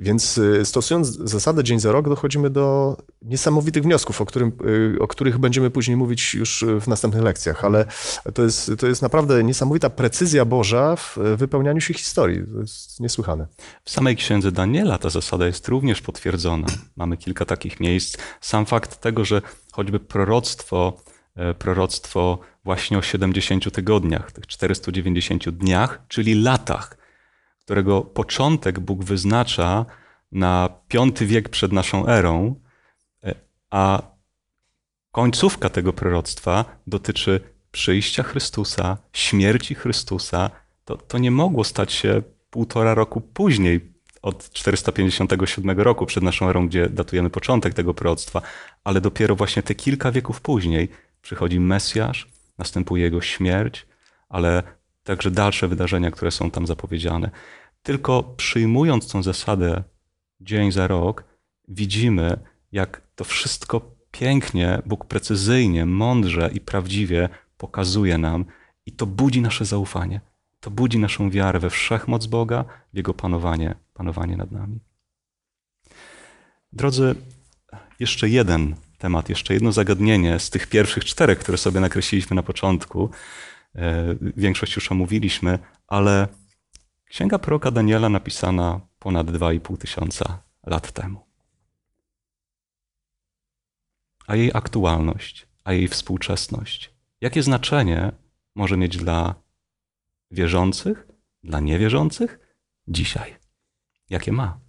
Więc 0.00 0.38
e, 0.38 0.64
stosując 0.64 1.08
zasadę 1.08 1.64
dzień 1.64 1.80
za 1.80 1.92
rok, 1.92 2.08
dochodzimy 2.08 2.50
do 2.50 2.96
niesamowitych 3.22 3.82
wniosków, 3.82 4.20
o, 4.20 4.26
którym, 4.26 4.52
e, 4.96 5.00
o 5.00 5.08
których 5.08 5.38
będziemy 5.38 5.70
później 5.70 5.96
mówić 5.96 6.34
już 6.34 6.64
w 6.80 6.88
następnych 6.88 7.22
lekcjach, 7.22 7.64
ale 7.64 7.86
to 8.34 8.42
jest, 8.42 8.72
to 8.78 8.86
jest 8.86 9.02
naprawdę 9.02 9.44
niesamowita 9.44 9.90
precyzja 9.90 10.44
Boża 10.44 10.96
w 10.96 11.18
wypełnianiu 11.36 11.80
się 11.80 11.94
historii. 11.94 12.42
To 12.54 12.60
jest 12.60 13.00
niesłychane. 13.00 13.46
W 13.84 13.90
samej 13.90 14.16
księdze 14.16 14.52
Daniela 14.52 14.98
ta 14.98 15.10
zasada 15.10 15.46
jest 15.46 15.68
również 15.68 16.00
potwierdzona. 16.00 16.66
Mamy 16.96 17.16
kilka 17.16 17.44
takich 17.44 17.80
miejsc. 17.80 18.16
Sam 18.40 18.66
fakt 18.66 19.00
tego, 19.00 19.24
że 19.24 19.42
choćby 19.72 20.00
proroctwo, 20.00 20.96
proroctwo 21.58 22.38
właśnie 22.64 22.98
o 22.98 23.02
70 23.02 23.72
tygodniach, 23.72 24.32
tych 24.32 24.46
490 24.46 25.50
dniach, 25.50 26.02
czyli 26.08 26.34
latach, 26.34 26.99
którego 27.70 28.02
początek 28.02 28.80
Bóg 28.80 29.04
wyznacza 29.04 29.86
na 30.32 30.68
V 30.92 31.26
wiek 31.26 31.48
przed 31.48 31.72
naszą 31.72 32.06
erą, 32.06 32.54
e, 33.24 33.34
a 33.70 34.02
końcówka 35.12 35.68
tego 35.68 35.92
proroctwa 35.92 36.64
dotyczy 36.86 37.40
przyjścia 37.72 38.22
Chrystusa, 38.22 38.96
śmierci 39.12 39.74
Chrystusa. 39.74 40.50
To, 40.84 40.96
to 40.96 41.18
nie 41.18 41.30
mogło 41.30 41.64
stać 41.64 41.92
się 41.92 42.22
półtora 42.50 42.94
roku 42.94 43.20
później, 43.20 43.92
od 44.22 44.50
457 44.50 45.80
roku 45.80 46.06
przed 46.06 46.24
naszą 46.24 46.48
erą, 46.48 46.68
gdzie 46.68 46.88
datujemy 46.88 47.30
początek 47.30 47.74
tego 47.74 47.94
proroctwa, 47.94 48.42
ale 48.84 49.00
dopiero 49.00 49.36
właśnie 49.36 49.62
te 49.62 49.74
kilka 49.74 50.12
wieków 50.12 50.40
później 50.40 50.88
przychodzi 51.22 51.60
Mesjasz, 51.60 52.28
następuje 52.58 53.02
jego 53.04 53.20
śmierć, 53.20 53.86
ale 54.28 54.62
także 55.04 55.30
dalsze 55.30 55.68
wydarzenia, 55.68 56.10
które 56.10 56.30
są 56.30 56.50
tam 56.50 56.66
zapowiedziane. 56.66 57.30
Tylko 57.82 58.22
przyjmując 58.22 59.08
tą 59.08 59.22
zasadę 59.22 59.82
dzień 60.40 60.72
za 60.72 60.86
rok, 60.86 61.24
widzimy, 61.68 62.38
jak 62.72 63.02
to 63.14 63.24
wszystko 63.24 63.96
pięknie, 64.10 64.82
Bóg 64.86 65.04
precyzyjnie, 65.04 65.86
mądrze 65.86 66.50
i 66.54 66.60
prawdziwie 66.60 67.28
pokazuje 67.58 68.18
nam, 68.18 68.44
i 68.86 68.92
to 68.92 69.06
budzi 69.06 69.40
nasze 69.40 69.64
zaufanie. 69.64 70.20
To 70.60 70.70
budzi 70.70 70.98
naszą 70.98 71.30
wiarę 71.30 71.58
we 71.58 71.70
wszechmoc 71.70 72.26
Boga, 72.26 72.64
w 72.92 72.96
Jego 72.96 73.14
panowanie, 73.14 73.74
panowanie 73.94 74.36
nad 74.36 74.52
nami. 74.52 74.80
Drodzy, 76.72 77.14
jeszcze 78.00 78.28
jeden 78.28 78.74
temat, 78.98 79.28
jeszcze 79.28 79.54
jedno 79.54 79.72
zagadnienie 79.72 80.38
z 80.38 80.50
tych 80.50 80.66
pierwszych 80.66 81.04
czterech, 81.04 81.38
które 81.38 81.58
sobie 81.58 81.80
nakreśliliśmy 81.80 82.36
na 82.36 82.42
początku. 82.42 83.10
E, 83.74 84.14
większość 84.36 84.76
już 84.76 84.92
omówiliśmy, 84.92 85.58
ale 85.86 86.28
księga 87.10 87.38
proroka 87.38 87.70
Daniela 87.70 88.08
napisana 88.08 88.80
ponad 88.98 89.26
2,5 89.26 89.78
tysiąca 89.78 90.42
lat 90.66 90.92
temu. 90.92 91.26
A 94.26 94.36
jej 94.36 94.50
aktualność, 94.54 95.46
a 95.64 95.72
jej 95.72 95.88
współczesność, 95.88 96.94
jakie 97.20 97.42
znaczenie 97.42 98.12
może 98.54 98.76
mieć 98.76 98.96
dla 98.96 99.34
wierzących, 100.30 101.08
dla 101.44 101.60
niewierzących 101.60 102.38
dzisiaj? 102.88 103.36
Jakie 104.10 104.32
ma? 104.32 104.60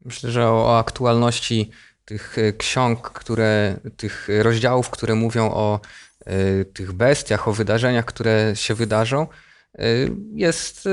Myślę, 0.00 0.30
że 0.30 0.48
o 0.48 0.78
aktualności 0.78 1.70
tych 2.04 2.38
e, 2.38 2.52
ksiąg, 2.52 3.10
które, 3.10 3.80
tych 3.96 4.28
rozdziałów, 4.42 4.90
które 4.90 5.14
mówią 5.14 5.50
o 5.50 5.80
e, 6.20 6.64
tych 6.64 6.92
bestiach, 6.92 7.48
o 7.48 7.52
wydarzeniach, 7.52 8.04
które 8.04 8.52
się 8.56 8.74
wydarzą, 8.74 9.26
e, 9.78 9.84
jest 10.34 10.88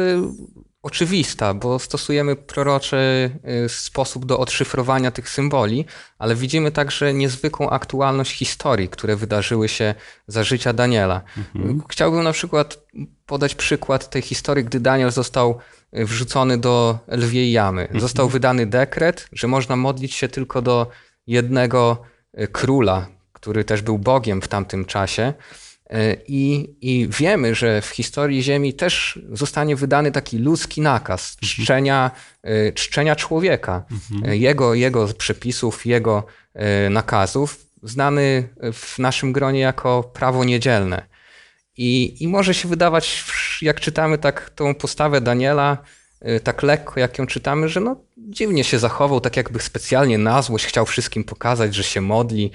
oczywista, 0.83 1.53
bo 1.53 1.79
stosujemy 1.79 2.35
proroczy 2.35 3.31
sposób 3.67 4.25
do 4.25 4.39
odszyfrowania 4.39 5.11
tych 5.11 5.29
symboli, 5.29 5.85
ale 6.19 6.35
widzimy 6.35 6.71
także 6.71 7.13
niezwykłą 7.13 7.69
aktualność 7.69 8.37
historii, 8.37 8.89
które 8.89 9.15
wydarzyły 9.15 9.69
się 9.69 9.95
za 10.27 10.43
życia 10.43 10.73
Daniela. 10.73 11.21
Mhm. 11.37 11.81
Chciałbym 11.89 12.23
na 12.23 12.31
przykład 12.31 12.79
podać 13.25 13.55
przykład 13.55 14.09
tej 14.09 14.21
historii, 14.21 14.65
gdy 14.65 14.79
Daniel 14.79 15.11
został 15.11 15.59
wrzucony 15.93 16.57
do 16.57 16.99
lwiej 17.07 17.51
jamy. 17.51 17.81
Mhm. 17.81 17.99
Został 17.99 18.29
wydany 18.29 18.65
dekret, 18.65 19.27
że 19.33 19.47
można 19.47 19.75
modlić 19.75 20.13
się 20.13 20.27
tylko 20.27 20.61
do 20.61 20.87
jednego 21.27 22.01
e, 22.33 22.47
króla, 22.47 23.07
który 23.33 23.63
też 23.63 23.81
był 23.81 23.99
Bogiem 23.99 24.41
w 24.41 24.47
tamtym 24.47 24.85
czasie. 24.85 25.33
E, 25.89 26.17
I, 26.27 26.75
I 26.81 27.07
wiemy, 27.09 27.55
że 27.55 27.81
w 27.81 27.89
historii 27.89 28.43
Ziemi 28.43 28.73
też 28.73 29.19
zostanie 29.31 29.75
wydany 29.75 30.11
taki 30.11 30.37
ludzki 30.37 30.81
nakaz 30.81 31.37
czczenia, 31.41 32.11
e, 32.43 32.71
czczenia 32.71 33.15
człowieka, 33.15 33.85
mhm. 33.91 34.33
jego, 34.33 34.73
jego 34.73 35.07
przepisów, 35.07 35.85
jego 35.85 36.25
nakazów, 36.89 37.67
znany 37.83 38.49
w 38.73 38.99
naszym 38.99 39.33
gronie 39.33 39.59
jako 39.59 40.03
prawo 40.03 40.43
niedzielne. 40.43 41.05
I, 41.77 42.23
I 42.23 42.27
może 42.27 42.53
się 42.53 42.67
wydawać, 42.67 43.25
jak 43.61 43.79
czytamy 43.79 44.17
tak 44.17 44.49
tą 44.49 44.75
postawę 44.75 45.21
Daniela, 45.21 45.77
tak 46.43 46.63
lekko, 46.63 46.99
jak 46.99 47.17
ją 47.17 47.27
czytamy, 47.27 47.69
że 47.69 47.79
no, 47.79 47.95
dziwnie 48.17 48.63
się 48.63 48.79
zachował, 48.79 49.21
tak 49.21 49.37
jakby 49.37 49.59
specjalnie 49.59 50.17
na 50.17 50.41
złość 50.41 50.65
chciał 50.65 50.85
wszystkim 50.85 51.23
pokazać, 51.23 51.75
że 51.75 51.83
się 51.83 52.01
modli. 52.01 52.51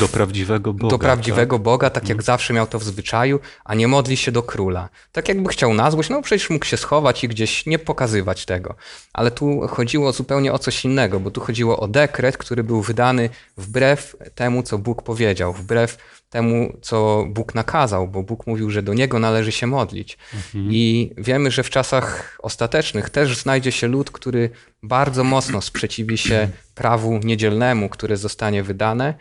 Do 0.00 0.08
prawdziwego 0.08 0.72
Boga. 0.72 0.90
Do 0.90 0.98
prawdziwego 0.98 1.56
tak? 1.56 1.62
Boga, 1.62 1.90
tak 1.90 2.08
jak 2.08 2.22
zawsze 2.22 2.54
miał 2.54 2.66
to 2.66 2.78
w 2.78 2.84
zwyczaju, 2.84 3.40
a 3.64 3.74
nie 3.74 3.88
modli 3.88 4.16
się 4.16 4.32
do 4.32 4.42
króla. 4.42 4.88
Tak 5.12 5.28
jakby 5.28 5.48
chciał 5.48 5.74
na 5.74 5.90
złość, 5.90 6.10
no 6.10 6.22
przecież 6.22 6.50
mógł 6.50 6.64
się 6.64 6.76
schować 6.76 7.24
i 7.24 7.28
gdzieś 7.28 7.66
nie 7.66 7.78
pokazywać 7.78 8.44
tego. 8.44 8.74
Ale 9.12 9.30
tu 9.30 9.60
chodziło 9.68 10.12
zupełnie 10.12 10.52
o 10.52 10.58
coś 10.58 10.84
innego, 10.84 11.20
bo 11.20 11.30
tu 11.30 11.40
chodziło 11.40 11.80
o 11.80 11.88
dekret, 11.88 12.36
który 12.36 12.64
był 12.64 12.82
wydany 12.82 13.30
wbrew 13.56 14.16
temu, 14.34 14.62
co 14.62 14.78
Bóg 14.78 15.02
powiedział, 15.02 15.52
wbrew 15.52 15.98
temu, 16.30 16.78
co 16.82 17.26
Bóg 17.28 17.54
nakazał, 17.54 18.08
bo 18.08 18.22
Bóg 18.22 18.46
mówił, 18.46 18.70
że 18.70 18.82
do 18.82 18.94
Niego 18.94 19.18
należy 19.18 19.52
się 19.52 19.66
modlić. 19.66 20.18
Mhm. 20.34 20.68
I 20.72 21.10
wiemy, 21.16 21.50
że 21.50 21.62
w 21.62 21.70
czasach 21.70 22.38
ostatecznych 22.42 23.10
też 23.10 23.36
znajdzie 23.36 23.72
się 23.72 23.88
lud, 23.88 24.10
który 24.10 24.50
bardzo 24.82 25.24
mocno 25.24 25.60
sprzeciwi 25.60 26.18
się 26.18 26.48
prawu 26.74 27.18
niedzielnemu, 27.18 27.88
które 27.88 28.16
zostanie 28.16 28.62
wydane 28.62 29.14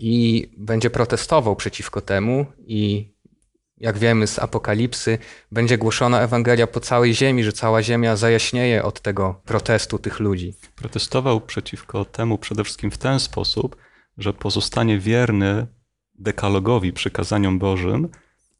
i 0.00 0.46
będzie 0.56 0.90
protestował 0.90 1.56
przeciwko 1.56 2.00
temu 2.00 2.46
i 2.66 3.12
jak 3.80 3.98
wiemy 3.98 4.26
z 4.26 4.38
Apokalipsy, 4.38 5.18
będzie 5.52 5.78
głoszona 5.78 6.20
Ewangelia 6.20 6.66
po 6.66 6.80
całej 6.80 7.14
ziemi, 7.14 7.44
że 7.44 7.52
cała 7.52 7.82
ziemia 7.82 8.16
zajaśnieje 8.16 8.84
od 8.84 9.00
tego 9.00 9.40
protestu 9.44 9.98
tych 9.98 10.20
ludzi. 10.20 10.54
Protestował 10.76 11.40
przeciwko 11.40 12.04
temu 12.04 12.38
przede 12.38 12.64
wszystkim 12.64 12.90
w 12.90 12.98
ten 12.98 13.20
sposób, 13.20 13.76
że 14.18 14.32
pozostanie 14.32 14.98
wierny 14.98 15.66
dekalogowi, 16.18 16.92
przykazaniom 16.92 17.58
Bożym, 17.58 18.08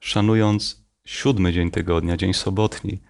szanując 0.01 0.85
siódmy 1.05 1.53
dzień 1.53 1.71
tygodnia, 1.71 2.17
dzień 2.17 2.35
sobotni, 2.35 3.01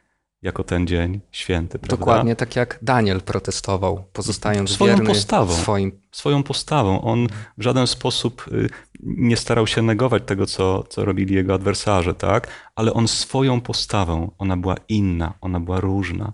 jako 0.42 0.64
ten 0.64 0.86
dzień 0.86 1.20
święty. 1.32 1.78
Prawda? 1.78 1.96
Dokładnie 1.96 2.36
tak 2.36 2.56
jak 2.56 2.78
Daniel 2.82 3.20
protestował, 3.20 4.04
pozostając 4.12 4.70
swoją 4.70 4.94
wierny 4.94 5.06
postawą, 5.06 5.54
swoim. 5.54 6.00
Swoją 6.12 6.42
postawą. 6.42 7.00
On 7.02 7.26
w 7.58 7.62
żaden 7.62 7.86
sposób 7.86 8.44
y, 8.52 8.68
nie 9.00 9.36
starał 9.36 9.66
się 9.66 9.82
negować 9.82 10.22
tego, 10.26 10.46
co, 10.46 10.82
co 10.82 11.04
robili 11.04 11.34
jego 11.34 11.54
adwersarze, 11.54 12.14
tak? 12.14 12.48
ale 12.76 12.94
on 12.94 13.08
swoją 13.08 13.60
postawą, 13.60 14.30
ona 14.38 14.56
była 14.56 14.76
inna, 14.88 15.34
ona 15.40 15.60
była 15.60 15.80
różna. 15.80 16.32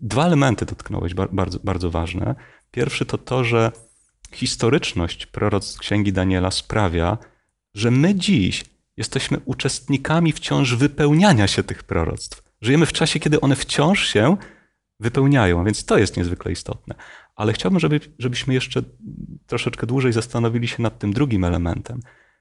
Dwa 0.00 0.26
elementy 0.26 0.66
dotknąłeś 0.66 1.14
bardzo, 1.14 1.58
bardzo 1.64 1.90
ważne. 1.90 2.34
Pierwszy 2.70 3.06
to 3.06 3.18
to, 3.18 3.44
że 3.44 3.72
historyczność 4.32 5.26
proroc 5.26 5.78
Księgi 5.78 6.12
Daniela 6.12 6.50
sprawia, 6.50 7.18
że 7.74 7.90
my 7.90 8.14
dziś 8.14 8.64
jesteśmy 8.96 9.40
uczestnikami 9.44 10.32
wciąż 10.32 10.74
wypełniania 10.74 11.46
się 11.46 11.62
tych 11.62 11.82
proroctw. 11.82 12.42
Żyjemy 12.60 12.86
w 12.86 12.92
czasie, 12.92 13.20
kiedy 13.20 13.40
one 13.40 13.56
wciąż 13.56 14.06
się 14.06 14.36
wypełniają, 15.00 15.64
więc 15.64 15.84
to 15.84 15.98
jest 15.98 16.16
niezwykle 16.16 16.52
istotne. 16.52 16.94
Ale 17.36 17.52
chciałbym, 17.52 17.80
żeby, 17.80 18.00
żebyśmy 18.18 18.54
jeszcze 18.54 18.82
troszeczkę 19.46 19.86
dłużej 19.86 20.12
zastanowili 20.12 20.68
się 20.68 20.82
nad 20.82 20.98
tym 20.98 21.12
drugim 21.12 21.44
elementem. 21.44 22.00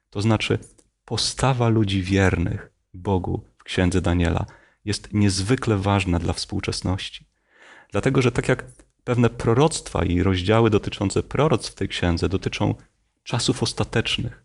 To 0.09 0.21
znaczy, 0.21 0.59
postawa 1.05 1.69
ludzi 1.69 2.01
wiernych 2.01 2.71
Bogu 2.93 3.45
w 3.57 3.63
księdze 3.63 4.01
Daniela 4.01 4.45
jest 4.85 5.13
niezwykle 5.13 5.77
ważna 5.77 6.19
dla 6.19 6.33
współczesności. 6.33 7.25
Dlatego, 7.91 8.21
że 8.21 8.31
tak 8.31 8.49
jak 8.49 8.65
pewne 9.03 9.29
proroctwa 9.29 10.05
i 10.05 10.23
rozdziały 10.23 10.69
dotyczące 10.69 11.23
proroctw 11.23 11.71
w 11.71 11.75
tej 11.75 11.87
księdze 11.87 12.29
dotyczą 12.29 12.75
czasów 13.23 13.63
ostatecznych, 13.63 14.42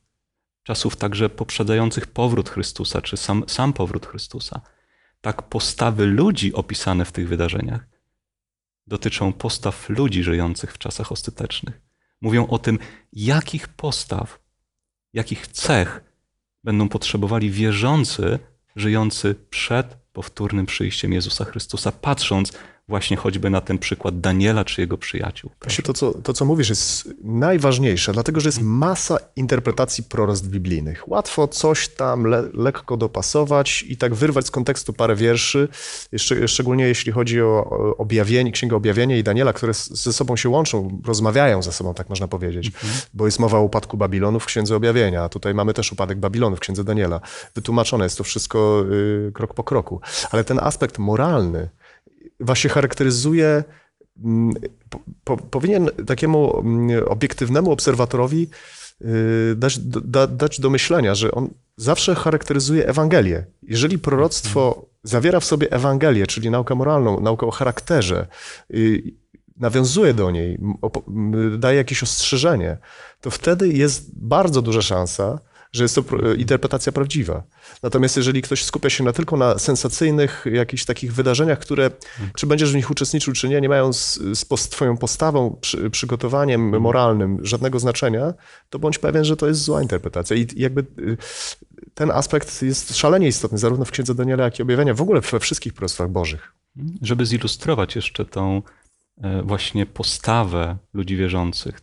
czasów 0.69 0.97
także 0.97 1.29
poprzedzających 1.29 2.07
powrót 2.07 2.51
Chrystusa, 2.51 3.03
czy 3.03 3.17
sam, 3.17 3.45
sam 3.47 3.73
powrót 3.73 4.07
Chrystusa. 4.07 4.61
Tak 5.21 5.43
postawy 5.43 6.07
ludzi 6.07 6.55
opisane 6.55 7.05
w 7.05 7.13
tych 7.13 7.29
wydarzeniach 7.29 7.89
dotyczą 8.87 9.33
postaw 9.33 9.89
ludzi 9.89 10.23
żyjących 10.23 10.73
w 10.73 10.79
czasach 10.79 11.13
ostatecznych. 11.13 11.81
Mówią 12.21 12.47
o 12.47 12.59
tym, 12.59 12.79
jakich 13.13 13.69
postaw, 13.69 14.41
jakich 15.13 15.47
cech 15.47 16.05
będą 16.65 16.89
potrzebowali 16.89 17.51
wierzący 17.51 18.39
żyjący 18.77 19.35
przed 19.51 19.95
powtórnym 20.13 20.67
przyjściem 20.67 21.13
Jezusa 21.13 21.45
Chrystusa, 21.45 21.93
patrząc 21.93 22.53
właśnie 22.89 23.17
choćby 23.17 23.51
na 23.51 23.61
ten 23.61 23.79
przykład 23.79 24.21
Daniela 24.21 24.65
czy 24.65 24.81
jego 24.81 24.99
przyjaciół. 24.99 25.51
Właśnie 25.63 25.85
to 25.85 25.93
co, 25.93 26.13
to, 26.13 26.33
co 26.33 26.45
mówisz, 26.45 26.69
jest 26.69 27.09
najważniejsze, 27.25 28.13
dlatego 28.13 28.41
że 28.41 28.49
jest 28.49 28.63
masa 28.63 29.19
interpretacji 29.37 30.05
proroctw 30.05 30.47
biblijnych. 30.47 31.09
Łatwo 31.09 31.49
coś 31.49 31.89
tam 31.89 32.25
le, 32.25 32.45
lekko 32.55 32.97
dopasować 32.97 33.85
i 33.89 33.97
tak 33.97 34.15
wyrwać 34.15 34.47
z 34.47 34.51
kontekstu 34.51 34.93
parę 34.93 35.17
wierszy, 35.17 35.69
jeszcze, 36.13 36.49
szczególnie 36.49 36.85
jeśli 36.85 37.13
chodzi 37.13 37.43
o 37.43 37.71
objawienie, 37.99 38.53
Księgę 38.53 38.77
Objawienia 38.77 39.17
i 39.17 39.23
Daniela, 39.23 39.53
które 39.53 39.75
ze 39.75 40.13
sobą 40.13 40.37
się 40.37 40.49
łączą, 40.49 41.01
rozmawiają 41.07 41.63
ze 41.63 41.73
sobą, 41.73 41.95
tak 41.95 42.09
można 42.09 42.29
powiedzieć, 42.29 42.67
mhm. 42.67 42.93
bo 43.15 43.27
jest 43.27 43.39
mowa 43.39 43.59
o 43.59 43.63
upadku 43.63 43.97
Babilonu 43.97 44.41
w 44.41 44.47
Księdze 44.47 44.77
Objawienia, 44.77 45.25
a 45.25 45.29
tutaj 45.29 45.55
mamy 45.55 45.75
też 45.75 45.93
upadek 45.93 46.19
Babilonu 46.19 46.57
w 46.57 46.61
Księdze 46.61 46.85
Daniela. 46.85 47.21
Wytłumaczone 47.55 48.05
jest 48.05 48.19
to 48.19 48.25
wszystko 48.25 48.85
y, 49.29 49.33
krok 49.35 49.55
po 49.55 49.65
kroku. 49.65 50.01
Ale 50.31 50.45
ten 50.45 50.59
aspekt 50.59 50.99
moralny, 50.99 51.69
właśnie 52.41 52.71
charakteryzuje, 52.71 53.65
mm, 54.25 54.55
po, 55.25 55.37
powinien 55.37 55.91
takiemu 56.07 56.61
mm, 56.61 57.09
obiektywnemu 57.09 57.73
obserwatorowi 57.73 58.49
y, 59.05 59.55
dać, 59.57 59.79
da, 59.79 60.27
dać 60.27 60.61
do 60.61 60.71
myślenia, 60.71 61.15
że 61.15 61.31
on 61.31 61.51
zawsze 61.77 62.15
charakteryzuje 62.15 62.87
Ewangelię. 62.89 63.47
Jeżeli 63.63 63.99
proroctwo 63.99 64.87
zawiera 65.03 65.41
w 65.41 65.45
sobie 65.45 65.73
Ewangelię, 65.73 66.27
czyli 66.27 66.51
naukę 66.51 66.75
moralną, 66.75 67.21
naukę 67.21 67.47
o 67.47 67.51
charakterze, 67.51 68.27
y, 68.75 69.03
nawiązuje 69.57 70.15
do 70.15 70.31
niej, 70.31 70.59
daje 71.59 71.77
jakieś 71.77 72.03
ostrzeżenie, 72.03 72.79
to 73.21 73.31
wtedy 73.31 73.69
jest 73.69 74.11
bardzo 74.19 74.63
duża 74.63 74.83
szansa, 74.83 75.39
że 75.79 75.85
jest 75.85 75.95
to 75.95 76.33
interpretacja 76.33 76.93
prawdziwa. 76.93 77.43
Natomiast 77.83 78.17
jeżeli 78.17 78.43
ktoś 78.43 78.65
skupia 78.65 78.91
się 78.91 79.05
na 79.05 79.13
tylko 79.13 79.37
na 79.37 79.59
sensacyjnych 79.59 80.45
jakichś 80.53 80.85
takich 80.85 81.15
wydarzeniach, 81.15 81.59
które 81.59 81.91
czy 82.37 82.47
będziesz 82.47 82.73
w 82.73 82.75
nich 82.75 82.91
uczestniczył, 82.91 83.33
czy 83.33 83.49
nie, 83.49 83.61
nie 83.61 83.69
mają 83.69 83.93
z, 83.93 84.19
z 84.35 84.69
twoją 84.69 84.97
postawą, 84.97 85.59
przy, 85.61 85.91
przygotowaniem 85.91 86.65
mhm. 86.65 86.83
moralnym 86.83 87.39
żadnego 87.43 87.79
znaczenia, 87.79 88.35
to 88.71 88.79
bądź 88.79 88.99
pewien, 88.99 89.25
że 89.25 89.37
to 89.37 89.47
jest 89.47 89.61
zła 89.61 89.83
interpretacja. 89.83 90.37
I 90.37 90.47
jakby 90.57 90.81
y, 90.81 91.17
ten 91.95 92.11
aspekt 92.11 92.63
jest 92.63 92.97
szalenie 92.97 93.29
istotny, 93.29 93.59
zarówno 93.59 93.85
w 93.85 93.91
Księdze 93.91 94.15
Daniela, 94.15 94.45
jak 94.45 94.59
i 94.59 94.63
objawienia, 94.63 94.95
w 94.95 95.03
ogóle 95.03 95.21
we 95.21 95.41
wszystkich 95.41 95.75
prostwach 95.75 96.11
bożych. 96.11 96.53
Żeby 97.03 97.27
zilustrować 97.27 97.97
jeszcze 97.97 98.25
tą 98.25 98.63
e, 99.23 99.43
właśnie 99.43 99.87
postawę 99.87 100.77
ludzi 100.95 101.17
wierzących, 101.17 101.81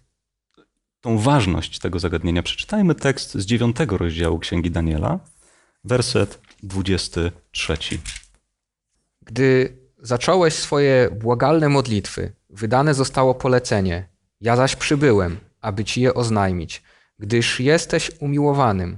tą 1.06 1.18
ważność 1.18 1.80
tego 1.80 2.00
zagadnienia, 2.00 2.44
przeczytajmy 2.44 2.96
tekst 2.96 3.34
z 3.34 3.46
dziewiątego 3.46 3.98
rozdziału 3.98 4.40
Księgi 4.40 4.72
Daniela, 4.72 5.20
werset 5.84 6.40
23. 6.64 7.78
Gdy 9.22 9.78
zacząłeś 10.00 10.54
swoje 10.54 11.10
błagalne 11.12 11.70
modlitwy, 11.70 12.34
wydane 12.50 12.94
zostało 12.94 13.36
polecenie. 13.36 14.08
Ja 14.42 14.56
zaś 14.56 14.76
przybyłem, 14.76 15.38
aby 15.62 15.84
ci 15.86 16.02
je 16.02 16.14
oznajmić, 16.14 16.84
gdyż 17.20 17.60
jesteś 17.60 18.12
umiłowanym. 18.20 18.98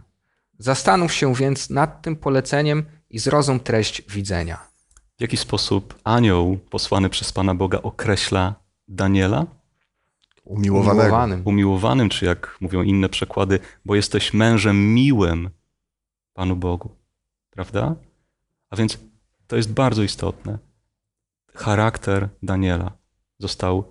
Zastanów 0.59 1.13
się 1.13 1.35
więc 1.35 1.69
nad 1.69 2.01
tym 2.01 2.15
poleceniem 2.15 2.85
i 3.09 3.19
zrozum 3.19 3.59
treść 3.59 4.01
widzenia. 4.01 4.57
W 5.17 5.21
jaki 5.21 5.37
sposób 5.37 5.99
anioł 6.03 6.57
posłany 6.69 7.09
przez 7.09 7.31
Pana 7.31 7.55
Boga 7.55 7.79
określa 7.81 8.55
Daniela? 8.87 9.56
Umiłowanym. 10.47 11.41
Umiłowanym, 11.45 12.09
czy 12.09 12.25
jak 12.25 12.57
mówią 12.61 12.81
inne 12.81 13.09
przekłady, 13.09 13.59
bo 13.85 13.95
jesteś 13.95 14.33
mężem 14.33 14.93
miłym 14.93 15.49
Panu 16.33 16.55
Bogu. 16.55 16.95
Prawda? 17.49 17.95
A 18.69 18.75
więc 18.75 18.97
to 19.47 19.55
jest 19.55 19.73
bardzo 19.73 20.03
istotne. 20.03 20.57
Charakter 21.53 22.29
Daniela 22.43 22.91
został 23.39 23.83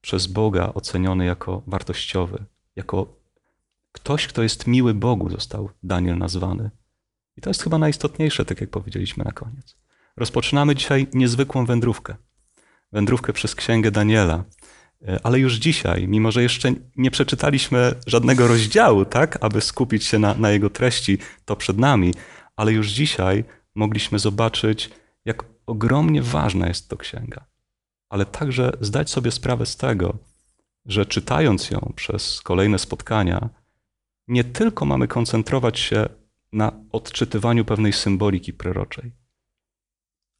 przez 0.00 0.26
Boga 0.26 0.72
oceniony 0.74 1.24
jako 1.24 1.62
wartościowy, 1.66 2.44
jako 2.76 3.06
ktoś, 3.92 4.26
kto 4.26 4.42
jest 4.42 4.66
miły 4.66 4.94
Bogu, 4.94 5.30
został 5.30 5.70
Daniel 5.82 6.18
nazwany. 6.18 6.70
I 7.36 7.40
to 7.40 7.50
jest 7.50 7.62
chyba 7.62 7.78
najistotniejsze, 7.78 8.44
tak 8.44 8.60
jak 8.60 8.70
powiedzieliśmy 8.70 9.24
na 9.24 9.32
koniec. 9.32 9.76
Rozpoczynamy 10.16 10.74
dzisiaj 10.74 11.06
niezwykłą 11.14 11.66
wędrówkę. 11.66 12.14
Wędrówkę 12.92 13.32
przez 13.32 13.54
Księgę 13.54 13.90
Daniela. 13.90 14.44
E, 15.08 15.20
ale 15.22 15.38
już 15.38 15.54
dzisiaj, 15.54 16.08
mimo 16.08 16.32
że 16.32 16.42
jeszcze 16.42 16.72
nie 16.96 17.10
przeczytaliśmy 17.10 17.94
żadnego 18.06 18.48
rozdziału, 18.48 19.04
tak, 19.04 19.38
aby 19.40 19.60
skupić 19.60 20.04
się 20.04 20.18
na, 20.18 20.34
na 20.34 20.50
jego 20.50 20.70
treści, 20.70 21.18
to 21.44 21.56
przed 21.56 21.78
nami, 21.78 22.14
ale 22.56 22.72
już 22.72 22.88
dzisiaj 22.88 23.44
mogliśmy 23.74 24.18
zobaczyć, 24.18 24.90
jak 25.24 25.44
ogromnie 25.66 26.22
ważna 26.22 26.68
jest 26.68 26.88
to 26.88 26.96
księga. 26.96 27.46
Ale 28.08 28.26
także 28.26 28.72
zdać 28.80 29.10
sobie 29.10 29.30
sprawę 29.30 29.66
z 29.66 29.76
tego, 29.76 30.18
że 30.86 31.06
czytając 31.06 31.70
ją 31.70 31.92
przez 31.96 32.40
kolejne 32.40 32.78
spotkania, 32.78 33.48
nie 34.28 34.44
tylko 34.44 34.84
mamy 34.84 35.08
koncentrować 35.08 35.78
się 35.78 36.08
na 36.52 36.72
odczytywaniu 36.92 37.64
pewnej 37.64 37.92
symboliki 37.92 38.52
proroczej, 38.52 39.12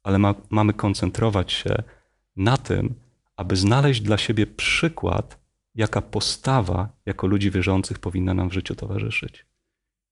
ale 0.03 0.19
ma, 0.19 0.35
mamy 0.49 0.73
koncentrować 0.73 1.53
się 1.53 1.83
na 2.35 2.57
tym, 2.57 3.04
aby 3.35 3.55
znaleźć 3.55 4.01
dla 4.01 4.17
siebie 4.17 4.47
przykład, 4.47 5.39
jaka 5.75 6.01
postawa 6.01 6.89
jako 7.05 7.27
ludzi 7.27 7.51
wierzących 7.51 7.99
powinna 7.99 8.33
nam 8.33 8.49
w 8.49 8.53
życiu 8.53 8.75
towarzyszyć. 8.75 9.45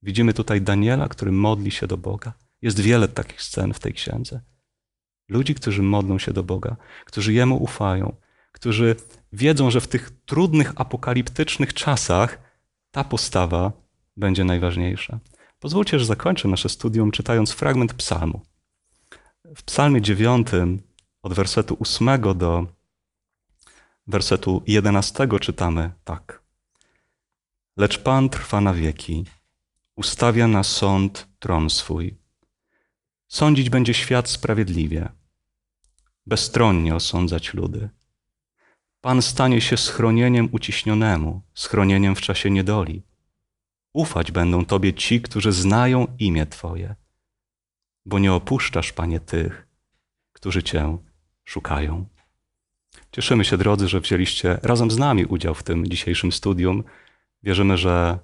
Widzimy 0.01 0.33
tutaj 0.33 0.61
Daniela, 0.61 1.09
który 1.09 1.31
modli 1.31 1.71
się 1.71 1.87
do 1.87 1.97
Boga. 1.97 2.33
Jest 2.61 2.79
wiele 2.79 3.07
takich 3.07 3.41
scen 3.41 3.73
w 3.73 3.79
tej 3.79 3.93
księdze. 3.93 4.41
Ludzi, 5.29 5.55
którzy 5.55 5.81
modlą 5.81 6.19
się 6.19 6.33
do 6.33 6.43
Boga, 6.43 6.75
którzy 7.05 7.33
Jemu 7.33 7.63
ufają, 7.63 8.15
którzy 8.51 8.95
wiedzą, 9.33 9.71
że 9.71 9.81
w 9.81 9.87
tych 9.87 10.11
trudnych, 10.25 10.73
apokaliptycznych 10.75 11.73
czasach 11.73 12.39
ta 12.91 13.03
postawa 13.03 13.71
będzie 14.17 14.43
najważniejsza. 14.43 15.19
Pozwólcie, 15.59 15.99
że 15.99 16.05
zakończę 16.05 16.47
nasze 16.47 16.69
studium 16.69 17.11
czytając 17.11 17.51
fragment 17.51 17.93
psalmu. 17.93 18.41
W 19.55 19.63
psalmie 19.63 20.01
dziewiątym, 20.01 20.81
od 21.21 21.33
wersetu 21.33 21.75
ósmego 21.79 22.33
do 22.33 22.67
wersetu 24.07 24.63
jedenastego 24.67 25.39
czytamy 25.39 25.91
tak. 26.03 26.43
Lecz 27.77 27.99
Pan 27.99 28.29
trwa 28.29 28.61
na 28.61 28.73
wieki, 28.73 29.25
ustawia 29.95 30.47
na 30.47 30.63
sąd 30.63 31.27
tron 31.39 31.69
swój. 31.69 32.17
Sądzić 33.27 33.69
będzie 33.69 33.93
świat 33.93 34.29
sprawiedliwie, 34.29 35.09
bezstronnie 36.25 36.95
osądzać 36.95 37.53
ludy. 37.53 37.89
Pan 39.01 39.21
stanie 39.21 39.61
się 39.61 39.77
schronieniem 39.77 40.49
uciśnionemu, 40.51 41.41
schronieniem 41.53 42.15
w 42.15 42.21
czasie 42.21 42.51
niedoli. 42.51 43.03
Ufać 43.93 44.31
będą 44.31 44.65
Tobie 44.65 44.93
ci, 44.93 45.21
którzy 45.21 45.51
znają 45.51 46.07
imię 46.19 46.45
Twoje, 46.45 46.95
bo 48.05 48.19
nie 48.19 48.33
opuszczasz, 48.33 48.93
Panie, 48.93 49.19
tych, 49.19 49.67
którzy 50.33 50.63
Cię 50.63 50.97
szukają. 51.45 52.12
Cieszymy 53.13 53.45
się, 53.45 53.57
drodzy, 53.57 53.87
że 53.87 53.99
wzięliście 53.99 54.59
razem 54.63 54.91
z 54.91 54.97
nami 54.97 55.25
udział 55.25 55.53
w 55.53 55.63
tym 55.63 55.87
dzisiejszym 55.87 56.31
studium. 56.31 56.83
Wierzymy, 57.43 57.77
że 57.77 58.19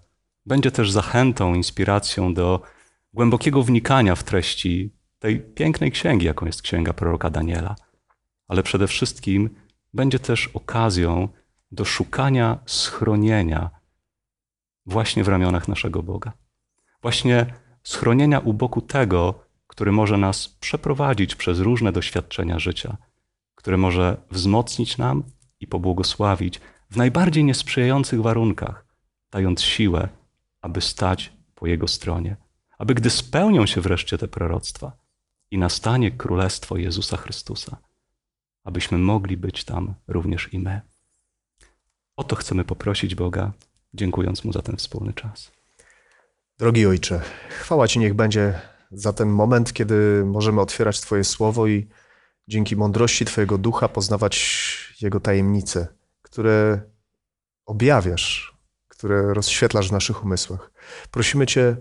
będzie 0.45 0.71
też 0.71 0.91
zachętą, 0.91 1.53
inspiracją 1.53 2.33
do 2.33 2.61
głębokiego 3.13 3.63
wnikania 3.63 4.15
w 4.15 4.23
treści 4.23 4.93
tej 5.19 5.39
pięknej 5.39 5.91
księgi, 5.91 6.25
jaką 6.25 6.45
jest 6.45 6.61
księga 6.61 6.93
proroka 6.93 7.29
Daniela. 7.29 7.75
Ale 8.47 8.63
przede 8.63 8.87
wszystkim 8.87 9.49
będzie 9.93 10.19
też 10.19 10.47
okazją 10.47 11.29
do 11.71 11.85
szukania 11.85 12.59
schronienia 12.65 13.69
właśnie 14.85 15.23
w 15.23 15.27
ramionach 15.27 15.67
naszego 15.67 16.03
Boga. 16.03 16.31
Właśnie 17.01 17.45
schronienia 17.83 18.39
u 18.39 18.53
boku 18.53 18.81
tego, 18.81 19.43
który 19.67 19.91
może 19.91 20.17
nas 20.17 20.47
przeprowadzić 20.47 21.35
przez 21.35 21.59
różne 21.59 21.91
doświadczenia 21.91 22.59
życia, 22.59 22.97
który 23.60 23.78
może 23.78 24.18
wzmocnić 24.32 24.97
nam 24.97 25.24
i 25.60 25.68
pobłogosławić 25.68 26.62
w 26.89 26.97
najbardziej 26.97 27.43
niesprzyjających 27.43 28.22
warunkach, 28.22 28.86
dając 29.32 29.62
siłę, 29.62 30.10
aby 30.62 30.82
stać 30.82 31.34
po 31.55 31.68
Jego 31.68 31.88
stronie, 31.88 32.38
aby 32.78 32.93
gdy 32.93 33.10
spełnią 33.10 33.66
się 33.66 33.82
wreszcie 33.82 34.18
te 34.18 34.28
proroctwa 34.28 34.91
i 35.51 35.57
nastanie 35.57 36.12
Królestwo 36.12 36.78
Jezusa 36.78 37.18
Chrystusa, 37.18 37.78
abyśmy 38.64 38.97
mogli 38.97 39.38
być 39.38 39.64
tam 39.64 39.93
również 40.07 40.53
i 40.53 40.60
my. 40.60 40.82
O 42.16 42.24
to 42.24 42.36
chcemy 42.36 42.66
poprosić 42.66 43.16
Boga, 43.16 43.51
dziękując 43.93 44.43
Mu 44.43 44.53
za 44.53 44.62
ten 44.62 44.78
wspólny 44.78 45.14
czas. 45.14 45.51
Drogi 46.57 46.86
Ojcze, 46.86 47.22
chwała 47.49 47.88
Ci 47.88 47.99
niech 47.99 48.14
będzie 48.14 48.60
za 48.91 49.14
ten 49.14 49.30
moment, 49.30 49.74
kiedy 49.74 50.24
możemy 50.26 50.62
otwierać 50.62 51.01
Twoje 51.01 51.24
słowo 51.24 51.68
i 51.68 51.88
dzięki 52.49 52.75
mądrości 52.75 53.25
Twojego 53.25 53.57
ducha 53.57 53.89
poznawać 53.89 54.95
Jego 55.01 55.19
tajemnice, 55.19 55.87
które 56.21 56.81
objawiasz, 57.65 58.57
które 58.87 59.33
rozświetlasz 59.33 59.89
w 59.89 59.91
naszych 59.91 60.23
umysłach. 60.23 60.71
Prosimy 61.11 61.45
Cię 61.45 61.77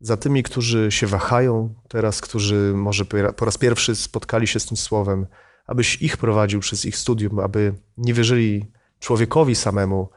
za 0.00 0.16
tymi, 0.16 0.42
którzy 0.42 0.90
się 0.92 1.06
wahają 1.06 1.74
teraz, 1.88 2.20
którzy 2.20 2.72
może 2.74 3.04
po 3.36 3.44
raz 3.44 3.58
pierwszy 3.58 3.96
spotkali 3.96 4.46
się 4.46 4.60
z 4.60 4.66
tym 4.66 4.76
słowem, 4.76 5.26
abyś 5.66 6.02
ich 6.02 6.16
prowadził 6.16 6.60
przez 6.60 6.84
ich 6.84 6.96
studium, 6.96 7.38
aby 7.38 7.74
nie 7.96 8.14
wierzyli 8.14 8.66
człowiekowi 8.98 9.54
samemu, 9.54 10.08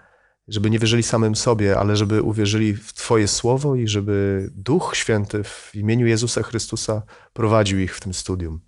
żeby 0.47 0.69
nie 0.69 0.79
wierzyli 0.79 1.03
samym 1.03 1.35
sobie, 1.35 1.79
ale 1.79 1.95
żeby 1.95 2.21
uwierzyli 2.21 2.73
w 2.73 2.93
Twoje 2.93 3.27
słowo 3.27 3.75
i 3.75 3.87
żeby 3.87 4.49
Duch 4.55 4.91
Święty 4.95 5.43
w 5.43 5.71
imieniu 5.75 6.07
Jezusa 6.07 6.43
Chrystusa 6.43 7.01
prowadził 7.33 7.79
ich 7.79 7.95
w 7.95 8.01
tym 8.01 8.13
studium. 8.13 8.61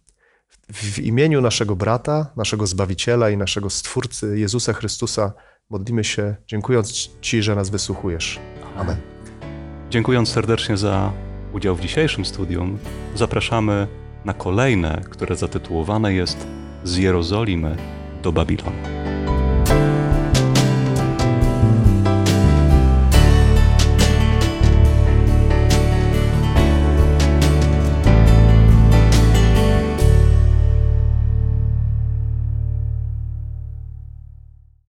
W 0.74 1.00
imieniu 1.00 1.42
naszego 1.42 1.76
brata, 1.76 2.32
naszego 2.36 2.68
Zbawiciela 2.68 3.30
i 3.30 3.38
naszego 3.38 3.70
Stwórcy 3.70 4.40
Jezusa 4.40 4.74
Chrystusa 4.74 5.34
modlimy 5.70 6.04
się, 6.04 6.36
dziękując 6.48 7.10
Ci, 7.22 7.44
że 7.44 7.56
nas 7.56 7.70
wysłuchujesz. 7.70 8.40
Amen. 8.78 8.98
Dziękując 9.90 10.30
serdecznie 10.30 10.78
za 10.78 11.12
udział 11.54 11.76
w 11.76 11.82
dzisiejszym 11.82 12.26
studium, 12.26 12.78
zapraszamy 13.16 13.88
na 14.26 14.34
kolejne, 14.34 15.02
które 15.10 15.36
zatytułowane 15.36 16.14
jest 16.14 16.48
Z 16.84 16.98
Jerozolimy 16.98 17.78
do 18.24 18.32
Babilonu. 18.32 18.97